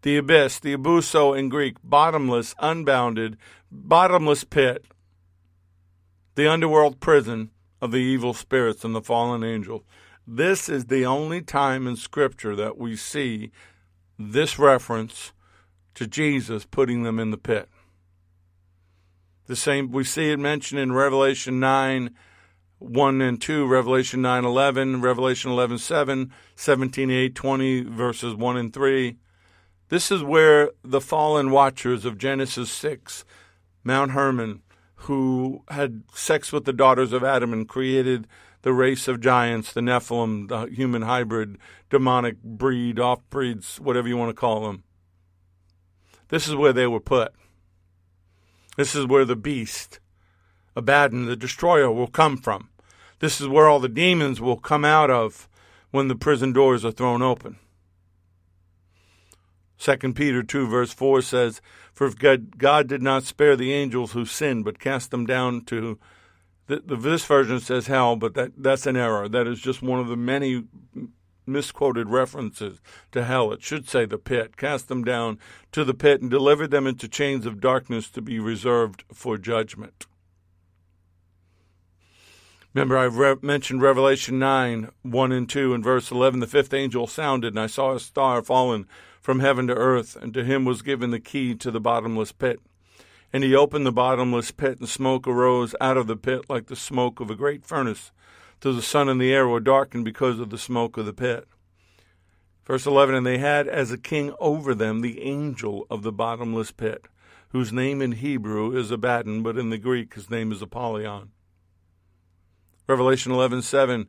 The 0.03 0.17
abyss, 0.17 0.59
the 0.59 0.75
abussos 0.75 1.37
in 1.37 1.49
Greek, 1.49 1.77
bottomless, 1.83 2.53
unbounded, 2.59 3.37
bottomless 3.71 4.43
pit, 4.43 4.85
the 6.35 6.49
underworld 6.49 6.99
prison 6.99 7.51
of 7.81 7.91
the 7.91 7.97
evil 7.97 8.33
spirits 8.33 8.83
and 8.83 8.93
the 8.93 9.01
fallen 9.01 9.43
angels. 9.43 9.83
This 10.27 10.69
is 10.69 10.85
the 10.85 11.05
only 11.05 11.41
time 11.41 11.87
in 11.87 11.95
Scripture 11.95 12.55
that 12.55 12.77
we 12.77 12.95
see 12.95 13.51
this 14.19 14.59
reference 14.59 15.31
to 15.95 16.05
Jesus 16.05 16.65
putting 16.65 17.03
them 17.03 17.19
in 17.19 17.31
the 17.31 17.37
pit. 17.37 17.69
The 19.47 19.55
same 19.55 19.91
we 19.91 20.03
see 20.03 20.31
it 20.31 20.39
mentioned 20.39 20.79
in 20.79 20.93
Revelation 20.93 21.59
9 21.59 22.13
1 22.79 23.21
and 23.21 23.41
2, 23.41 23.65
Revelation 23.65 24.21
9 24.21 24.43
11, 24.43 25.01
Revelation 25.01 25.51
11 25.51 25.77
7, 25.77 26.33
17 26.55 27.11
8, 27.11 27.35
20, 27.35 27.83
verses 27.83 28.35
1 28.35 28.57
and 28.57 28.73
3, 28.73 29.17
this 29.93 30.09
is 30.09 30.23
where 30.23 30.71
the 30.83 30.99
fallen 30.99 31.51
watchers 31.51 32.03
of 32.03 32.17
Genesis 32.17 32.71
6, 32.71 33.23
Mount 33.83 34.09
Hermon, 34.13 34.63
who 34.95 35.63
had 35.67 36.01
sex 36.15 36.51
with 36.51 36.65
the 36.65 36.73
daughters 36.73 37.13
of 37.13 37.23
Adam 37.23 37.53
and 37.53 37.69
created 37.69 38.25
the 38.63 38.73
race 38.73 39.07
of 39.07 39.21
giants, 39.21 39.71
the 39.71 39.81
Nephilim, 39.81 40.47
the 40.47 40.65
human 40.65 41.03
hybrid, 41.03 41.59
demonic 41.91 42.41
breed, 42.41 42.99
off 42.99 43.19
breeds, 43.29 43.79
whatever 43.79 44.07
you 44.07 44.17
want 44.17 44.31
to 44.31 44.33
call 44.33 44.61
them. 44.65 44.83
This 46.29 46.47
is 46.47 46.55
where 46.55 46.73
they 46.73 46.87
were 46.87 46.99
put. 46.99 47.31
This 48.75 48.95
is 48.95 49.05
where 49.05 49.25
the 49.25 49.35
beast, 49.35 49.99
Abaddon, 50.75 51.27
the 51.27 51.35
destroyer, 51.35 51.91
will 51.91 52.07
come 52.07 52.37
from. 52.37 52.69
This 53.19 53.39
is 53.39 53.47
where 53.47 53.67
all 53.67 53.79
the 53.79 53.89
demons 53.89 54.41
will 54.41 54.57
come 54.57 54.85
out 54.85 55.11
of 55.11 55.47
when 55.91 56.07
the 56.07 56.15
prison 56.15 56.51
doors 56.51 56.83
are 56.83 56.91
thrown 56.91 57.21
open. 57.21 57.59
2 59.79 60.13
Peter 60.13 60.43
2, 60.43 60.67
verse 60.67 60.93
4 60.93 61.21
says, 61.21 61.61
For 61.93 62.07
if 62.07 62.17
God, 62.17 62.87
did 62.87 63.01
not 63.01 63.23
spare 63.23 63.55
the 63.55 63.73
angels 63.73 64.13
who 64.13 64.25
sinned, 64.25 64.65
but 64.65 64.79
cast 64.79 65.11
them 65.11 65.25
down 65.25 65.65
to, 65.65 65.99
the, 66.67 66.81
the, 66.85 66.95
this 66.95 67.25
version 67.25 67.59
says 67.59 67.87
hell, 67.87 68.15
but 68.15 68.33
that, 68.35 68.51
that's 68.57 68.87
an 68.87 68.95
error. 68.95 69.27
That 69.27 69.47
is 69.47 69.59
just 69.59 69.81
one 69.81 69.99
of 69.99 70.07
the 70.07 70.15
many 70.15 70.63
misquoted 71.45 72.09
references 72.09 72.79
to 73.11 73.25
hell. 73.25 73.51
It 73.51 73.61
should 73.61 73.89
say 73.89 74.05
the 74.05 74.17
pit. 74.17 74.57
Cast 74.57 74.87
them 74.87 75.03
down 75.03 75.39
to 75.71 75.83
the 75.83 75.93
pit 75.93 76.21
and 76.21 76.31
delivered 76.31 76.71
them 76.71 76.87
into 76.87 77.07
chains 77.07 77.45
of 77.45 77.59
darkness 77.59 78.09
to 78.11 78.21
be 78.21 78.39
reserved 78.39 79.03
for 79.13 79.37
judgment. 79.37 80.05
Remember, 82.73 82.97
I 82.97 83.03
re- 83.03 83.35
mentioned 83.41 83.83
Revelation 83.83 84.39
9, 84.39 84.89
1 85.03 85.31
and 85.31 85.47
2, 85.47 85.73
and 85.75 85.83
verse 85.83 86.09
11. 86.09 86.39
The 86.39 86.47
fifth 86.47 86.73
angel 86.73 87.05
sounded, 87.05 87.53
and 87.53 87.59
I 87.59 87.67
saw 87.67 87.93
a 87.93 87.99
star 87.99 88.41
fallen 88.41 88.87
from 89.23 89.39
heaven 89.39 89.67
to 89.67 89.73
earth, 89.73 90.17
and 90.21 90.33
to 90.33 90.43
him 90.43 90.65
was 90.65 90.81
given 90.81 91.11
the 91.11 91.19
key 91.19 91.55
to 91.55 91.71
the 91.71 91.79
bottomless 91.79 92.33
pit. 92.33 92.59
And 93.31 93.41
he 93.41 93.55
opened 93.55 93.85
the 93.85 93.91
bottomless 93.91 94.51
pit, 94.51 94.79
and 94.79 94.89
smoke 94.89 95.25
arose 95.25 95.73
out 95.79 95.95
of 95.95 96.07
the 96.07 96.17
pit 96.17 96.49
like 96.49 96.67
the 96.67 96.75
smoke 96.75 97.21
of 97.21 97.31
a 97.31 97.35
great 97.35 97.65
furnace, 97.65 98.11
till 98.59 98.73
the 98.73 98.81
sun 98.81 99.07
and 99.07 99.21
the 99.21 99.33
air 99.33 99.47
were 99.47 99.61
darkened 99.61 100.03
because 100.03 100.39
of 100.39 100.49
the 100.49 100.57
smoke 100.57 100.97
of 100.97 101.05
the 101.05 101.13
pit. 101.13 101.47
Verse 102.65 102.85
11 102.85 103.15
And 103.15 103.25
they 103.25 103.37
had 103.37 103.65
as 103.65 103.91
a 103.91 103.97
king 103.97 104.33
over 104.41 104.75
them 104.75 104.99
the 104.99 105.21
angel 105.21 105.87
of 105.89 106.03
the 106.03 106.11
bottomless 106.11 106.71
pit, 106.71 107.05
whose 107.49 107.71
name 107.71 108.01
in 108.01 108.11
Hebrew 108.11 108.75
is 108.75 108.91
Abaddon, 108.91 109.41
but 109.41 109.57
in 109.57 109.69
the 109.69 109.77
Greek 109.77 110.15
his 110.15 110.29
name 110.29 110.51
is 110.51 110.61
Apollyon. 110.61 111.31
Revelation 112.87 113.31
11:7 113.31 114.07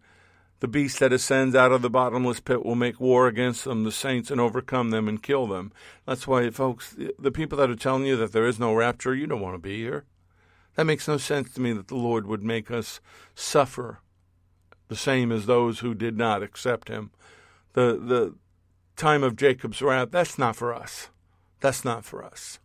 the 0.65 0.69
beast 0.69 0.99
that 1.01 1.12
ascends 1.12 1.55
out 1.55 1.73
of 1.73 1.83
the 1.83 1.91
bottomless 1.91 2.41
pit 2.41 2.65
will 2.65 2.75
make 2.75 2.99
war 2.99 3.29
against 3.29 3.65
them, 3.65 3.85
the 3.85 3.93
saints, 3.93 4.31
and 4.31 4.41
overcome 4.41 4.89
them 4.89 5.09
and 5.09 5.23
kill 5.23 5.47
them. 5.47 5.71
That's 6.07 6.27
why, 6.27 6.49
folks, 6.49 6.97
the 7.19 7.31
people 7.31 7.59
that 7.59 7.69
are 7.69 7.77
telling 7.77 8.07
you 8.07 8.17
that 8.17 8.33
there 8.33 8.47
is 8.47 8.59
no 8.59 8.73
rapture, 8.73 9.15
you 9.15 9.27
don't 9.27 9.43
want 9.43 9.57
to 9.57 9.59
be 9.59 9.77
here. 9.77 10.07
That 10.77 10.87
makes 10.87 11.07
no 11.07 11.19
sense 11.19 11.53
to 11.53 11.61
me 11.61 11.75
that 11.75 11.89
the 11.89 11.97
Lord 11.97 12.27
would 12.27 12.43
make 12.43 12.71
us 12.71 13.03
suffer 13.35 14.01
the 14.89 14.97
same 14.97 15.31
as 15.31 15.45
those 15.45 15.81
who 15.81 15.93
did 15.93 16.17
not 16.17 16.43
accept 16.43 16.89
him. 16.89 17.11
The 17.75 18.01
the 18.03 18.35
time 18.97 19.23
of 19.23 19.37
Jacob's 19.37 19.83
wrath, 19.83 20.12
that's 20.12 20.39
not 20.39 20.57
for 20.57 20.73
us. 20.73 21.11
That's 21.61 21.85
not 21.85 22.07
for 22.07 22.25
us. 22.25 22.59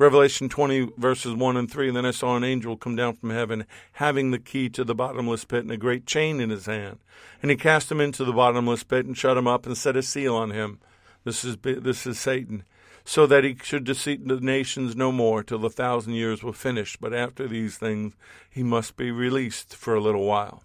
Revelation 0.00 0.48
20, 0.48 0.92
verses 0.96 1.34
1 1.34 1.56
and 1.58 1.70
3. 1.70 1.88
And 1.88 1.96
then 1.98 2.06
I 2.06 2.10
saw 2.10 2.34
an 2.34 2.42
angel 2.42 2.74
come 2.74 2.96
down 2.96 3.16
from 3.16 3.28
heaven, 3.28 3.66
having 3.92 4.30
the 4.30 4.38
key 4.38 4.70
to 4.70 4.82
the 4.82 4.94
bottomless 4.94 5.44
pit 5.44 5.60
and 5.60 5.70
a 5.70 5.76
great 5.76 6.06
chain 6.06 6.40
in 6.40 6.48
his 6.48 6.64
hand. 6.64 7.00
And 7.42 7.50
he 7.50 7.56
cast 7.58 7.92
him 7.92 8.00
into 8.00 8.24
the 8.24 8.32
bottomless 8.32 8.82
pit 8.82 9.04
and 9.04 9.14
shut 9.14 9.36
him 9.36 9.46
up 9.46 9.66
and 9.66 9.76
set 9.76 9.98
a 9.98 10.02
seal 10.02 10.34
on 10.34 10.52
him. 10.52 10.80
This 11.24 11.44
is, 11.44 11.58
this 11.62 12.06
is 12.06 12.18
Satan. 12.18 12.64
So 13.04 13.26
that 13.26 13.44
he 13.44 13.58
should 13.62 13.84
deceive 13.84 14.26
the 14.26 14.40
nations 14.40 14.96
no 14.96 15.12
more 15.12 15.42
till 15.42 15.58
the 15.58 15.68
thousand 15.68 16.14
years 16.14 16.42
were 16.42 16.54
finished. 16.54 16.98
But 16.98 17.12
after 17.12 17.46
these 17.46 17.76
things, 17.76 18.14
he 18.48 18.62
must 18.62 18.96
be 18.96 19.10
released 19.10 19.76
for 19.76 19.94
a 19.94 20.00
little 20.00 20.24
while. 20.24 20.64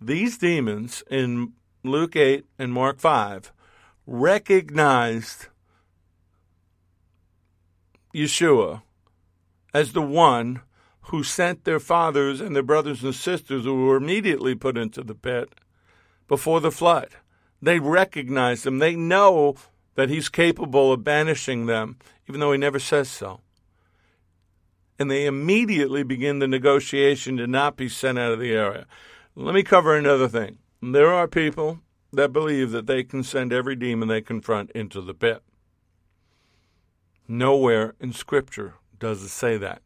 These 0.00 0.36
demons 0.36 1.04
in 1.08 1.52
Luke 1.84 2.16
8 2.16 2.44
and 2.58 2.72
Mark 2.72 2.98
5 2.98 3.52
recognized 4.04 5.46
Yeshua 8.14 8.82
as 9.72 9.92
the 9.92 10.02
one 10.02 10.62
who 11.02 11.22
sent 11.22 11.64
their 11.64 11.80
fathers 11.80 12.40
and 12.40 12.54
their 12.54 12.62
brothers 12.62 13.02
and 13.02 13.14
sisters 13.14 13.64
who 13.64 13.86
were 13.86 13.96
immediately 13.96 14.54
put 14.54 14.76
into 14.76 15.02
the 15.02 15.14
pit 15.14 15.52
before 16.28 16.60
the 16.60 16.70
flood. 16.70 17.08
They 17.62 17.78
recognize 17.78 18.64
him. 18.64 18.78
They 18.78 18.96
know 18.96 19.56
that 19.94 20.08
he's 20.08 20.28
capable 20.28 20.92
of 20.92 21.04
banishing 21.04 21.66
them, 21.66 21.98
even 22.28 22.40
though 22.40 22.52
he 22.52 22.58
never 22.58 22.78
says 22.78 23.08
so. 23.10 23.40
And 24.98 25.10
they 25.10 25.26
immediately 25.26 26.02
begin 26.02 26.38
the 26.38 26.48
negotiation 26.48 27.36
to 27.38 27.46
not 27.46 27.76
be 27.76 27.88
sent 27.88 28.18
out 28.18 28.32
of 28.32 28.38
the 28.38 28.52
area. 28.52 28.86
Let 29.34 29.54
me 29.54 29.62
cover 29.62 29.96
another 29.96 30.28
thing. 30.28 30.58
There 30.82 31.12
are 31.12 31.26
people 31.26 31.80
that 32.12 32.32
believe 32.32 32.70
that 32.70 32.86
they 32.86 33.02
can 33.02 33.22
send 33.22 33.52
every 33.52 33.76
demon 33.76 34.08
they 34.08 34.20
confront 34.20 34.70
into 34.72 35.00
the 35.00 35.14
pit. 35.14 35.42
Nowhere 37.30 37.94
in 38.00 38.12
Scripture 38.12 38.74
does 38.98 39.22
it 39.22 39.28
say 39.28 39.56
that. 39.56 39.82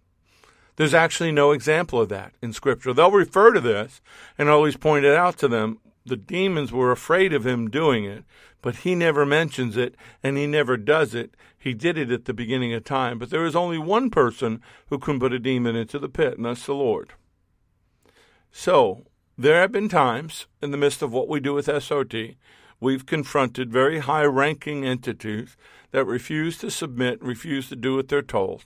There's 0.76 0.94
actually 0.94 1.30
no 1.30 1.52
example 1.52 2.00
of 2.00 2.08
that 2.08 2.32
in 2.40 2.54
Scripture. 2.54 2.94
They'll 2.94 3.10
refer 3.10 3.52
to 3.52 3.60
this 3.60 4.00
and 4.38 4.48
always 4.48 4.78
point 4.78 5.04
it 5.04 5.14
out 5.14 5.36
to 5.38 5.48
them 5.48 5.78
the 6.06 6.16
demons 6.16 6.72
were 6.72 6.90
afraid 6.90 7.34
of 7.34 7.46
him 7.46 7.68
doing 7.68 8.06
it, 8.06 8.24
but 8.62 8.76
he 8.76 8.94
never 8.94 9.26
mentions 9.26 9.76
it 9.76 9.94
and 10.22 10.38
he 10.38 10.46
never 10.46 10.78
does 10.78 11.14
it. 11.14 11.34
He 11.58 11.74
did 11.74 11.98
it 11.98 12.10
at 12.10 12.24
the 12.24 12.32
beginning 12.32 12.72
of 12.72 12.84
time. 12.84 13.18
But 13.18 13.28
there 13.28 13.44
is 13.44 13.54
only 13.54 13.76
one 13.76 14.08
person 14.08 14.62
who 14.88 14.98
can 14.98 15.20
put 15.20 15.34
a 15.34 15.38
demon 15.38 15.76
into 15.76 15.98
the 15.98 16.08
pit, 16.08 16.38
and 16.38 16.46
that's 16.46 16.64
the 16.64 16.74
Lord. 16.74 17.12
So, 18.52 19.04
there 19.36 19.60
have 19.60 19.70
been 19.70 19.90
times 19.90 20.46
in 20.62 20.70
the 20.70 20.78
midst 20.78 21.02
of 21.02 21.12
what 21.12 21.28
we 21.28 21.40
do 21.40 21.52
with 21.52 21.66
SOT, 21.82 22.14
we've 22.80 23.06
confronted 23.06 23.72
very 23.72 23.98
high 23.98 24.24
ranking 24.24 24.84
entities 24.84 25.56
that 25.94 26.06
refuse 26.06 26.58
to 26.58 26.72
submit, 26.72 27.22
refuse 27.22 27.68
to 27.68 27.76
do 27.76 27.94
what 27.94 28.08
they're 28.08 28.20
told. 28.20 28.64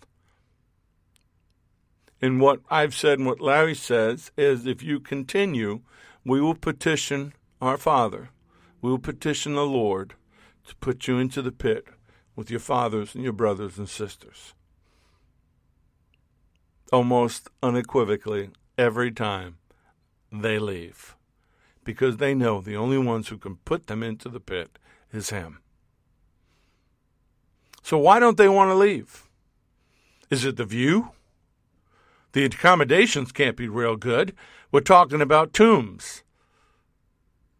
And 2.22 2.40
what 2.40 2.60
I've 2.70 2.94
said 2.94 3.18
and 3.18 3.28
what 3.28 3.42
Larry 3.42 3.74
says 3.74 4.32
is 4.38 4.64
if 4.64 4.82
you 4.82 4.98
continue, 4.98 5.82
we 6.24 6.40
will 6.40 6.54
petition 6.54 7.34
our 7.60 7.76
Father, 7.76 8.30
we 8.80 8.90
will 8.90 8.98
petition 8.98 9.52
the 9.52 9.66
Lord 9.66 10.14
to 10.68 10.76
put 10.76 11.06
you 11.06 11.18
into 11.18 11.42
the 11.42 11.52
pit 11.52 11.84
with 12.34 12.50
your 12.50 12.60
fathers 12.60 13.14
and 13.14 13.22
your 13.22 13.34
brothers 13.34 13.76
and 13.76 13.90
sisters. 13.90 14.54
Almost 16.90 17.50
unequivocally, 17.62 18.52
every 18.78 19.12
time 19.12 19.58
they 20.32 20.58
leave, 20.58 21.14
because 21.84 22.16
they 22.16 22.34
know 22.34 22.62
the 22.62 22.76
only 22.76 22.96
ones 22.96 23.28
who 23.28 23.36
can 23.36 23.56
put 23.66 23.86
them 23.86 24.02
into 24.02 24.30
the 24.30 24.40
pit 24.40 24.78
is 25.12 25.28
Him. 25.28 25.58
So 27.88 27.96
why 27.96 28.18
don't 28.18 28.36
they 28.36 28.50
want 28.50 28.68
to 28.70 28.74
leave? 28.74 29.26
Is 30.28 30.44
it 30.44 30.58
the 30.58 30.66
view? 30.66 31.12
The 32.32 32.44
accommodations 32.44 33.32
can't 33.32 33.56
be 33.56 33.66
real 33.66 33.96
good. 33.96 34.34
We're 34.70 34.80
talking 34.80 35.22
about 35.22 35.54
tombs. 35.54 36.22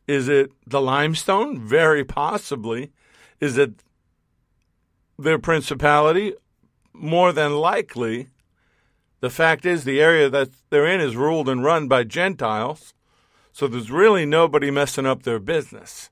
Is 0.06 0.28
it 0.28 0.50
the 0.66 0.82
limestone? 0.82 1.58
Very 1.58 2.04
possibly. 2.04 2.92
Is 3.40 3.56
it 3.56 3.82
their 5.18 5.38
principality? 5.38 6.34
More 6.92 7.32
than 7.32 7.54
likely. 7.54 8.26
The 9.20 9.30
fact 9.30 9.64
is, 9.64 9.84
the 9.84 9.98
area 9.98 10.28
that 10.28 10.50
they're 10.68 10.86
in 10.86 11.00
is 11.00 11.16
ruled 11.16 11.48
and 11.48 11.64
run 11.64 11.88
by 11.88 12.04
Gentiles, 12.04 12.92
so 13.50 13.66
there's 13.66 13.90
really 13.90 14.26
nobody 14.26 14.70
messing 14.70 15.06
up 15.06 15.22
their 15.22 15.38
business. 15.38 16.10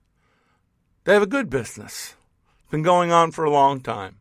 They 1.04 1.12
have 1.12 1.22
a 1.22 1.26
good 1.26 1.50
business. 1.50 2.15
Been 2.70 2.82
going 2.82 3.12
on 3.12 3.30
for 3.30 3.44
a 3.44 3.50
long 3.50 3.80
time. 3.80 4.16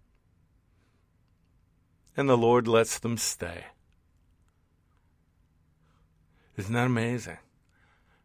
And 2.16 2.30
the 2.30 2.38
Lord 2.38 2.68
lets 2.68 3.00
them 3.00 3.18
stay. 3.18 3.66
Isn't 6.58 6.74
that 6.74 6.86
amazing? 6.86 7.38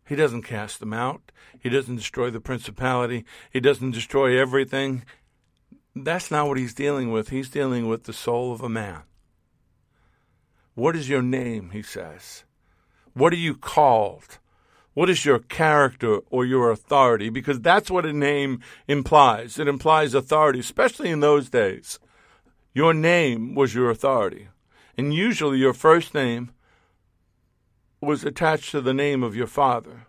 He 0.06 0.16
doesn't 0.16 0.42
cast 0.42 0.80
them 0.80 0.92
out. 0.92 1.32
He 1.58 1.68
doesn't 1.68 1.96
destroy 1.96 2.30
the 2.30 2.40
principality. 2.40 3.24
He 3.50 3.60
doesn't 3.60 3.92
destroy 3.92 4.38
everything. 4.38 5.04
That's 5.94 6.30
not 6.30 6.48
what 6.48 6.58
he's 6.58 6.74
dealing 6.74 7.10
with. 7.10 7.30
He's 7.30 7.48
dealing 7.48 7.88
with 7.88 8.04
the 8.04 8.12
soul 8.12 8.52
of 8.52 8.60
a 8.60 8.68
man. 8.68 9.02
What 10.74 10.96
is 10.96 11.08
your 11.08 11.22
name? 11.22 11.70
He 11.70 11.82
says. 11.82 12.44
What 13.14 13.32
are 13.32 13.36
you 13.36 13.54
called? 13.54 14.38
What 15.00 15.08
is 15.08 15.24
your 15.24 15.38
character 15.38 16.18
or 16.28 16.44
your 16.44 16.70
authority? 16.70 17.30
Because 17.30 17.58
that's 17.58 17.90
what 17.90 18.04
a 18.04 18.12
name 18.12 18.60
implies. 18.86 19.58
It 19.58 19.66
implies 19.66 20.12
authority, 20.12 20.60
especially 20.60 21.08
in 21.08 21.20
those 21.20 21.48
days. 21.48 21.98
Your 22.74 22.92
name 22.92 23.54
was 23.54 23.74
your 23.74 23.88
authority. 23.88 24.48
And 24.98 25.14
usually 25.14 25.56
your 25.56 25.72
first 25.72 26.12
name 26.12 26.50
was 28.02 28.26
attached 28.26 28.72
to 28.72 28.82
the 28.82 28.92
name 28.92 29.22
of 29.22 29.34
your 29.34 29.46
father. 29.46 30.06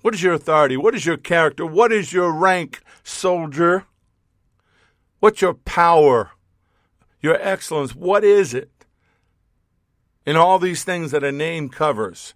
What 0.00 0.14
is 0.14 0.22
your 0.22 0.32
authority? 0.32 0.78
What 0.78 0.94
is 0.94 1.04
your 1.04 1.18
character? 1.18 1.66
What 1.66 1.92
is 1.92 2.14
your 2.14 2.32
rank, 2.32 2.80
soldier? 3.02 3.84
What's 5.18 5.42
your 5.42 5.52
power? 5.52 6.30
Your 7.20 7.36
excellence? 7.42 7.94
What 7.94 8.24
is 8.24 8.54
it? 8.54 8.79
In 10.26 10.36
all 10.36 10.58
these 10.58 10.84
things 10.84 11.10
that 11.10 11.24
a 11.24 11.32
name 11.32 11.68
covers. 11.68 12.34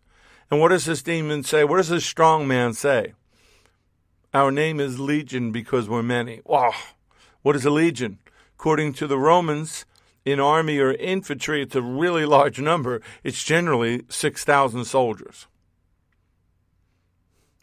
And 0.50 0.60
what 0.60 0.68
does 0.68 0.84
this 0.84 1.02
demon 1.02 1.42
say? 1.42 1.64
What 1.64 1.76
does 1.76 1.88
this 1.88 2.04
strong 2.04 2.46
man 2.46 2.72
say? 2.72 3.12
Our 4.32 4.50
name 4.50 4.80
is 4.80 4.98
Legion 4.98 5.52
because 5.52 5.88
we're 5.88 6.02
many. 6.02 6.40
Wow. 6.44 6.72
What 7.42 7.56
is 7.56 7.64
a 7.64 7.70
legion? 7.70 8.18
According 8.58 8.94
to 8.94 9.06
the 9.06 9.18
Romans, 9.18 9.84
in 10.24 10.40
army 10.40 10.78
or 10.78 10.92
infantry, 10.92 11.62
it's 11.62 11.76
a 11.76 11.82
really 11.82 12.24
large 12.24 12.58
number. 12.58 13.02
It's 13.22 13.44
generally 13.44 14.02
6,000 14.08 14.86
soldiers. 14.86 15.46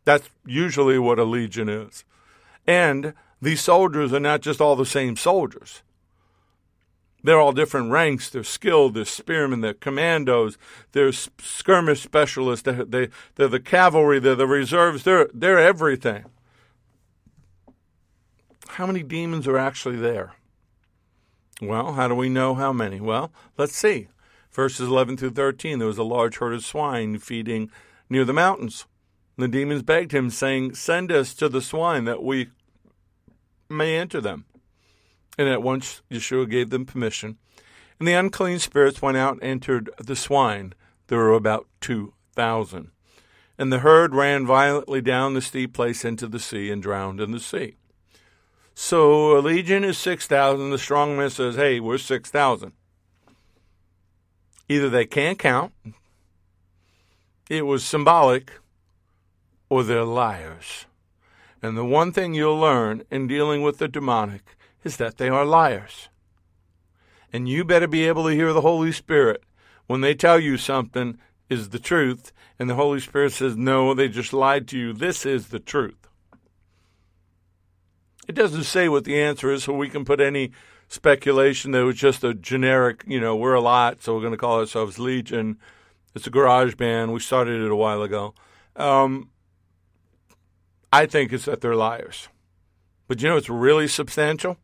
That's 0.05 0.29
usually 0.45 0.99
what 0.99 1.19
a 1.19 1.23
legion 1.23 1.69
is. 1.69 2.05
And 2.67 3.13
these 3.41 3.61
soldiers 3.61 4.13
are 4.13 4.19
not 4.19 4.41
just 4.41 4.61
all 4.61 4.75
the 4.75 4.85
same 4.85 5.15
soldiers. 5.15 5.81
They're 7.23 7.39
all 7.39 7.51
different 7.51 7.91
ranks. 7.91 8.29
They're 8.29 8.43
skilled. 8.43 8.93
They're 8.93 9.05
spearmen. 9.05 9.61
They're 9.61 9.73
commandos. 9.73 10.57
They're 10.91 11.11
skirmish 11.11 12.01
specialists. 12.01 12.63
They're, 12.63 12.85
they, 12.85 13.09
they're 13.35 13.47
the 13.47 13.59
cavalry. 13.59 14.19
They're 14.19 14.35
the 14.35 14.47
reserves. 14.47 15.03
They're, 15.03 15.29
they're 15.33 15.59
everything. 15.59 16.25
How 18.69 18.87
many 18.87 19.03
demons 19.03 19.47
are 19.47 19.57
actually 19.57 19.97
there? 19.97 20.33
Well, 21.61 21.93
how 21.93 22.07
do 22.07 22.15
we 22.15 22.29
know 22.29 22.55
how 22.55 22.73
many? 22.73 22.99
Well, 22.99 23.31
let's 23.57 23.75
see. 23.75 24.07
Verses 24.51 24.87
11 24.87 25.17
through 25.17 25.31
13 25.31 25.77
there 25.77 25.87
was 25.87 25.97
a 25.97 26.03
large 26.03 26.37
herd 26.37 26.53
of 26.53 26.65
swine 26.65 27.19
feeding 27.19 27.69
near 28.09 28.25
the 28.25 28.33
mountains. 28.33 28.85
The 29.37 29.47
demons 29.47 29.83
begged 29.83 30.11
him, 30.11 30.29
saying, 30.29 30.75
Send 30.75 31.11
us 31.11 31.33
to 31.35 31.47
the 31.47 31.61
swine 31.61 32.05
that 32.05 32.23
we 32.23 32.49
may 33.69 33.95
enter 33.95 34.19
them. 34.19 34.45
And 35.37 35.47
at 35.47 35.63
once 35.63 36.01
Yeshua 36.11 36.49
gave 36.49 36.69
them 36.69 36.85
permission. 36.85 37.37
And 37.99 38.07
the 38.07 38.13
unclean 38.13 38.59
spirits 38.59 39.01
went 39.01 39.17
out 39.17 39.33
and 39.33 39.43
entered 39.43 39.89
the 39.97 40.15
swine. 40.15 40.73
There 41.07 41.19
were 41.19 41.33
about 41.33 41.67
two 41.79 42.13
thousand. 42.33 42.91
And 43.57 43.71
the 43.71 43.79
herd 43.79 44.15
ran 44.15 44.45
violently 44.45 45.01
down 45.01 45.33
the 45.33 45.41
steep 45.41 45.73
place 45.73 46.03
into 46.03 46.27
the 46.27 46.39
sea 46.39 46.71
and 46.71 46.81
drowned 46.81 47.21
in 47.21 47.31
the 47.31 47.39
sea. 47.39 47.75
So 48.73 49.37
a 49.37 49.39
legion 49.39 49.83
is 49.83 49.97
6,000. 49.99 50.71
The 50.71 50.77
strongman 50.77 51.29
says, 51.31 51.55
hey, 51.55 51.79
we're 51.79 51.97
6,000. 51.99 52.71
Either 54.67 54.89
they 54.89 55.05
can't 55.05 55.37
count, 55.37 55.73
it 57.49 57.65
was 57.65 57.83
symbolic, 57.83 58.53
or 59.69 59.83
they're 59.83 60.05
liars. 60.05 60.85
And 61.61 61.77
the 61.77 61.85
one 61.85 62.11
thing 62.11 62.33
you'll 62.33 62.57
learn 62.57 63.03
in 63.11 63.27
dealing 63.27 63.61
with 63.61 63.77
the 63.77 63.87
demonic 63.87 64.55
is 64.83 64.97
that 64.97 65.17
they 65.17 65.29
are 65.29 65.45
liars. 65.45 66.09
And 67.33 67.47
you 67.47 67.63
better 67.63 67.87
be 67.87 68.07
able 68.07 68.27
to 68.27 68.35
hear 68.35 68.53
the 68.53 68.61
Holy 68.61 68.91
Spirit 68.91 69.43
when 69.87 70.01
they 70.01 70.13
tell 70.13 70.39
you 70.39 70.57
something 70.57 71.17
is 71.49 71.69
the 71.69 71.79
truth, 71.79 72.31
and 72.57 72.69
the 72.69 72.75
Holy 72.75 72.99
Spirit 72.99 73.33
says, 73.33 73.57
no, 73.57 73.93
they 73.93 74.07
just 74.07 74.31
lied 74.31 74.67
to 74.69 74.77
you. 74.77 74.93
This 74.93 75.25
is 75.25 75.47
the 75.47 75.59
truth. 75.59 76.07
It 78.27 78.35
doesn't 78.35 78.63
say 78.63 78.87
what 78.87 79.03
the 79.03 79.19
answer 79.19 79.51
is, 79.51 79.63
so 79.63 79.73
we 79.73 79.89
can 79.89 80.05
put 80.05 80.21
any 80.21 80.51
speculation 80.87 81.71
that 81.71 81.83
was 81.83 81.95
just 81.95 82.23
a 82.23 82.33
generic, 82.33 83.03
you 83.07 83.19
know, 83.19 83.35
we're 83.35 83.53
a 83.53 83.61
lot, 83.61 84.01
so 84.01 84.13
we're 84.13 84.21
going 84.21 84.31
to 84.31 84.37
call 84.37 84.59
ourselves 84.59 84.99
Legion. 84.99 85.57
It's 86.13 86.27
a 86.27 86.29
garage 86.29 86.75
band. 86.75 87.13
We 87.13 87.19
started 87.19 87.61
it 87.61 87.71
a 87.71 87.75
while 87.75 88.01
ago. 88.01 88.33
Um, 88.75 89.29
I 90.91 91.05
think 91.05 91.31
it's 91.31 91.45
that 91.45 91.61
they're 91.61 91.75
liars. 91.75 92.27
But 93.07 93.21
you 93.21 93.29
know, 93.29 93.37
it's 93.37 93.49
really 93.49 93.87
substantial. 93.87 94.57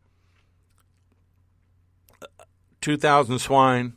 2,000 2.88 3.38
swine 3.38 3.92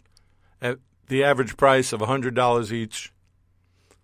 at 0.62 0.78
the 1.08 1.24
average 1.24 1.56
price 1.56 1.94
of 1.94 2.02
$100 2.02 2.72
each. 2.74 3.14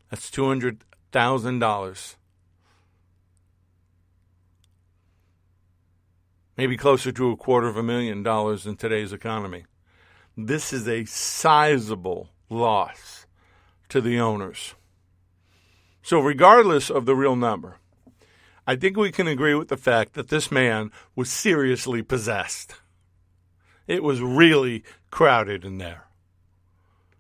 That's 0.09 0.31
$200,000. 0.31 2.15
maybe 6.55 6.77
closer 6.77 7.11
to 7.11 7.31
a 7.31 7.35
quarter 7.35 7.67
of 7.67 7.75
a 7.75 7.83
million 7.83 8.23
dollars 8.23 8.65
in 8.65 8.77
today's 8.77 9.11
economy. 9.11 9.65
This 10.37 10.71
is 10.71 10.87
a 10.87 11.03
sizable 11.03 12.29
loss 12.49 13.25
to 13.89 13.99
the 13.99 14.21
owners. 14.21 14.73
So, 16.01 16.21
regardless 16.21 16.89
of 16.89 17.05
the 17.05 17.15
real 17.15 17.35
number, 17.35 17.79
I 18.65 18.77
think 18.77 18.95
we 18.95 19.11
can 19.11 19.27
agree 19.27 19.53
with 19.53 19.67
the 19.67 19.75
fact 19.75 20.13
that 20.13 20.29
this 20.29 20.49
man 20.49 20.91
was 21.13 21.29
seriously 21.29 22.01
possessed. 22.01 22.75
It 23.87 24.03
was 24.03 24.21
really 24.21 24.83
crowded 25.09 25.63
in 25.63 25.77
there. 25.77 26.07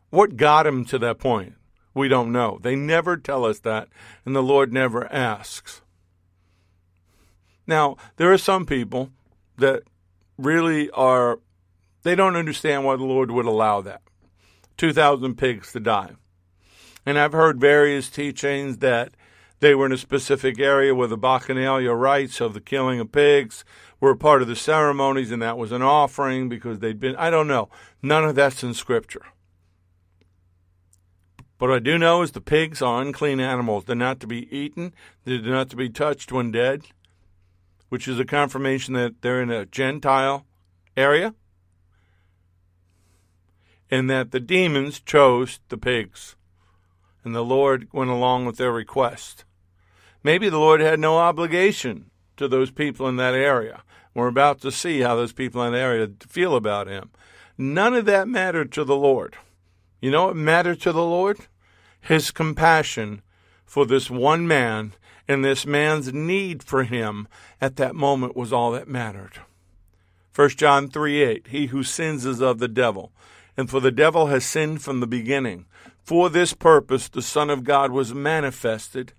What 0.09 0.37
got 0.37 0.67
him 0.67 0.85
to 0.85 0.99
that 0.99 1.19
point? 1.19 1.53
We 1.93 2.07
don't 2.07 2.31
know. 2.31 2.59
They 2.61 2.75
never 2.75 3.17
tell 3.17 3.45
us 3.45 3.59
that, 3.59 3.87
and 4.25 4.35
the 4.35 4.43
Lord 4.43 4.71
never 4.71 5.11
asks. 5.11 5.81
Now, 7.65 7.97
there 8.17 8.31
are 8.31 8.37
some 8.37 8.65
people 8.65 9.09
that 9.57 9.83
really 10.37 10.89
are, 10.91 11.39
they 12.03 12.15
don't 12.15 12.35
understand 12.35 12.85
why 12.85 12.95
the 12.95 13.03
Lord 13.03 13.31
would 13.31 13.45
allow 13.45 13.81
that. 13.81 14.01
2,000 14.77 15.35
pigs 15.35 15.71
to 15.71 15.79
die. 15.79 16.11
And 17.05 17.17
I've 17.17 17.33
heard 17.33 17.59
various 17.59 18.09
teachings 18.09 18.77
that 18.77 19.15
they 19.59 19.73
were 19.73 19.85
in 19.85 19.91
a 19.91 19.97
specific 19.97 20.59
area 20.59 20.93
where 20.93 21.07
the 21.07 21.17
Bacchanalia 21.17 21.97
rites 21.99 22.39
of 22.41 22.53
the 22.53 22.61
killing 22.61 22.99
of 22.99 23.11
pigs 23.11 23.65
were 23.99 24.15
part 24.15 24.41
of 24.41 24.47
the 24.47 24.55
ceremonies 24.55 25.31
and 25.31 25.41
that 25.41 25.57
was 25.57 25.71
an 25.71 25.81
offering 25.81 26.47
because 26.47 26.79
they'd 26.79 26.99
been, 26.99 27.15
I 27.15 27.29
don't 27.29 27.47
know. 27.47 27.69
None 28.01 28.23
of 28.23 28.35
that's 28.35 28.63
in 28.63 28.73
Scripture. 28.73 29.25
But 31.57 31.69
what 31.69 31.75
I 31.75 31.79
do 31.79 31.97
know 31.97 32.21
is 32.21 32.31
the 32.31 32.41
pigs 32.41 32.83
are 32.83 33.01
unclean 33.01 33.39
animals. 33.39 33.85
They're 33.85 33.95
not 33.95 34.19
to 34.19 34.27
be 34.27 34.55
eaten, 34.55 34.93
they're 35.23 35.41
not 35.41 35.69
to 35.71 35.75
be 35.75 35.89
touched 35.89 36.31
when 36.31 36.51
dead, 36.51 36.83
which 37.89 38.07
is 38.07 38.19
a 38.19 38.25
confirmation 38.25 38.93
that 38.93 39.21
they're 39.21 39.41
in 39.41 39.49
a 39.49 39.65
Gentile 39.65 40.45
area 40.95 41.33
and 43.89 44.09
that 44.09 44.31
the 44.31 44.39
demons 44.39 44.99
chose 44.99 45.59
the 45.69 45.77
pigs. 45.77 46.35
And 47.23 47.35
the 47.35 47.43
Lord 47.43 47.87
went 47.91 48.09
along 48.09 48.45
with 48.45 48.57
their 48.57 48.71
request. 48.71 49.45
Maybe 50.27 50.49
the 50.49 50.59
Lord 50.59 50.81
had 50.81 50.99
no 50.99 51.19
obligation 51.19 52.11
to 52.35 52.49
those 52.49 52.69
people 52.69 53.07
in 53.07 53.15
that 53.15 53.33
area. 53.33 53.83
We're 54.13 54.27
about 54.27 54.59
to 54.59 54.73
see 54.73 54.99
how 54.99 55.15
those 55.15 55.31
people 55.31 55.63
in 55.63 55.71
that 55.71 55.79
area 55.79 56.09
feel 56.27 56.57
about 56.57 56.89
him. 56.89 57.11
None 57.57 57.93
of 57.93 58.03
that 58.07 58.27
mattered 58.27 58.73
to 58.73 58.83
the 58.83 58.97
Lord. 58.97 59.37
You 60.01 60.11
know 60.11 60.25
what 60.25 60.35
mattered 60.35 60.81
to 60.81 60.91
the 60.91 61.05
Lord? 61.05 61.37
His 62.01 62.31
compassion 62.31 63.21
for 63.65 63.85
this 63.85 64.09
one 64.09 64.45
man 64.45 64.91
and 65.29 65.45
this 65.45 65.65
man's 65.65 66.11
need 66.11 66.61
for 66.61 66.83
him 66.83 67.29
at 67.61 67.77
that 67.77 67.95
moment 67.95 68.35
was 68.35 68.51
all 68.51 68.71
that 68.71 68.89
mattered. 68.89 69.39
1 70.35 70.49
John 70.49 70.89
3 70.89 71.23
8, 71.23 71.47
he 71.47 71.67
who 71.67 71.83
sins 71.83 72.25
is 72.25 72.41
of 72.41 72.59
the 72.59 72.67
devil, 72.67 73.13
and 73.55 73.69
for 73.69 73.79
the 73.79 73.91
devil 73.91 74.27
has 74.27 74.43
sinned 74.43 74.81
from 74.81 74.99
the 74.99 75.07
beginning. 75.07 75.67
For 76.03 76.29
this 76.29 76.53
purpose 76.53 77.07
the 77.07 77.21
Son 77.21 77.49
of 77.49 77.63
God 77.63 77.91
was 77.91 78.13
manifested, 78.13 79.13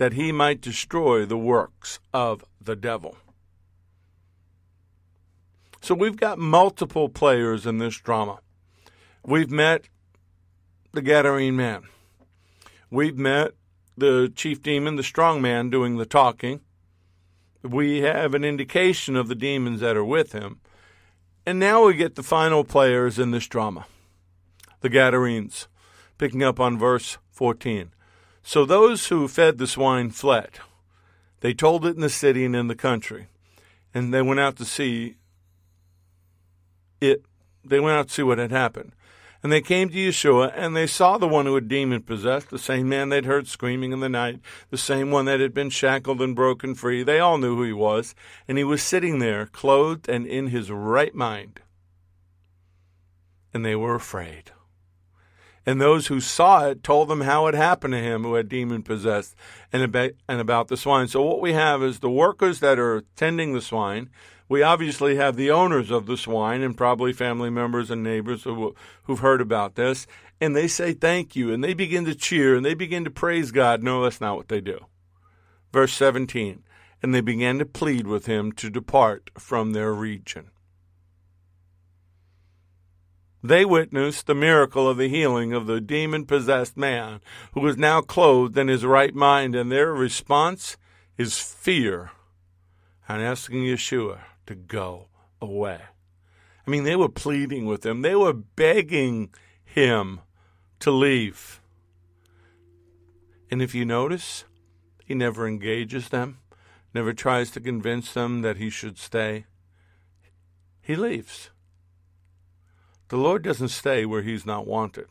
that 0.00 0.14
he 0.14 0.32
might 0.32 0.62
destroy 0.62 1.26
the 1.26 1.36
works 1.36 2.00
of 2.14 2.42
the 2.58 2.74
devil. 2.74 3.18
So 5.82 5.94
we've 5.94 6.16
got 6.16 6.38
multiple 6.38 7.10
players 7.10 7.66
in 7.66 7.76
this 7.76 7.98
drama. 7.98 8.38
We've 9.26 9.50
met 9.50 9.90
the 10.92 11.02
Gadarene 11.02 11.52
man. 11.52 11.82
We've 12.90 13.18
met 13.18 13.50
the 13.94 14.32
chief 14.34 14.62
demon, 14.62 14.96
the 14.96 15.02
strong 15.02 15.42
man, 15.42 15.68
doing 15.68 15.98
the 15.98 16.06
talking. 16.06 16.62
We 17.62 18.00
have 18.00 18.32
an 18.32 18.42
indication 18.42 19.16
of 19.16 19.28
the 19.28 19.34
demons 19.34 19.80
that 19.80 19.98
are 19.98 20.04
with 20.04 20.32
him. 20.32 20.60
And 21.44 21.58
now 21.58 21.84
we 21.84 21.92
get 21.92 22.14
the 22.14 22.22
final 22.22 22.64
players 22.64 23.18
in 23.18 23.32
this 23.32 23.46
drama 23.46 23.84
the 24.80 24.88
Gadarenes, 24.88 25.68
picking 26.16 26.42
up 26.42 26.58
on 26.58 26.78
verse 26.78 27.18
14. 27.32 27.90
So 28.42 28.64
those 28.64 29.08
who 29.08 29.28
fed 29.28 29.58
the 29.58 29.66
swine 29.66 30.10
fled. 30.10 30.58
They 31.40 31.54
told 31.54 31.86
it 31.86 31.94
in 31.94 32.00
the 32.00 32.10
city 32.10 32.44
and 32.44 32.54
in 32.54 32.68
the 32.68 32.74
country. 32.74 33.26
And 33.94 34.12
they 34.12 34.22
went 34.22 34.40
out 34.40 34.56
to 34.56 34.64
see 34.64 35.16
it. 37.00 37.24
They 37.64 37.80
went 37.80 37.96
out 37.96 38.08
to 38.08 38.14
see 38.14 38.22
what 38.22 38.38
had 38.38 38.52
happened. 38.52 38.92
And 39.42 39.50
they 39.50 39.62
came 39.62 39.88
to 39.88 39.96
Yeshua, 39.96 40.52
and 40.54 40.76
they 40.76 40.86
saw 40.86 41.16
the 41.16 41.28
one 41.28 41.46
who 41.46 41.54
had 41.54 41.66
demon 41.66 42.02
possessed, 42.02 42.50
the 42.50 42.58
same 42.58 42.90
man 42.90 43.08
they'd 43.08 43.24
heard 43.24 43.48
screaming 43.48 43.90
in 43.90 44.00
the 44.00 44.08
night, 44.08 44.40
the 44.68 44.76
same 44.76 45.10
one 45.10 45.24
that 45.24 45.40
had 45.40 45.54
been 45.54 45.70
shackled 45.70 46.20
and 46.20 46.36
broken 46.36 46.74
free. 46.74 47.02
They 47.02 47.20
all 47.20 47.38
knew 47.38 47.56
who 47.56 47.62
he 47.62 47.72
was, 47.72 48.14
and 48.46 48.58
he 48.58 48.64
was 48.64 48.82
sitting 48.82 49.18
there, 49.18 49.46
clothed 49.46 50.10
and 50.10 50.26
in 50.26 50.48
his 50.48 50.70
right 50.70 51.14
mind. 51.14 51.60
And 53.54 53.64
they 53.64 53.74
were 53.74 53.94
afraid. 53.94 54.52
And 55.66 55.80
those 55.80 56.06
who 56.06 56.20
saw 56.20 56.66
it 56.66 56.82
told 56.82 57.08
them 57.08 57.20
how 57.22 57.46
it 57.46 57.54
happened 57.54 57.92
to 57.92 58.00
him 58.00 58.22
who 58.22 58.34
had 58.34 58.48
demon 58.48 58.82
possessed 58.82 59.34
and 59.72 59.82
about, 59.82 60.12
and 60.28 60.40
about 60.40 60.68
the 60.68 60.76
swine. 60.76 61.06
So, 61.08 61.22
what 61.22 61.40
we 61.40 61.52
have 61.52 61.82
is 61.82 61.98
the 61.98 62.10
workers 62.10 62.60
that 62.60 62.78
are 62.78 63.04
tending 63.14 63.52
the 63.52 63.60
swine 63.60 64.08
we 64.50 64.64
obviously 64.64 65.14
have 65.14 65.36
the 65.36 65.52
owners 65.52 65.92
of 65.92 66.06
the 66.06 66.16
swine 66.16 66.60
and 66.60 66.76
probably 66.76 67.12
family 67.12 67.50
members 67.50 67.88
and 67.88 68.02
neighbors 68.02 68.42
who, 68.42 68.74
who've 69.04 69.20
heard 69.20 69.40
about 69.40 69.76
this, 69.76 70.08
and 70.40 70.56
they 70.56 70.66
say 70.66 70.92
thank 70.92 71.36
you, 71.36 71.52
and 71.52 71.62
they 71.62 71.72
begin 71.72 72.04
to 72.06 72.16
cheer, 72.16 72.56
and 72.56 72.66
they 72.66 72.74
begin 72.74 73.04
to 73.04 73.12
praise 73.12 73.52
God. 73.52 73.80
No, 73.84 74.02
that's 74.02 74.20
not 74.20 74.36
what 74.36 74.48
they 74.48 74.60
do. 74.60 74.86
Verse 75.72 75.92
17, 75.92 76.64
and 77.00 77.14
they 77.14 77.20
began 77.20 77.60
to 77.60 77.64
plead 77.64 78.08
with 78.08 78.26
him 78.26 78.50
to 78.52 78.70
depart 78.70 79.30
from 79.38 79.72
their 79.72 79.94
region. 79.94 80.50
They 83.42 83.64
witnessed 83.64 84.26
the 84.26 84.34
miracle 84.34 84.88
of 84.88 84.98
the 84.98 85.08
healing 85.08 85.52
of 85.54 85.66
the 85.66 85.80
demon 85.80 86.26
possessed 86.26 86.76
man 86.76 87.20
who 87.54 87.66
is 87.66 87.78
now 87.78 88.02
clothed 88.02 88.58
in 88.58 88.68
his 88.68 88.84
right 88.84 89.14
mind, 89.14 89.54
and 89.54 89.72
their 89.72 89.92
response 89.94 90.76
is 91.16 91.38
fear 91.38 92.10
and 93.08 93.22
asking 93.22 93.62
Yeshua 93.62 94.20
to 94.46 94.54
go 94.54 95.08
away. 95.40 95.80
I 96.66 96.70
mean, 96.70 96.84
they 96.84 96.96
were 96.96 97.08
pleading 97.08 97.66
with 97.66 97.84
him, 97.84 98.02
they 98.02 98.14
were 98.14 98.34
begging 98.34 99.30
him 99.64 100.20
to 100.80 100.90
leave. 100.90 101.60
And 103.50 103.62
if 103.62 103.74
you 103.74 103.84
notice, 103.84 104.44
he 105.04 105.14
never 105.14 105.48
engages 105.48 106.10
them, 106.10 106.38
never 106.94 107.12
tries 107.12 107.50
to 107.52 107.60
convince 107.60 108.12
them 108.12 108.42
that 108.42 108.58
he 108.58 108.70
should 108.70 108.98
stay. 108.98 109.46
He 110.82 110.94
leaves. 110.94 111.50
The 113.10 113.16
Lord 113.16 113.42
doesn't 113.42 113.68
stay 113.68 114.06
where 114.06 114.22
he's 114.22 114.46
not 114.46 114.68
wanted. 114.68 115.08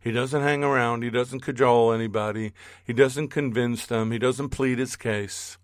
He 0.00 0.12
doesn't 0.12 0.40
hang 0.40 0.64
around. 0.64 1.02
He 1.02 1.10
doesn't 1.10 1.40
cajole 1.40 1.92
anybody. 1.92 2.54
He 2.82 2.94
doesn't 2.94 3.28
convince 3.28 3.84
them. 3.84 4.10
He 4.10 4.18
doesn't 4.18 4.48
plead 4.48 4.78
his 4.78 4.96
case. 4.96 5.58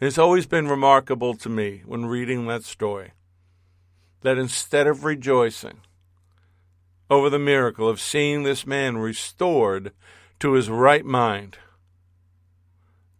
It's 0.00 0.16
always 0.16 0.46
been 0.46 0.66
remarkable 0.66 1.34
to 1.34 1.48
me 1.50 1.82
when 1.84 2.06
reading 2.06 2.46
that 2.46 2.64
story 2.64 3.12
that 4.22 4.38
instead 4.38 4.86
of 4.86 5.04
rejoicing 5.04 5.80
over 7.10 7.28
the 7.28 7.38
miracle 7.38 7.86
of 7.86 8.00
seeing 8.00 8.44
this 8.44 8.66
man 8.66 8.96
restored 8.96 9.92
to 10.40 10.52
his 10.52 10.70
right 10.70 11.04
mind, 11.04 11.58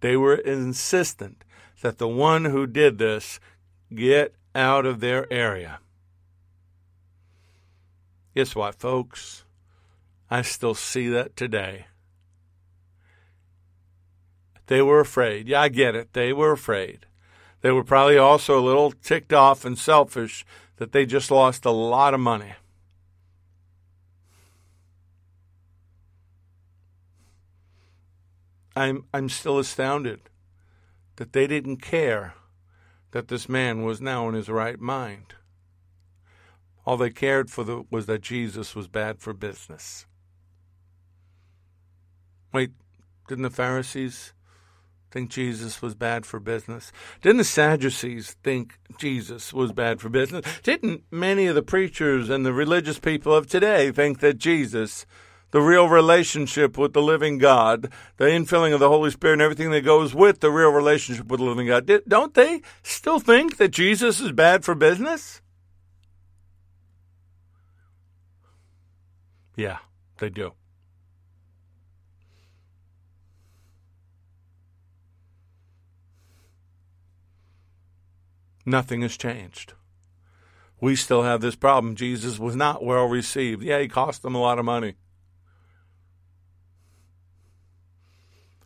they 0.00 0.16
were 0.16 0.36
insistent 0.36 1.44
that 1.82 1.98
the 1.98 2.08
one 2.08 2.46
who 2.46 2.66
did 2.66 2.96
this 2.96 3.38
get 3.94 4.34
out 4.54 4.86
of 4.86 5.00
their 5.00 5.30
area. 5.30 5.78
Guess 8.34 8.54
what, 8.54 8.74
folks? 8.74 9.44
I 10.30 10.42
still 10.42 10.74
see 10.74 11.08
that 11.08 11.36
today. 11.36 11.86
They 14.66 14.80
were 14.80 15.00
afraid. 15.00 15.48
Yeah, 15.48 15.60
I 15.60 15.68
get 15.68 15.94
it. 15.94 16.14
They 16.14 16.32
were 16.32 16.52
afraid. 16.52 17.06
They 17.60 17.70
were 17.70 17.84
probably 17.84 18.16
also 18.16 18.58
a 18.58 18.64
little 18.64 18.90
ticked 18.90 19.32
off 19.32 19.64
and 19.64 19.78
selfish 19.78 20.46
that 20.76 20.92
they 20.92 21.04
just 21.04 21.30
lost 21.30 21.64
a 21.64 21.70
lot 21.70 22.14
of 22.14 22.20
money. 22.20 22.54
I'm 28.74 29.04
I'm 29.12 29.28
still 29.28 29.58
astounded 29.58 30.30
that 31.16 31.34
they 31.34 31.46
didn't 31.46 31.82
care 31.82 32.34
that 33.10 33.28
this 33.28 33.48
man 33.48 33.84
was 33.84 34.00
now 34.00 34.28
in 34.28 34.34
his 34.34 34.48
right 34.48 34.80
mind. 34.80 35.34
All 36.84 36.96
they 36.96 37.10
cared 37.10 37.50
for 37.50 37.64
the, 37.64 37.84
was 37.90 38.06
that 38.06 38.22
Jesus 38.22 38.74
was 38.74 38.88
bad 38.88 39.20
for 39.20 39.32
business. 39.32 40.06
Wait, 42.52 42.70
didn't 43.28 43.44
the 43.44 43.50
Pharisees 43.50 44.32
think 45.12 45.30
Jesus 45.30 45.80
was 45.80 45.94
bad 45.94 46.26
for 46.26 46.40
business? 46.40 46.90
Didn't 47.20 47.38
the 47.38 47.44
Sadducees 47.44 48.36
think 48.42 48.78
Jesus 48.98 49.52
was 49.52 49.70
bad 49.70 50.00
for 50.00 50.08
business? 50.08 50.44
Didn't 50.62 51.04
many 51.10 51.46
of 51.46 51.54
the 51.54 51.62
preachers 51.62 52.30
and 52.30 52.44
the 52.44 52.52
religious 52.52 52.98
people 52.98 53.34
of 53.34 53.46
today 53.46 53.92
think 53.92 54.20
that 54.20 54.38
Jesus, 54.38 55.06
the 55.50 55.60
real 55.60 55.88
relationship 55.88 56.78
with 56.78 56.94
the 56.94 57.02
living 57.02 57.38
God, 57.38 57.92
the 58.16 58.24
infilling 58.24 58.72
of 58.72 58.80
the 58.80 58.88
Holy 58.88 59.10
Spirit 59.10 59.34
and 59.34 59.42
everything 59.42 59.70
that 59.70 59.82
goes 59.82 60.14
with 60.14 60.40
the 60.40 60.50
real 60.50 60.72
relationship 60.72 61.26
with 61.26 61.40
the 61.40 61.46
living 61.46 61.66
God, 61.66 61.90
don't 62.08 62.34
they 62.34 62.62
still 62.82 63.20
think 63.20 63.58
that 63.58 63.68
Jesus 63.68 64.18
is 64.18 64.32
bad 64.32 64.64
for 64.64 64.74
business? 64.74 65.41
Yeah, 69.56 69.78
they 70.18 70.30
do. 70.30 70.52
Nothing 78.64 79.02
has 79.02 79.16
changed. 79.16 79.74
We 80.80 80.96
still 80.96 81.22
have 81.22 81.40
this 81.40 81.56
problem. 81.56 81.94
Jesus 81.96 82.38
was 82.38 82.56
not 82.56 82.84
well 82.84 83.06
received. 83.06 83.62
Yeah, 83.62 83.80
he 83.80 83.88
cost 83.88 84.22
them 84.22 84.34
a 84.34 84.40
lot 84.40 84.58
of 84.58 84.64
money. 84.64 84.94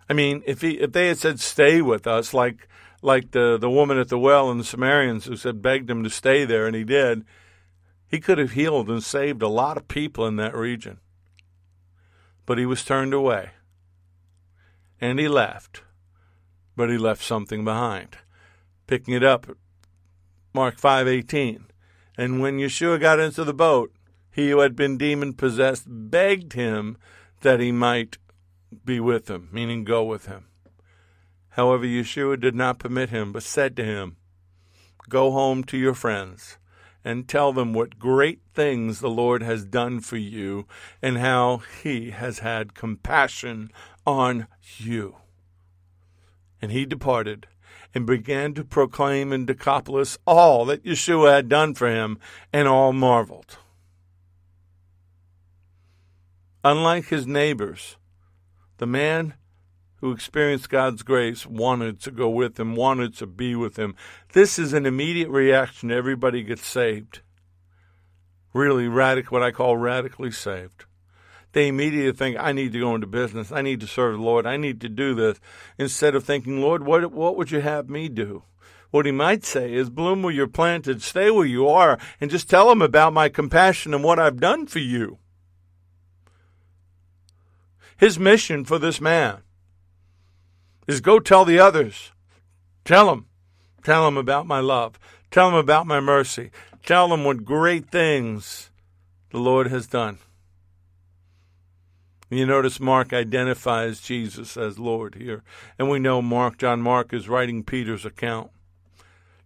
I 0.08 0.12
mean, 0.12 0.42
if 0.46 0.60
he 0.60 0.72
if 0.72 0.92
they 0.92 1.08
had 1.08 1.18
said 1.18 1.40
stay 1.40 1.82
with 1.82 2.06
us, 2.06 2.32
like 2.32 2.68
like 3.02 3.32
the 3.32 3.58
the 3.58 3.70
woman 3.70 3.98
at 3.98 4.08
the 4.08 4.18
well 4.18 4.50
and 4.50 4.60
the 4.60 4.64
Samaritans 4.64 5.24
who 5.24 5.36
said 5.36 5.62
begged 5.62 5.90
him 5.90 6.04
to 6.04 6.10
stay 6.10 6.44
there, 6.44 6.66
and 6.66 6.76
he 6.76 6.84
did, 6.84 7.24
he 8.08 8.20
could 8.20 8.38
have 8.38 8.52
healed 8.52 8.88
and 8.88 9.02
saved 9.02 9.42
a 9.42 9.48
lot 9.48 9.76
of 9.76 9.88
people 9.88 10.26
in 10.26 10.36
that 10.36 10.54
region. 10.54 10.98
but 12.46 12.58
he 12.58 12.64
was 12.66 12.84
turned 12.84 13.12
away. 13.12 13.50
And 15.00 15.18
he 15.18 15.26
left, 15.26 15.82
but 16.76 16.88
he 16.88 16.96
left 16.96 17.24
something 17.24 17.64
behind. 17.64 18.18
Picking 18.86 19.14
it 19.14 19.24
up, 19.24 19.48
Mark 20.54 20.78
5:18. 20.78 21.66
And 22.16 22.40
when 22.40 22.58
Yeshua 22.58 23.00
got 23.00 23.18
into 23.18 23.42
the 23.42 23.52
boat, 23.52 23.92
he 24.30 24.50
who 24.50 24.60
had 24.60 24.76
been 24.76 24.96
demon 24.96 25.32
possessed 25.32 25.86
begged 25.88 26.52
him 26.52 26.96
that 27.40 27.58
he 27.58 27.72
might 27.72 28.18
be 28.84 29.00
with 29.00 29.28
him, 29.28 29.48
meaning 29.50 29.82
go 29.82 30.04
with 30.04 30.26
him. 30.26 30.46
However, 31.50 31.84
Yeshua 31.84 32.38
did 32.38 32.54
not 32.54 32.78
permit 32.78 33.10
him, 33.10 33.32
but 33.32 33.42
said 33.42 33.76
to 33.76 33.84
him, 33.84 34.16
Go 35.08 35.32
home 35.32 35.64
to 35.64 35.76
your 35.76 35.94
friends 35.94 36.58
and 37.06 37.28
tell 37.28 37.52
them 37.52 37.72
what 37.72 38.00
great 38.00 38.40
things 38.52 38.98
the 38.98 39.08
Lord 39.08 39.40
has 39.40 39.64
done 39.64 40.00
for 40.00 40.16
you 40.16 40.66
and 41.00 41.18
how 41.18 41.62
he 41.80 42.10
has 42.10 42.40
had 42.40 42.74
compassion 42.74 43.70
on 44.04 44.48
you. 44.76 45.14
And 46.60 46.72
he 46.72 46.84
departed 46.84 47.46
and 47.94 48.06
began 48.06 48.54
to 48.54 48.64
proclaim 48.64 49.32
in 49.32 49.46
Decapolis 49.46 50.18
all 50.26 50.64
that 50.64 50.82
Yeshua 50.82 51.36
had 51.36 51.48
done 51.48 51.74
for 51.74 51.88
him, 51.88 52.18
and 52.52 52.66
all 52.66 52.92
marveled. 52.92 53.58
Unlike 56.64 57.06
his 57.06 57.24
neighbors, 57.24 57.96
the 58.78 58.86
man 58.86 59.34
who 60.00 60.12
experienced 60.12 60.68
God's 60.68 61.02
grace 61.02 61.46
wanted 61.46 62.00
to 62.02 62.10
go 62.10 62.28
with 62.28 62.60
him, 62.60 62.76
wanted 62.76 63.16
to 63.16 63.26
be 63.26 63.54
with 63.54 63.78
him. 63.78 63.94
This 64.32 64.58
is 64.58 64.72
an 64.72 64.86
immediate 64.86 65.30
reaction. 65.30 65.90
Everybody 65.90 66.42
gets 66.42 66.66
saved. 66.66 67.20
Really 68.52 68.88
radical, 68.88 69.36
what 69.36 69.42
I 69.42 69.50
call 69.50 69.76
radically 69.76 70.30
saved. 70.30 70.84
They 71.52 71.68
immediately 71.68 72.12
think, 72.12 72.36
I 72.38 72.52
need 72.52 72.72
to 72.72 72.80
go 72.80 72.94
into 72.94 73.06
business. 73.06 73.50
I 73.50 73.62
need 73.62 73.80
to 73.80 73.86
serve 73.86 74.16
the 74.16 74.22
Lord. 74.22 74.46
I 74.46 74.58
need 74.58 74.80
to 74.82 74.90
do 74.90 75.14
this. 75.14 75.40
Instead 75.78 76.14
of 76.14 76.24
thinking, 76.24 76.60
Lord, 76.60 76.84
what, 76.84 77.10
what 77.12 77.36
would 77.36 77.50
you 77.50 77.60
have 77.60 77.88
me 77.88 78.10
do? 78.10 78.42
What 78.90 79.06
he 79.06 79.12
might 79.12 79.44
say 79.44 79.72
is, 79.72 79.88
bloom 79.88 80.22
where 80.22 80.32
you're 80.32 80.46
planted, 80.46 81.02
stay 81.02 81.30
where 81.30 81.46
you 81.46 81.66
are, 81.68 81.98
and 82.20 82.30
just 82.30 82.50
tell 82.50 82.70
him 82.70 82.82
about 82.82 83.14
my 83.14 83.30
compassion 83.30 83.94
and 83.94 84.04
what 84.04 84.18
I've 84.18 84.38
done 84.38 84.66
for 84.66 84.78
you. 84.78 85.18
His 87.96 88.18
mission 88.18 88.64
for 88.64 88.78
this 88.78 89.00
man 89.00 89.40
is 90.86 91.00
go 91.00 91.18
tell 91.18 91.44
the 91.44 91.58
others. 91.58 92.12
Tell 92.84 93.06
them. 93.06 93.26
Tell 93.82 94.04
them 94.04 94.16
about 94.16 94.46
my 94.46 94.60
love. 94.60 94.98
Tell 95.30 95.50
them 95.50 95.58
about 95.58 95.86
my 95.86 96.00
mercy. 96.00 96.50
Tell 96.84 97.08
them 97.08 97.24
what 97.24 97.44
great 97.44 97.90
things 97.90 98.70
the 99.30 99.38
Lord 99.38 99.68
has 99.68 99.86
done. 99.86 100.18
You 102.30 102.46
notice 102.46 102.80
Mark 102.80 103.12
identifies 103.12 104.00
Jesus 104.00 104.56
as 104.56 104.78
Lord 104.78 105.14
here. 105.14 105.44
And 105.78 105.88
we 105.88 106.00
know 106.00 106.20
Mark, 106.20 106.58
John 106.58 106.80
Mark, 106.80 107.12
is 107.12 107.28
writing 107.28 107.62
Peter's 107.62 108.04
account. 108.04 108.50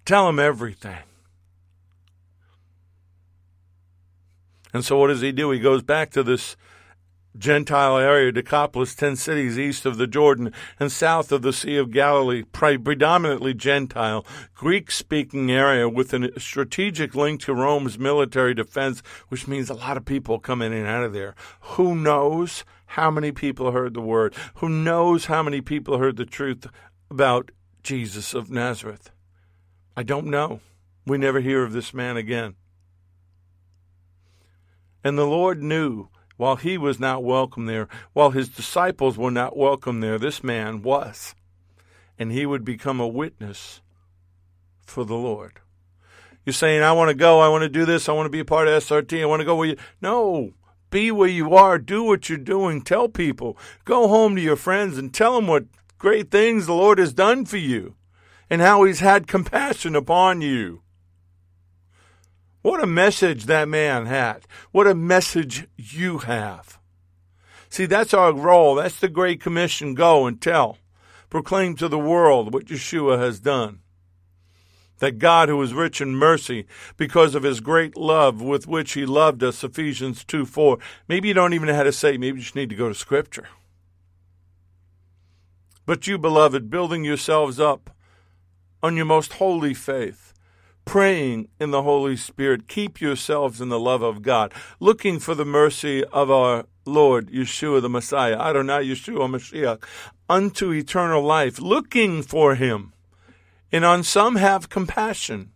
Tell 0.07 0.29
him 0.29 0.39
everything. 0.39 0.99
And 4.73 4.85
so 4.85 4.97
what 4.97 5.09
does 5.09 5.21
he 5.21 5.33
do? 5.33 5.51
He 5.51 5.59
goes 5.59 5.83
back 5.83 6.11
to 6.13 6.23
this 6.23 6.57
Gentile 7.39 7.97
area, 7.97 8.33
Decapolis, 8.33 8.95
ten 8.95 9.17
cities 9.17 9.59
east 9.59 9.87
of 9.87 9.99
the 9.99 10.07
Jordan 10.07 10.53
and 10.79 10.91
south 10.91 11.31
of 11.31 11.43
the 11.43 11.53
Sea 11.53 11.77
of 11.77 11.93
Galilee, 11.93 12.43
predominantly 12.43 13.55
Gentile, 13.55 14.27
Greek 14.55 14.91
speaking 14.91 15.51
area 15.51 15.89
with 15.89 16.13
a 16.13 16.39
strategic 16.39 17.15
link 17.15 17.41
to 17.43 17.55
Rome's 17.55 17.99
military 17.99 18.53
defense, 18.55 19.03
which 19.29 19.47
means 19.47 19.71
a 19.71 19.75
lot 19.75 19.97
of 19.97 20.05
people 20.05 20.39
come 20.39 20.61
in 20.61 20.73
and 20.73 20.87
out 20.87 21.05
of 21.05 21.13
there. 21.13 21.35
Who 21.61 21.95
knows 21.95 22.65
how 22.87 23.11
many 23.11 23.31
people 23.31 23.71
heard 23.71 23.95
the 23.95 24.01
word? 24.01 24.35
Who 24.57 24.69
knows 24.69 25.27
how 25.27 25.43
many 25.43 25.61
people 25.61 25.99
heard 25.99 26.17
the 26.17 26.27
truth 26.27 26.67
about 27.11 27.53
Jesus 27.83 28.35
of 28.35 28.51
Nazareth? 28.51 29.11
I 29.97 30.03
don't 30.03 30.27
know. 30.27 30.61
We 31.07 31.17
never 31.17 31.41
hear 31.41 31.63
of 31.63 31.73
this 31.73 31.95
man 31.95 32.17
again. 32.17 32.57
And 35.03 35.17
the 35.17 35.27
Lord 35.27 35.63
knew 35.63 36.09
while 36.41 36.57
he 36.57 36.79
was 36.79 36.99
not 36.99 37.23
welcome 37.23 37.67
there, 37.67 37.87
while 38.15 38.31
his 38.31 38.49
disciples 38.49 39.19
were 39.19 39.31
not 39.31 39.59
welcome 39.59 40.01
there, 40.01 40.19
this 40.19 40.43
man 40.43 40.81
was. 40.81 41.35
And 42.19 42.33
he 42.33 42.47
would 42.47 42.65
become 42.65 42.99
a 42.99 43.07
witness 43.07 43.83
for 44.87 45.05
the 45.05 45.17
Lord. 45.17 45.61
You're 46.47 46.55
saying, 46.55 46.83
I 46.83 46.93
want 46.93 47.11
to 47.11 47.15
go, 47.15 47.41
I 47.41 47.49
want 47.49 47.65
to 47.65 47.69
do 47.69 47.85
this, 47.85 48.09
I 48.09 48.13
want 48.13 48.25
to 48.25 48.31
be 48.31 48.41
a 48.41 48.45
part 48.47 48.69
of 48.69 48.83
SRT, 48.83 49.21
I 49.21 49.27
want 49.27 49.41
to 49.41 49.45
go 49.45 49.55
where 49.55 49.69
you. 49.69 49.77
No, 50.01 50.55
be 50.89 51.11
where 51.11 51.29
you 51.29 51.55
are, 51.55 51.79
do 51.79 52.05
what 52.05 52.31
you're 52.31 52.39
doing, 52.39 52.81
tell 52.81 53.07
people. 53.07 53.59
Go 53.85 54.09
home 54.09 54.35
to 54.35 54.41
your 54.41 54.57
friends 54.57 54.97
and 54.97 55.13
tell 55.13 55.37
them 55.37 55.47
what 55.47 55.67
great 55.99 56.31
things 56.31 56.65
the 56.65 56.73
Lord 56.73 56.99
has 56.99 57.13
done 57.13 57.45
for 57.45 57.59
you 57.59 57.97
and 58.49 58.63
how 58.63 58.85
he's 58.85 59.01
had 59.01 59.27
compassion 59.27 59.95
upon 59.95 60.41
you. 60.41 60.81
What 62.63 62.83
a 62.83 62.87
message 62.87 63.47
that 63.47 63.69
man 63.69 64.07
had. 64.07 64.47
What 64.71 64.87
a 64.87 64.95
message 64.95 65.67
you 65.77 66.19
have. 66.19 66.79
See, 67.71 67.87
that's 67.87 68.13
our 68.13 68.33
role. 68.33 68.75
That's 68.75 68.99
the 68.99 69.09
Great 69.09 69.41
Commission. 69.41 69.95
Go 69.95 70.27
and 70.27 70.41
tell. 70.41 70.79
Proclaim 71.31 71.77
to 71.77 71.89
the 71.89 71.99
world 71.99 72.53
what 72.53 72.67
Yeshua 72.67 73.19
has 73.19 73.41
done. 73.41 73.81
That 74.99 75.19
God, 75.19 75.49
who 75.49 75.63
is 75.63 75.73
rich 75.73 76.03
in 76.03 76.15
mercy, 76.15 76.67
because 76.99 77.35
of 77.35 77.45
his 77.45 77.61
great 77.61 77.97
love 77.97 78.43
with 78.43 78.67
which 78.67 78.93
he 78.93 79.07
loved 79.07 79.43
us, 79.43 79.65
Ephesians 79.65 80.25
2 80.25 80.45
4. 80.45 80.79
Maybe 81.09 81.29
you 81.29 81.35
don't 81.35 81.55
even 81.55 81.69
know 81.69 81.75
how 81.75 81.85
to 81.85 81.93
say, 81.93 82.19
maybe 82.19 82.39
you 82.39 82.45
just 82.45 82.57
need 82.57 82.69
to 82.69 82.77
go 82.77 82.89
to 82.89 82.95
Scripture. 82.95 83.49
But 85.87 86.07
you, 86.07 86.19
beloved, 86.19 86.69
building 86.69 87.05
yourselves 87.05 87.59
up 87.59 87.97
on 88.83 88.97
your 88.97 89.07
most 89.07 89.35
holy 89.35 89.73
faith 89.73 90.30
praying 90.91 91.47
in 91.61 91.71
the 91.71 91.85
Holy 91.85 92.17
Spirit. 92.17 92.67
Keep 92.67 93.01
yourselves 93.01 93.61
in 93.61 93.69
the 93.69 93.79
love 93.79 94.03
of 94.03 94.23
God, 94.23 94.53
looking 94.81 95.21
for 95.21 95.37
the 95.37 95.45
mercy 95.45 96.03
of 96.07 96.33
our 96.33 96.67
Lord 96.85 97.31
Yeshua 97.31 97.81
the 97.81 97.89
Messiah, 97.89 98.37
Adonai 98.37 98.85
Yeshua 98.85 99.31
Mashiach, 99.31 99.85
unto 100.29 100.73
eternal 100.73 101.23
life, 101.23 101.61
looking 101.61 102.25
for 102.25 102.57
him. 102.57 102.93
And 103.71 103.85
on 103.85 104.03
some 104.03 104.35
have 104.35 104.69
compassion, 104.69 105.53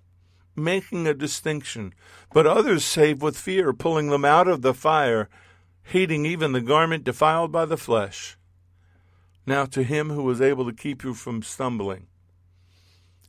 making 0.54 1.08
a 1.08 1.14
distinction, 1.14 1.94
but 2.32 2.46
others 2.46 2.84
save 2.84 3.20
with 3.20 3.36
fear, 3.36 3.72
pulling 3.72 4.10
them 4.10 4.24
out 4.24 4.46
of 4.46 4.62
the 4.62 4.72
fire, 4.72 5.28
hating 5.82 6.24
even 6.24 6.52
the 6.52 6.60
garment 6.60 7.02
defiled 7.02 7.50
by 7.50 7.64
the 7.64 7.76
flesh. 7.76 8.36
Now 9.48 9.64
to 9.64 9.82
him 9.82 10.10
who 10.10 10.30
is 10.30 10.40
able 10.40 10.64
to 10.66 10.72
keep 10.72 11.02
you 11.02 11.12
from 11.12 11.42
stumbling, 11.42 12.06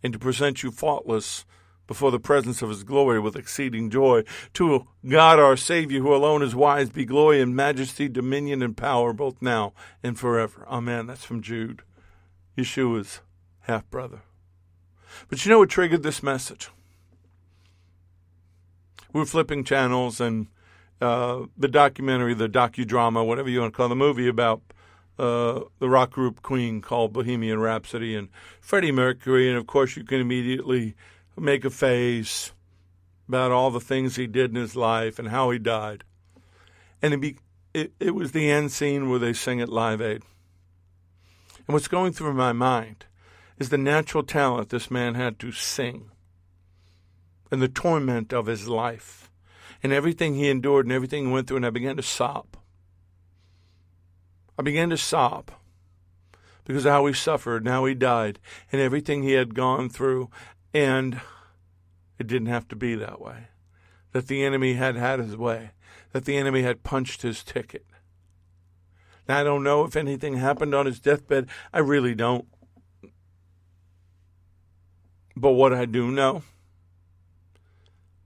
and 0.04 0.14
to 0.14 0.20
present 0.20 0.62
you 0.62 0.70
faultless 0.70 1.46
before 1.88 2.12
the 2.12 2.20
presence 2.20 2.62
of 2.62 2.70
his 2.70 2.84
glory 2.84 3.20
with 3.20 3.36
exceeding 3.36 3.90
joy. 3.90 4.24
To 4.54 4.88
God 5.08 5.40
our 5.40 5.58
Savior, 5.58 6.02
who 6.02 6.14
alone 6.14 6.42
is 6.42 6.56
wise, 6.56 6.90
be 6.90 7.06
glory 7.06 7.42
and 7.42 7.56
majesty, 7.56 8.08
dominion 8.08 8.62
and 8.62 8.76
power, 8.76 9.14
both 9.14 9.42
now 9.42 9.74
and 10.04 10.18
forever. 10.18 10.66
Amen. 10.68 11.08
That's 11.08 11.26
from 11.26 11.42
Jude, 11.42 11.84
Yeshua's 12.58 13.22
half 13.62 13.90
brother. 13.90 14.22
But 15.28 15.46
you 15.46 15.52
know 15.52 15.60
what 15.60 15.70
triggered 15.70 16.04
this 16.04 16.22
message? 16.22 16.70
We 19.14 19.20
were 19.20 19.26
flipping 19.26 19.64
channels 19.64 20.20
and 20.20 20.48
uh, 21.00 21.46
the 21.58 21.68
documentary, 21.68 22.34
the 22.34 22.50
docudrama, 22.50 23.26
whatever 23.26 23.50
you 23.50 23.62
want 23.62 23.74
to 23.74 23.78
call 23.78 23.90
the 23.90 23.96
movie 23.96 24.28
about 24.28 24.62
uh, 25.18 25.62
the 25.80 25.90
rock 25.90 26.12
group 26.12 26.42
Queen 26.42 26.82
called 26.82 27.14
Bohemian 27.14 27.60
Rhapsody 27.60 28.16
and 28.16 28.30
Freddie 28.60 28.92
Mercury. 28.92 29.48
And 29.48 29.58
of 29.58 29.68
course, 29.68 29.96
you 29.96 30.04
can 30.04 30.20
immediately 30.20 30.96
make 31.38 31.66
a 31.66 31.70
face 31.70 32.52
about 33.28 33.52
all 33.52 33.72
the 33.72 33.80
things 33.80 34.16
he 34.16 34.28
did 34.28 34.52
in 34.52 34.56
his 34.56 34.76
life 34.76 35.20
and 35.20 35.30
how 35.30 35.50
he 35.52 35.60
died. 35.60 36.04
And 37.02 37.14
it, 37.14 37.22
be, 37.22 37.38
it, 37.74 37.94
it 38.00 38.16
was 38.16 38.32
the 38.32 38.50
end 38.50 38.72
scene 38.72 39.10
where 39.10 39.20
they 39.20 39.34
sing 39.34 39.62
at 39.62 39.70
Live 39.70 40.02
Aid. 40.02 40.22
And 41.68 41.74
what's 41.74 41.88
going 41.88 42.14
through 42.14 42.34
my 42.34 42.54
mind 42.54 43.06
is 43.58 43.70
the 43.70 43.78
natural 43.78 44.24
talent 44.24 44.70
this 44.70 44.92
man 44.92 45.16
had 45.16 45.40
to 45.40 45.52
sing 45.52 46.12
and 47.52 47.62
the 47.62 47.68
torment 47.68 48.34
of 48.34 48.46
his 48.46 48.68
life 48.68 49.32
and 49.82 49.94
everything 49.94 50.36
he 50.36 50.50
endured 50.50 50.86
and 50.86 50.94
everything 50.94 51.28
he 51.28 51.32
went 51.32 51.48
through. 51.48 51.58
And 51.58 51.66
I 51.66 51.72
began 51.72 51.98
to 51.98 52.04
sob. 52.04 52.58
I 54.58 54.62
began 54.62 54.90
to 54.90 54.98
sob 54.98 55.52
because 56.64 56.84
how 56.84 57.06
he 57.06 57.14
suffered 57.14 57.64
and 57.64 57.70
how 57.70 57.86
he 57.86 57.94
died 57.94 58.40
and 58.72 58.82
everything 58.82 59.24
he 59.24 59.34
had 59.34 59.54
gone 59.54 59.90
through 59.90 60.30
and 60.76 61.22
it 62.20 62.28
didn't 62.28 62.50
have 62.50 62.68
to 62.68 62.76
be 62.76 62.96
that 62.96 63.22
way. 63.22 63.48
That 64.12 64.28
the 64.28 64.44
enemy 64.44 64.74
had 64.74 64.98
had 64.98 65.20
his 65.20 65.38
way. 65.38 65.72
That 66.12 66.26
the 66.26 66.36
enemy 66.36 66.64
had 66.64 66.84
punched 66.84 67.22
his 67.22 67.44
ticket. 67.46 67.86
Now, 69.28 69.40
I 69.40 69.44
don't 69.44 69.64
know 69.64 69.86
if 69.86 69.96
anything 69.96 70.36
happened 70.36 70.76
on 70.76 70.86
his 70.86 71.00
deathbed. 71.00 71.48
I 71.74 71.80
really 71.80 72.14
don't. 72.14 72.46
But 75.38 75.52
what 75.52 75.74
I 75.74 75.86
do 75.86 76.12
know 76.12 76.44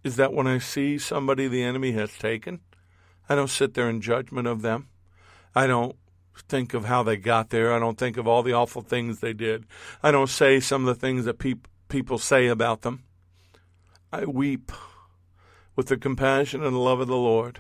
is 0.04 0.16
that 0.16 0.34
when 0.34 0.48
I 0.48 0.58
see 0.58 0.98
somebody 0.98 1.48
the 1.48 1.64
enemy 1.64 1.92
has 1.92 2.18
taken, 2.18 2.62
I 3.30 3.36
don't 3.36 3.50
sit 3.50 3.76
there 3.76 3.90
in 3.90 4.02
judgment 4.02 4.48
of 4.48 4.64
them. 4.64 4.88
I 5.54 5.68
don't 5.68 5.96
think 6.48 6.74
of 6.74 6.86
how 6.86 7.04
they 7.04 7.18
got 7.18 7.52
there. 7.52 7.74
I 7.74 7.80
don't 7.80 7.98
think 7.98 8.18
of 8.18 8.28
all 8.28 8.42
the 8.42 8.54
awful 8.54 8.82
things 8.82 9.20
they 9.20 9.34
did. 9.34 9.66
I 10.02 10.10
don't 10.10 10.30
say 10.30 10.60
some 10.60 10.88
of 10.88 10.96
the 10.96 11.00
things 11.00 11.26
that 11.26 11.38
peop- 11.38 11.68
people 11.90 12.18
say 12.18 12.48
about 12.48 12.82
them. 12.82 13.04
I 14.14 14.26
weep 14.26 14.72
with 15.76 15.88
the 15.88 15.98
compassion 15.98 16.64
and 16.64 16.78
love 16.78 17.00
of 17.00 17.08
the 17.08 17.18
Lord 17.18 17.60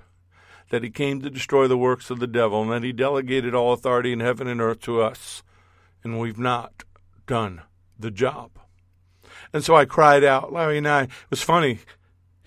that 0.70 0.84
he 0.84 0.90
came 0.90 1.22
to 1.22 1.30
destroy 1.30 1.68
the 1.68 1.78
works 1.78 2.10
of 2.10 2.20
the 2.20 2.28
devil 2.28 2.62
and 2.62 2.72
that 2.72 2.84
he 2.84 2.92
delegated 2.92 3.54
all 3.54 3.74
authority 3.74 4.14
in 4.14 4.20
heaven 4.20 4.48
and 4.48 4.62
earth 4.62 4.82
to 4.82 5.02
us. 5.02 5.44
And 6.04 6.20
we've 6.20 6.40
not 6.40 6.84
done 7.28 7.64
the 7.98 8.12
job. 8.12 8.52
And 9.52 9.64
so 9.64 9.76
I 9.76 9.86
cried 9.86 10.24
out. 10.24 10.54
Larry 10.54 10.78
and 10.78 10.88
I, 10.88 11.04
it 11.04 11.10
was 11.30 11.42
funny 11.42 11.80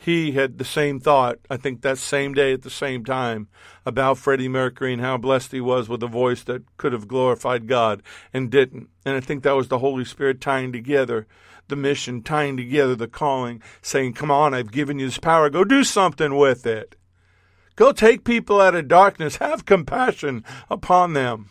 he 0.05 0.33
had 0.33 0.59
the 0.59 0.65
same 0.65 0.99
thought, 0.99 1.39
I 1.49 1.57
think 1.57 1.83
that 1.83 1.97
same 1.97 2.35
day 2.35 2.53
at 2.53 2.63
the 2.63 2.71
same 2.71 3.05
time, 3.05 3.49
about 3.87 4.19
Freddie 4.19 4.49
Mercury 4.49 4.93
and 4.93 5.01
how 5.01 5.17
blessed 5.17 5.53
he 5.53 5.61
was 5.61 5.89
with 5.89 6.03
a 6.03 6.09
voice 6.09 6.43
that 6.45 6.65
could 6.77 6.93
have 6.93 7.07
glorified 7.07 7.69
God 7.69 8.03
and 8.33 8.51
didn't. 8.51 8.89
And 9.05 9.17
I 9.17 9.21
think 9.21 9.45
that 9.45 9.57
was 9.57 9.69
the 9.69 9.79
Holy 9.79 10.05
Spirit 10.05 10.41
tying 10.41 10.73
together 10.73 11.29
the 11.73 11.77
mission, 11.77 12.23
tying 12.23 12.57
together 12.57 12.95
the 12.95 13.09
calling, 13.09 13.61
saying, 13.81 14.13
Come 14.13 14.31
on, 14.31 14.55
I've 14.55 14.71
given 14.71 14.99
you 14.99 15.07
this 15.07 15.19
power. 15.19 15.51
Go 15.51 15.65
do 15.65 15.83
something 15.83 16.37
with 16.37 16.67
it. 16.67 16.95
Go 17.75 17.93
take 17.93 18.25
people 18.25 18.61
out 18.61 18.75
of 18.75 18.87
darkness. 18.87 19.37
Have 19.37 19.65
compassion 19.65 20.45
upon 20.71 21.15
them. 21.15 21.51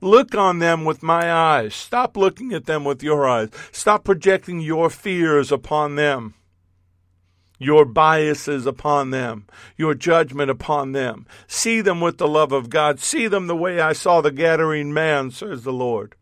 Look 0.00 0.34
on 0.34 0.60
them 0.60 0.84
with 0.84 1.02
my 1.02 1.30
eyes. 1.30 1.74
Stop 1.74 2.16
looking 2.16 2.54
at 2.54 2.66
them 2.66 2.84
with 2.84 3.02
your 3.02 3.28
eyes. 3.28 3.50
Stop 3.72 4.04
projecting 4.04 4.60
your 4.60 4.88
fears 4.88 5.52
upon 5.52 5.96
them 5.96 6.34
your 7.60 7.84
biases 7.84 8.66
upon 8.66 9.10
them, 9.10 9.46
your 9.76 9.94
judgment 9.94 10.50
upon 10.50 10.92
them. 10.92 11.26
See 11.46 11.82
them 11.82 12.00
with 12.00 12.16
the 12.16 12.26
love 12.26 12.52
of 12.52 12.70
God. 12.70 12.98
See 12.98 13.28
them 13.28 13.46
the 13.46 13.54
way 13.54 13.80
I 13.80 13.92
saw 13.92 14.22
the 14.22 14.32
Gadarene 14.32 14.92
man, 14.92 15.30
says 15.30 15.62
the 15.62 15.72
Lord. 15.72 16.16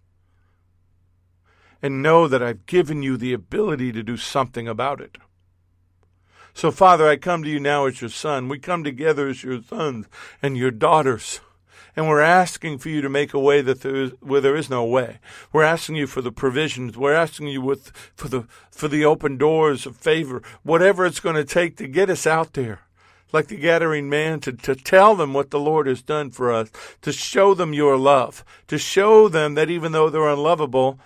And 1.80 2.02
know 2.02 2.26
that 2.26 2.42
I've 2.42 2.66
given 2.66 3.02
you 3.02 3.16
the 3.16 3.32
ability 3.32 3.92
to 3.92 4.02
do 4.02 4.16
something 4.16 4.66
about 4.66 5.00
it. 5.00 5.16
So, 6.54 6.72
Father, 6.72 7.08
I 7.08 7.16
come 7.16 7.44
to 7.44 7.48
you 7.48 7.60
now 7.60 7.86
as 7.86 8.00
your 8.00 8.10
son. 8.10 8.48
We 8.48 8.58
come 8.58 8.82
together 8.82 9.28
as 9.28 9.44
your 9.44 9.62
sons 9.62 10.06
and 10.42 10.56
your 10.56 10.72
daughters. 10.72 11.40
And 11.94 12.08
we're 12.08 12.20
asking 12.20 12.78
for 12.78 12.88
you 12.88 13.00
to 13.00 13.08
make 13.08 13.32
a 13.32 13.38
way 13.38 13.60
that 13.60 13.82
there 13.82 13.94
is, 13.94 14.12
where 14.20 14.40
there 14.40 14.56
is 14.56 14.68
no 14.68 14.84
way. 14.84 15.18
We're 15.52 15.62
asking 15.62 15.96
you 15.96 16.06
for 16.06 16.20
the 16.20 16.32
provisions. 16.32 16.96
We're 16.96 17.14
asking 17.14 17.48
you 17.48 17.60
with, 17.60 17.92
for 18.14 18.28
the, 18.28 18.46
for 18.70 18.88
the 18.88 19.04
open 19.04 19.36
doors 19.36 19.86
of 19.86 19.96
favor, 19.96 20.42
whatever 20.62 21.06
it's 21.06 21.20
going 21.20 21.36
to 21.36 21.44
take 21.44 21.76
to 21.76 21.86
get 21.86 22.10
us 22.10 22.26
out 22.26 22.54
there 22.54 22.82
like 23.32 23.48
the 23.48 23.60
Gadarene 23.60 24.08
man, 24.08 24.40
to, 24.40 24.52
to 24.52 24.74
tell 24.74 25.14
them 25.14 25.34
what 25.34 25.50
the 25.50 25.60
Lord 25.60 25.86
has 25.86 26.02
done 26.02 26.30
for 26.30 26.52
us, 26.52 26.70
to 27.02 27.12
show 27.12 27.54
them 27.54 27.74
your 27.74 27.96
love, 27.96 28.44
to 28.68 28.78
show 28.78 29.28
them 29.28 29.54
that 29.54 29.70
even 29.70 29.92
though 29.92 30.08
they're 30.08 30.28
unlovable, 30.28 30.98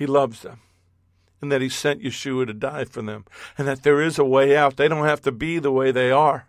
He 0.00 0.06
loves 0.06 0.40
them, 0.40 0.60
and 1.42 1.52
that 1.52 1.60
He 1.60 1.68
sent 1.68 2.02
Yeshua 2.02 2.46
to 2.46 2.54
die 2.54 2.86
for 2.86 3.02
them, 3.02 3.26
and 3.58 3.68
that 3.68 3.82
there 3.82 4.00
is 4.00 4.18
a 4.18 4.24
way 4.24 4.56
out. 4.56 4.78
They 4.78 4.88
don't 4.88 5.04
have 5.04 5.20
to 5.20 5.30
be 5.30 5.58
the 5.58 5.70
way 5.70 5.92
they 5.92 6.10
are. 6.10 6.46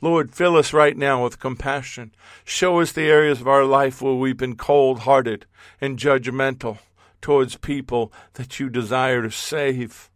Lord, 0.00 0.34
fill 0.34 0.56
us 0.56 0.72
right 0.72 0.96
now 0.96 1.22
with 1.22 1.38
compassion. 1.38 2.14
Show 2.46 2.80
us 2.80 2.92
the 2.92 3.02
areas 3.02 3.42
of 3.42 3.46
our 3.46 3.66
life 3.66 4.00
where 4.00 4.14
we've 4.14 4.38
been 4.38 4.56
cold 4.56 5.00
hearted 5.00 5.44
and 5.82 5.98
judgmental 5.98 6.78
towards 7.20 7.58
people 7.58 8.10
that 8.34 8.58
you 8.58 8.70
desire 8.70 9.20
to 9.20 9.30
save. 9.30 10.08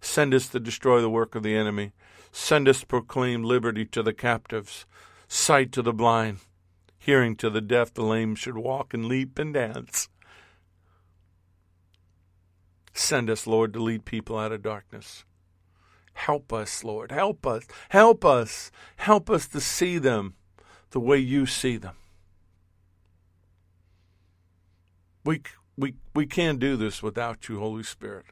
Send 0.00 0.32
us 0.32 0.48
to 0.50 0.60
destroy 0.60 1.00
the 1.00 1.10
work 1.10 1.34
of 1.34 1.42
the 1.42 1.56
enemy. 1.56 1.90
Send 2.30 2.68
us 2.68 2.82
to 2.82 2.86
proclaim 2.86 3.42
liberty 3.42 3.84
to 3.86 4.04
the 4.04 4.14
captives, 4.14 4.86
sight 5.26 5.72
to 5.72 5.82
the 5.82 5.92
blind, 5.92 6.38
hearing 7.06 7.36
to 7.36 7.48
the 7.48 7.60
deaf. 7.60 7.94
The 7.94 8.02
lame 8.02 8.34
should 8.34 8.58
walk 8.58 8.92
and 8.92 9.06
leap 9.06 9.38
and 9.38 9.54
dance. 9.54 10.08
Send 12.92 13.30
us, 13.30 13.46
Lord, 13.46 13.72
to 13.74 13.78
lead 13.78 14.04
people 14.04 14.36
out 14.36 14.50
of 14.50 14.62
darkness. 14.62 15.24
Help 16.14 16.52
us, 16.52 16.82
Lord. 16.82 17.12
Help 17.12 17.46
us. 17.46 17.64
Help 17.90 18.24
us. 18.24 18.72
Help 18.96 19.30
us 19.30 19.46
to 19.48 19.60
see 19.60 19.98
them 19.98 20.34
the 20.90 20.98
way 20.98 21.18
you 21.18 21.46
see 21.46 21.76
them. 21.76 21.94
We, 25.24 25.42
we, 25.76 25.94
we 26.14 26.26
can't 26.26 26.58
do 26.58 26.76
this 26.76 27.02
without 27.02 27.48
you, 27.48 27.60
Holy 27.60 27.84
Spirit. 27.84 28.26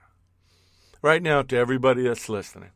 Right 1.00 1.22
now, 1.22 1.42
to 1.42 1.56
everybody 1.56 2.02
that's 2.02 2.28
listening, 2.28 2.70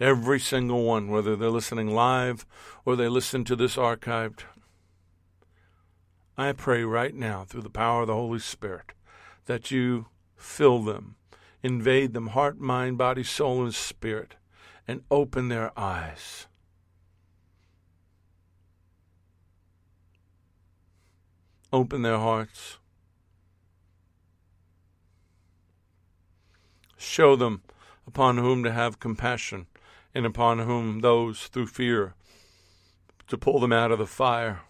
every 0.00 0.40
single 0.40 0.82
one, 0.84 1.08
whether 1.08 1.36
they're 1.36 1.50
listening 1.50 1.94
live 1.94 2.46
or 2.84 2.96
they 2.96 3.08
listen 3.08 3.44
to 3.44 3.54
this 3.54 3.76
archived, 3.76 4.40
I 6.36 6.52
pray 6.52 6.84
right 6.84 7.14
now 7.14 7.44
through 7.44 7.62
the 7.62 7.70
power 7.70 8.02
of 8.02 8.06
the 8.08 8.14
Holy 8.14 8.38
Spirit 8.38 8.92
that 9.46 9.70
you 9.70 10.06
fill 10.36 10.82
them 10.82 11.16
invade 11.62 12.12
them 12.12 12.28
heart, 12.28 12.58
mind, 12.58 12.98
body, 12.98 13.22
soul, 13.22 13.62
and 13.62 13.74
spirit, 13.74 14.34
and 14.86 15.02
open 15.10 15.48
their 15.48 15.76
eyes. 15.78 16.46
Open 21.72 22.02
their 22.02 22.18
hearts. 22.18 22.78
Show 26.98 27.36
them 27.36 27.62
upon 28.06 28.38
whom 28.38 28.62
to 28.64 28.72
have 28.72 29.00
compassion, 29.00 29.66
and 30.14 30.26
upon 30.26 30.58
whom 30.58 31.00
those 31.00 31.46
through 31.46 31.66
fear 31.66 32.14
to 33.28 33.38
pull 33.38 33.60
them 33.60 33.72
out 33.72 33.90
of 33.92 33.98
the 33.98 34.06
fire. 34.06 34.62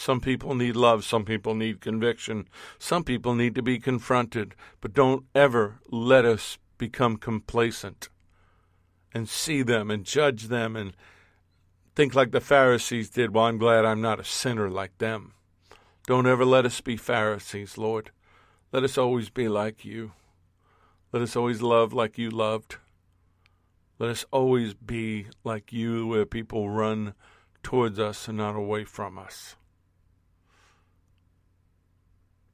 Some 0.00 0.22
people 0.22 0.54
need 0.54 0.76
love. 0.76 1.04
Some 1.04 1.26
people 1.26 1.54
need 1.54 1.82
conviction. 1.82 2.48
Some 2.78 3.04
people 3.04 3.34
need 3.34 3.54
to 3.54 3.60
be 3.60 3.78
confronted. 3.78 4.54
But 4.80 4.94
don't 4.94 5.26
ever 5.34 5.78
let 5.90 6.24
us 6.24 6.56
become 6.78 7.18
complacent 7.18 8.08
and 9.12 9.28
see 9.28 9.60
them 9.60 9.90
and 9.90 10.06
judge 10.06 10.44
them 10.44 10.74
and 10.74 10.96
think 11.94 12.14
like 12.14 12.30
the 12.30 12.40
Pharisees 12.40 13.10
did. 13.10 13.34
Well, 13.34 13.44
I'm 13.44 13.58
glad 13.58 13.84
I'm 13.84 14.00
not 14.00 14.18
a 14.18 14.24
sinner 14.24 14.70
like 14.70 14.96
them. 14.96 15.34
Don't 16.06 16.26
ever 16.26 16.46
let 16.46 16.64
us 16.64 16.80
be 16.80 16.96
Pharisees, 16.96 17.76
Lord. 17.76 18.10
Let 18.72 18.84
us 18.84 18.96
always 18.96 19.28
be 19.28 19.50
like 19.50 19.84
you. 19.84 20.12
Let 21.12 21.20
us 21.20 21.36
always 21.36 21.60
love 21.60 21.92
like 21.92 22.16
you 22.16 22.30
loved. 22.30 22.76
Let 23.98 24.08
us 24.08 24.24
always 24.30 24.72
be 24.72 25.26
like 25.44 25.74
you, 25.74 26.06
where 26.06 26.24
people 26.24 26.70
run 26.70 27.12
towards 27.62 27.98
us 27.98 28.28
and 28.28 28.38
not 28.38 28.56
away 28.56 28.84
from 28.84 29.18
us. 29.18 29.56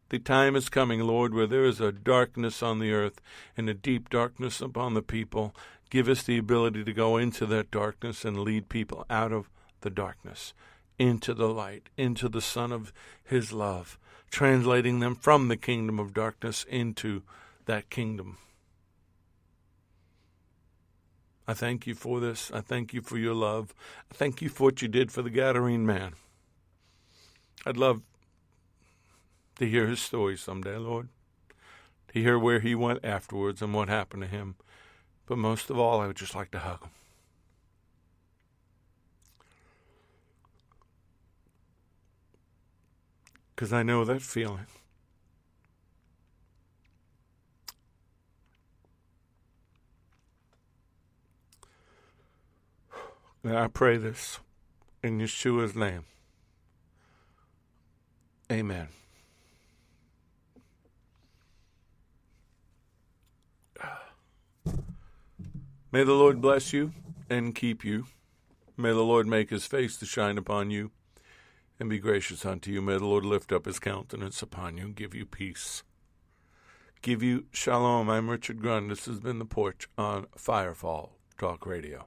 The 0.08 0.18
time 0.20 0.54
is 0.54 0.68
coming, 0.68 1.00
Lord, 1.00 1.34
where 1.34 1.48
there 1.48 1.64
is 1.64 1.80
a 1.80 1.90
darkness 1.90 2.62
on 2.62 2.78
the 2.78 2.92
earth 2.92 3.20
and 3.56 3.68
a 3.68 3.74
deep 3.74 4.08
darkness 4.08 4.60
upon 4.60 4.94
the 4.94 5.02
people. 5.02 5.54
Give 5.90 6.08
us 6.08 6.22
the 6.22 6.38
ability 6.38 6.84
to 6.84 6.92
go 6.92 7.16
into 7.16 7.44
that 7.46 7.70
darkness 7.70 8.24
and 8.24 8.40
lead 8.40 8.68
people 8.68 9.04
out 9.10 9.32
of 9.32 9.50
the 9.80 9.90
darkness 9.90 10.54
into 10.98 11.34
the 11.34 11.48
light, 11.48 11.88
into 11.96 12.28
the 12.28 12.40
Son 12.40 12.72
of 12.72 12.92
His 13.24 13.52
love, 13.52 13.98
translating 14.30 15.00
them 15.00 15.14
from 15.14 15.48
the 15.48 15.56
kingdom 15.56 15.98
of 15.98 16.14
darkness 16.14 16.64
into 16.68 17.22
that 17.66 17.90
kingdom. 17.90 18.38
I 21.48 21.54
thank 21.54 21.86
you 21.86 21.94
for 21.94 22.18
this. 22.18 22.50
I 22.52 22.60
thank 22.60 22.92
you 22.92 23.02
for 23.02 23.18
your 23.18 23.34
love. 23.34 23.74
I 24.10 24.14
thank 24.14 24.42
you 24.42 24.48
for 24.48 24.64
what 24.64 24.82
you 24.82 24.88
did 24.88 25.12
for 25.12 25.22
the 25.22 25.30
Gadarene 25.30 25.84
man. 25.84 26.14
I'd 27.64 27.76
love 27.76 28.02
to 29.56 29.68
hear 29.68 29.86
his 29.86 30.00
story 30.00 30.36
someday, 30.36 30.76
Lord, 30.76 31.08
to 32.12 32.20
hear 32.20 32.38
where 32.38 32.60
he 32.60 32.74
went 32.74 33.04
afterwards 33.04 33.62
and 33.62 33.72
what 33.74 33.88
happened 33.88 34.22
to 34.22 34.28
him. 34.28 34.56
But 35.26 35.38
most 35.38 35.70
of 35.70 35.78
all, 35.78 36.00
I 36.00 36.06
would 36.06 36.16
just 36.16 36.34
like 36.34 36.50
to 36.52 36.58
hug 36.58 36.82
him. 36.82 36.90
Because 43.54 43.72
I 43.72 43.82
know 43.82 44.04
that 44.04 44.22
feeling. 44.22 44.66
And 53.42 53.56
I 53.56 53.68
pray 53.68 53.96
this 53.96 54.40
in 55.02 55.20
Yeshua's 55.20 55.74
name. 55.74 56.04
Amen. 58.50 58.88
May 65.92 66.02
the 66.02 66.14
Lord 66.14 66.40
bless 66.40 66.72
you 66.72 66.92
and 67.30 67.54
keep 67.54 67.84
you. 67.84 68.06
May 68.76 68.90
the 68.90 69.04
Lord 69.04 69.26
make 69.26 69.50
his 69.50 69.66
face 69.66 69.96
to 69.98 70.06
shine 70.06 70.36
upon 70.36 70.70
you 70.70 70.90
and 71.78 71.88
be 71.88 71.98
gracious 71.98 72.44
unto 72.44 72.72
you. 72.72 72.82
May 72.82 72.98
the 72.98 73.06
Lord 73.06 73.24
lift 73.24 73.52
up 73.52 73.66
his 73.66 73.78
countenance 73.78 74.42
upon 74.42 74.76
you 74.76 74.86
and 74.86 74.96
give 74.96 75.14
you 75.14 75.24
peace. 75.24 75.84
Give 77.02 77.22
you 77.22 77.46
shalom. 77.52 78.10
I'm 78.10 78.28
Richard 78.28 78.60
Grund. 78.60 78.90
This 78.90 79.06
has 79.06 79.20
been 79.20 79.38
the 79.38 79.44
porch 79.44 79.88
on 79.96 80.26
Firefall 80.36 81.10
Talk 81.38 81.64
Radio. 81.64 82.06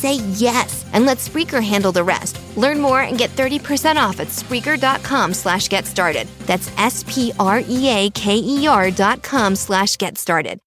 say 0.00 0.14
yes 0.34 0.84
and 0.92 1.04
let 1.06 1.18
Spreaker 1.18 1.62
handle 1.62 1.92
the 1.92 2.02
rest. 2.02 2.40
Learn 2.56 2.80
more 2.80 3.02
and 3.02 3.16
get 3.18 3.30
30% 3.36 3.96
off 3.96 4.18
at 4.18 4.28
Spreaker.com 4.28 5.34
slash 5.34 5.68
get 5.68 5.86
started. 5.86 6.26
That's 6.46 6.70
S-P-R-E-A-K-E-R 6.78 7.30
dot 8.90 9.22
com 9.22 9.54
slash 9.54 9.96
get 9.96 10.18
started. 10.18 10.58